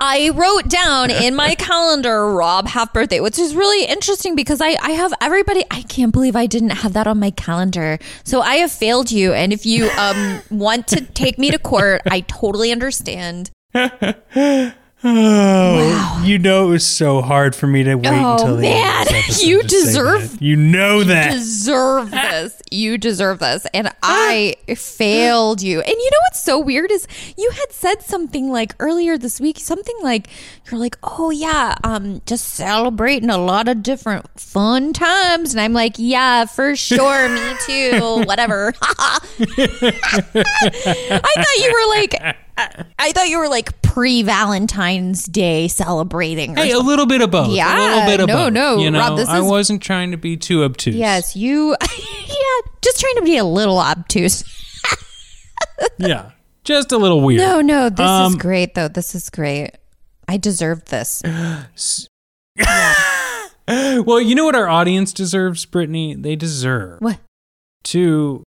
I 0.00 0.30
wrote 0.30 0.68
down 0.68 1.10
in 1.10 1.34
my 1.34 1.54
calendar 1.54 2.32
Rob 2.32 2.66
half 2.66 2.92
birthday, 2.94 3.20
which 3.20 3.38
is 3.38 3.54
really 3.54 3.84
interesting 3.84 4.34
because 4.34 4.60
I, 4.60 4.76
I 4.82 4.92
have 4.92 5.12
everybody. 5.20 5.64
I 5.70 5.82
can't 5.82 6.12
believe 6.12 6.34
I 6.34 6.46
didn't 6.46 6.70
have 6.70 6.94
that 6.94 7.06
on 7.06 7.18
my 7.18 7.30
calendar. 7.30 7.98
So 8.24 8.40
I 8.40 8.54
have 8.56 8.72
failed 8.72 9.10
you. 9.10 9.32
And 9.34 9.52
if 9.52 9.66
you 9.66 9.90
um 9.98 10.40
want 10.50 10.86
to 10.88 11.04
take 11.04 11.38
me 11.38 11.50
to 11.50 11.58
court, 11.58 12.02
I 12.10 12.20
totally 12.20 12.72
understand. 12.72 13.50
Oh, 15.04 16.22
you 16.24 16.38
know 16.38 16.66
it 16.66 16.70
was 16.70 16.86
so 16.86 17.22
hard 17.22 17.56
for 17.56 17.66
me 17.66 17.82
to 17.82 17.96
wait 17.96 18.06
Oh, 18.06 18.32
until 18.34 18.56
the 18.56 18.68
end 18.68 18.84
man. 18.84 19.06
episode 19.24 19.46
You 19.46 19.62
deserve- 19.64 20.30
that. 20.38 20.42
You 20.42 20.56
know 20.56 21.02
that. 21.04 21.32
deserve 21.32 22.10
this. 22.12 22.62
You 22.70 22.98
deserve 22.98 23.40
this. 23.40 23.66
And 23.74 23.92
I 24.02 24.54
failed 24.76 25.60
you. 25.60 25.80
And 25.80 25.88
you 25.88 26.10
know 26.10 26.18
what's 26.28 26.42
so 26.44 26.58
weird 26.60 26.90
is 26.92 27.06
you 27.36 27.50
had 27.50 27.72
said 27.72 28.02
something 28.02 28.48
like 28.50 28.74
earlier 28.78 29.18
this 29.18 29.40
week, 29.40 29.58
something 29.58 29.96
like 30.02 30.28
you're 30.70 30.80
like, 30.80 30.96
"Oh 31.02 31.30
yeah, 31.30 31.74
um 31.84 32.22
just 32.24 32.48
celebrating 32.54 33.28
a 33.30 33.38
lot 33.38 33.68
of 33.68 33.82
different 33.82 34.26
fun 34.40 34.92
times." 34.92 35.52
And 35.52 35.60
I'm 35.60 35.72
like, 35.72 35.94
"Yeah, 35.98 36.44
for 36.46 36.76
sure, 36.76 37.28
me 37.28 37.54
too. 37.66 38.22
Whatever." 38.26 38.72
I 38.80 39.20
thought 41.34 41.58
you 41.58 41.72
were 41.72 41.88
like 42.00 42.36
I 42.56 43.12
thought 43.12 43.28
you 43.28 43.38
were 43.38 43.48
like 43.48 43.80
pre-Valentine's 43.82 45.24
Day 45.24 45.68
celebrating 45.68 46.58
or 46.58 46.62
Hey, 46.62 46.72
a 46.72 46.78
little 46.78 47.06
bit 47.06 47.20
of 47.22 47.30
both. 47.30 47.50
Yeah, 47.50 47.74
a 47.74 47.78
little 47.78 48.06
bit 48.06 48.20
of 48.20 48.26
no, 48.28 48.34
both. 48.36 48.52
no, 48.52 48.78
You 48.78 48.90
know, 48.90 48.98
Rob, 49.00 49.18
I 49.28 49.38
is- 49.38 49.44
wasn't 49.44 49.82
trying 49.82 50.10
to 50.12 50.16
be 50.16 50.36
too 50.36 50.62
obtuse. 50.64 50.94
Yes, 50.94 51.34
you 51.34 51.70
yeah, 51.82 52.70
just 52.82 53.00
trying 53.00 53.16
to 53.16 53.22
be 53.22 53.36
a 53.38 53.44
little 53.44 53.78
obtuse. 53.78 54.44
Yeah. 55.98 56.30
Just 56.64 56.92
a 56.92 56.96
little 56.96 57.20
weird. 57.22 57.40
No, 57.40 57.60
no, 57.60 57.88
this 57.88 58.06
Um, 58.06 58.32
is 58.32 58.36
great 58.36 58.74
though. 58.74 58.86
This 58.88 59.14
is 59.16 59.30
great. 59.30 59.70
I 60.28 60.36
deserved 60.36 60.88
this. 60.88 61.22
Well, 63.68 64.20
you 64.20 64.34
know 64.34 64.44
what 64.44 64.54
our 64.54 64.68
audience 64.68 65.12
deserves, 65.12 65.64
Brittany? 65.64 66.14
They 66.14 66.36
deserve 66.36 67.00
What? 67.00 67.18
to 67.84 68.42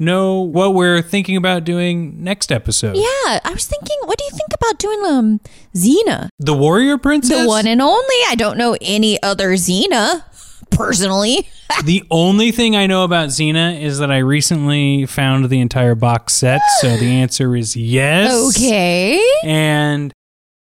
know 0.00 0.40
what 0.40 0.74
we're 0.74 1.02
thinking 1.02 1.36
about 1.36 1.64
doing 1.64 2.22
next 2.22 2.52
episode. 2.52 2.96
Yeah, 2.96 3.40
I 3.44 3.50
was 3.52 3.66
thinking, 3.66 3.96
what 4.04 4.18
do 4.18 4.24
you 4.24 4.30
think 4.30 4.54
about 4.54 4.78
doing 4.78 5.00
um 5.06 5.40
Xena? 5.74 6.28
The 6.38 6.54
Warrior 6.54 6.98
Princess? 6.98 7.42
The 7.42 7.46
one 7.46 7.66
and 7.66 7.82
only. 7.82 8.16
I 8.28 8.34
don't 8.36 8.58
know 8.58 8.76
any 8.80 9.22
other 9.22 9.50
Xena 9.50 10.24
personally. 10.70 11.48
The 11.84 12.02
only 12.10 12.50
thing 12.50 12.74
I 12.76 12.86
know 12.86 13.04
about 13.04 13.28
Xena 13.28 13.78
is 13.78 13.98
that 13.98 14.10
I 14.10 14.18
recently 14.18 15.04
found 15.04 15.50
the 15.50 15.60
entire 15.60 15.94
box 15.94 16.32
set, 16.32 16.62
so 16.80 16.96
the 16.96 17.06
answer 17.20 17.54
is 17.54 17.76
yes. 17.76 18.56
okay. 18.56 19.22
And 19.44 20.10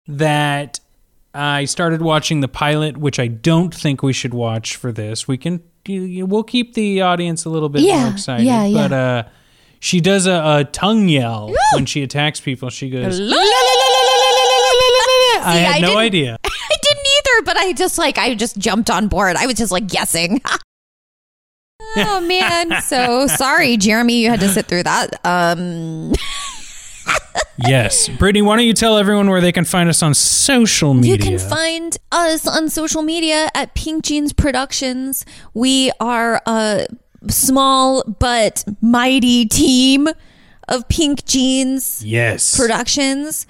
that 0.09 0.81
I 1.37 1.65
started 1.67 2.03
watching 2.03 2.41
the 2.41 2.49
pilot, 2.49 2.97
which 2.97 3.19
I 3.19 3.27
don't 3.29 3.75
think 3.75 4.03
we 4.03 4.13
should 4.13 4.35
watch 4.35 4.77
for 4.77 4.93
this. 4.93 5.29
We 5.29 5.37
can 5.39 5.63
we'll 5.89 6.43
keep 6.43 6.75
the 6.75 7.03
audience 7.03 7.45
a 7.45 7.51
little 7.51 7.69
bit 7.69 7.83
Yeah, 7.83 8.05
more 8.05 8.13
excited. 8.13 8.45
yeah, 8.47 8.65
yeah. 8.65 8.89
But 8.89 8.93
uh 8.93 9.23
she 9.79 10.01
does 10.01 10.27
a, 10.27 10.33
a 10.61 10.65
tongue 10.65 11.09
yell 11.09 11.53
when 11.75 11.87
she 11.87 12.03
attacks 12.03 12.41
people. 12.41 12.71
She 12.71 12.91
goes 12.91 13.21
I 15.39 15.57
had 15.57 15.83
no 15.83 15.97
idea. 15.99 16.39
I 16.45 16.77
didn't 16.83 17.07
either, 17.07 17.43
but 17.45 17.57
I 17.57 17.73
just 17.73 17.99
like 17.99 18.19
I 18.19 18.35
just 18.35 18.59
jumped 18.59 18.91
on 18.91 19.09
board. 19.09 19.37
I 19.37 19.47
was 19.47 19.55
just 19.55 19.71
like 19.73 19.87
guessing. 19.87 20.41
oh 21.99 22.21
man, 22.27 22.81
so 22.83 23.27
sorry, 23.27 23.77
Jeremy. 23.77 24.23
You 24.23 24.31
had 24.31 24.41
to 24.41 24.49
sit 24.49 24.67
through 24.67 24.83
that. 24.85 25.21
Um, 25.25 26.13
yes. 27.59 28.09
Brittany, 28.09 28.43
why 28.43 28.57
don't 28.57 28.67
you 28.67 28.73
tell 28.73 28.99
everyone 28.99 29.29
where 29.29 29.41
they 29.41 29.53
can 29.53 29.65
find 29.65 29.89
us 29.89 30.03
on 30.03 30.15
social 30.15 30.95
media? 30.95 31.13
You 31.13 31.19
can 31.19 31.39
find 31.39 31.97
us 32.13 32.47
on 32.47 32.69
social 32.69 33.03
media 33.03 33.49
at 33.55 33.75
Pink 33.75 34.05
Jeans 34.05 34.33
Productions. 34.33 35.25
We 35.55 35.91
are 36.01 36.41
a 36.47 36.87
small 37.29 38.03
but 38.05 38.65
mighty 38.81 39.47
team 39.47 40.09
of 40.69 40.89
Pink 40.89 41.25
Jeans 41.25 42.05
yes. 42.05 42.57
Productions. 42.57 43.47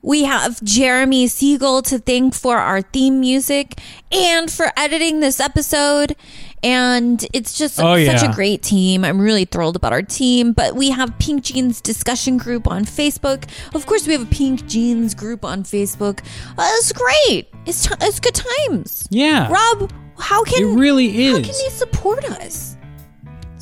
We 0.00 0.24
have 0.24 0.62
Jeremy 0.62 1.26
Siegel 1.26 1.82
to 1.82 1.98
thank 1.98 2.34
for 2.34 2.56
our 2.56 2.82
theme 2.82 3.20
music 3.20 3.80
and 4.12 4.50
for 4.50 4.66
editing 4.76 5.20
this 5.20 5.40
episode. 5.40 6.14
And 6.62 7.24
it's 7.32 7.56
just 7.56 7.78
Oh, 7.80 7.94
such 8.04 8.22
yeah. 8.22 8.30
a 8.30 8.34
great 8.34 8.62
team. 8.62 9.04
I'm 9.04 9.20
really 9.20 9.44
thrilled 9.44 9.76
about 9.76 9.92
our 9.92 10.02
team. 10.02 10.52
But 10.52 10.74
we 10.74 10.90
have 10.90 11.16
Pink 11.18 11.44
Jeans 11.44 11.80
discussion 11.80 12.36
group 12.38 12.66
on 12.68 12.84
Facebook. 12.84 13.44
Of 13.74 13.86
course, 13.86 14.06
we 14.06 14.12
have 14.14 14.22
a 14.22 14.26
Pink 14.26 14.66
Jeans 14.66 15.14
group 15.14 15.44
on 15.44 15.62
Facebook. 15.62 16.20
Uh, 16.56 16.68
it's 16.78 16.92
great. 16.92 17.48
It's 17.66 17.86
t- 17.86 17.94
it's 18.00 18.20
good 18.20 18.34
times. 18.34 19.06
yeah. 19.10 19.50
Rob, 19.50 19.92
how 20.18 20.42
can 20.44 20.62
it 20.62 20.78
really 20.80 21.08
how 21.10 21.36
is. 21.38 21.46
can 21.46 21.54
they 21.64 21.70
support 21.70 22.24
us? 22.24 22.76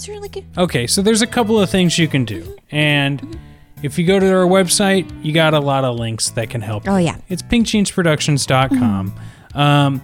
There 0.07 0.21
like 0.21 0.37
a 0.37 0.45
Okay, 0.59 0.87
so 0.87 1.03
there's 1.03 1.23
a 1.23 1.27
couple 1.27 1.59
of 1.61 1.69
things 1.71 1.99
you 1.99 2.07
can 2.07 2.25
do. 2.25 2.57
And 2.71 3.39
if 3.83 3.99
you 3.99 4.07
go 4.07 4.21
to 4.21 4.27
our 4.35 4.47
website, 4.47 5.11
you 5.25 5.33
got 5.33 5.53
a 5.55 5.59
lot 5.59 5.85
of 5.85 5.99
links 5.99 6.31
that 6.31 6.51
can 6.51 6.61
help. 6.61 6.85
Oh, 6.87 6.97
you. 6.99 7.07
yeah. 7.07 7.17
It's 7.29 7.43
pinkjeansproductions.com. 7.43 9.15
Um, 9.55 10.03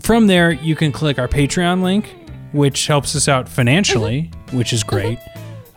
from 0.00 0.26
there, 0.26 0.52
you 0.52 0.76
can 0.76 0.92
click 0.92 1.18
our 1.18 1.28
Patreon 1.28 1.82
link, 1.82 2.14
which 2.52 2.86
helps 2.86 3.16
us 3.16 3.28
out 3.28 3.48
financially, 3.48 4.30
which 4.52 4.72
is 4.72 4.82
great. 4.84 5.18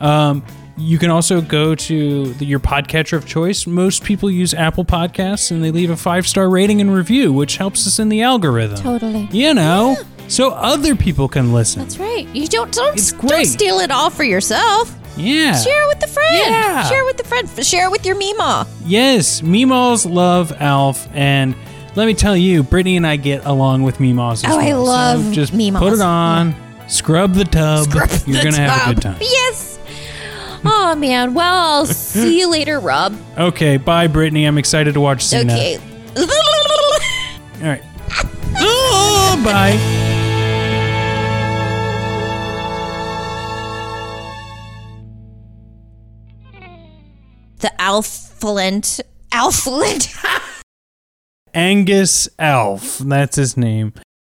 Um, 0.00 0.44
you 0.76 0.98
can 0.98 1.10
also 1.10 1.40
go 1.40 1.74
to 1.76 2.32
the, 2.34 2.44
your 2.44 2.58
podcatcher 2.58 3.16
of 3.16 3.26
choice. 3.26 3.66
Most 3.66 4.02
people 4.04 4.30
use 4.30 4.54
Apple 4.54 4.84
Podcasts 4.84 5.50
and 5.52 5.62
they 5.62 5.70
leave 5.70 5.90
a 5.90 5.96
five 5.96 6.26
star 6.26 6.48
rating 6.50 6.80
and 6.80 6.92
review, 6.92 7.32
which 7.32 7.56
helps 7.58 7.86
us 7.86 7.98
in 7.98 8.08
the 8.08 8.22
algorithm. 8.22 8.76
Totally. 8.78 9.28
You 9.30 9.54
know, 9.54 9.96
so 10.26 10.50
other 10.50 10.96
people 10.96 11.28
can 11.28 11.52
listen. 11.52 11.82
That's 11.82 11.98
right. 11.98 12.26
You 12.34 12.48
don't 12.48 12.72
don't, 12.72 12.94
It's 12.94 13.12
don't 13.12 13.44
steal 13.44 13.78
it 13.78 13.90
all 13.92 14.10
for 14.10 14.24
yourself. 14.24 14.92
yeah. 15.16 15.56
Share 15.56 15.84
it 15.84 15.88
with 15.88 16.00
the 16.00 16.08
friend. 16.08 16.38
Yeah. 16.40 16.82
Share 16.88 17.02
it 17.02 17.06
with 17.06 17.18
the 17.18 17.24
friend. 17.24 17.48
Share 17.64 17.86
it 17.86 17.90
with 17.92 18.04
your 18.04 18.16
Meemaw. 18.16 18.66
Yes, 18.84 19.42
Meemaws 19.42 20.12
love 20.12 20.52
Alf, 20.60 21.08
and 21.14 21.54
let 21.96 22.06
me 22.06 22.14
tell 22.14 22.36
you, 22.36 22.62
Brittany 22.62 22.96
and 22.96 23.06
I 23.06 23.16
get 23.16 23.44
along 23.44 23.82
with 23.82 23.98
Meemaws. 23.98 24.44
as 24.44 24.52
Oh, 24.52 24.58
I 24.58 24.64
well. 24.72 24.84
So 24.86 24.90
love 24.90 25.32
just 25.32 25.52
Meemaws. 25.52 25.78
put 25.78 25.92
it 25.92 26.00
on, 26.00 26.54
scrub 26.88 27.34
the 27.34 27.44
tub. 27.44 27.86
You're 27.92 28.06
The 28.06 28.40
gonna 28.42 28.56
have 28.56 28.90
a 28.90 28.94
good 28.94 29.02
tub. 29.02 29.12
time. 29.14 29.22
Yes. 29.22 29.78
Oh 30.64 30.94
man. 30.96 31.34
Well, 31.34 31.54
I'll 31.54 31.86
see 31.86 32.38
you 32.40 32.48
later, 32.50 32.80
Rob. 32.80 33.16
Okay, 33.36 33.76
bye, 33.76 34.06
Brittany. 34.06 34.44
I'm 34.46 34.58
excited 34.58 34.94
to 34.94 35.00
watch 35.00 35.18
Xena. 35.24 35.52
Okay. 35.52 35.78
All 37.62 37.68
right. 37.68 37.82
oh, 38.58 39.40
bye. 39.44 39.78
the 47.60 47.72
Alflint. 47.78 49.00
Alflint. 49.30 50.14
Angus 51.54 52.28
Alf. 52.38 52.98
That's 52.98 53.36
his 53.36 53.56
name. 53.56 53.92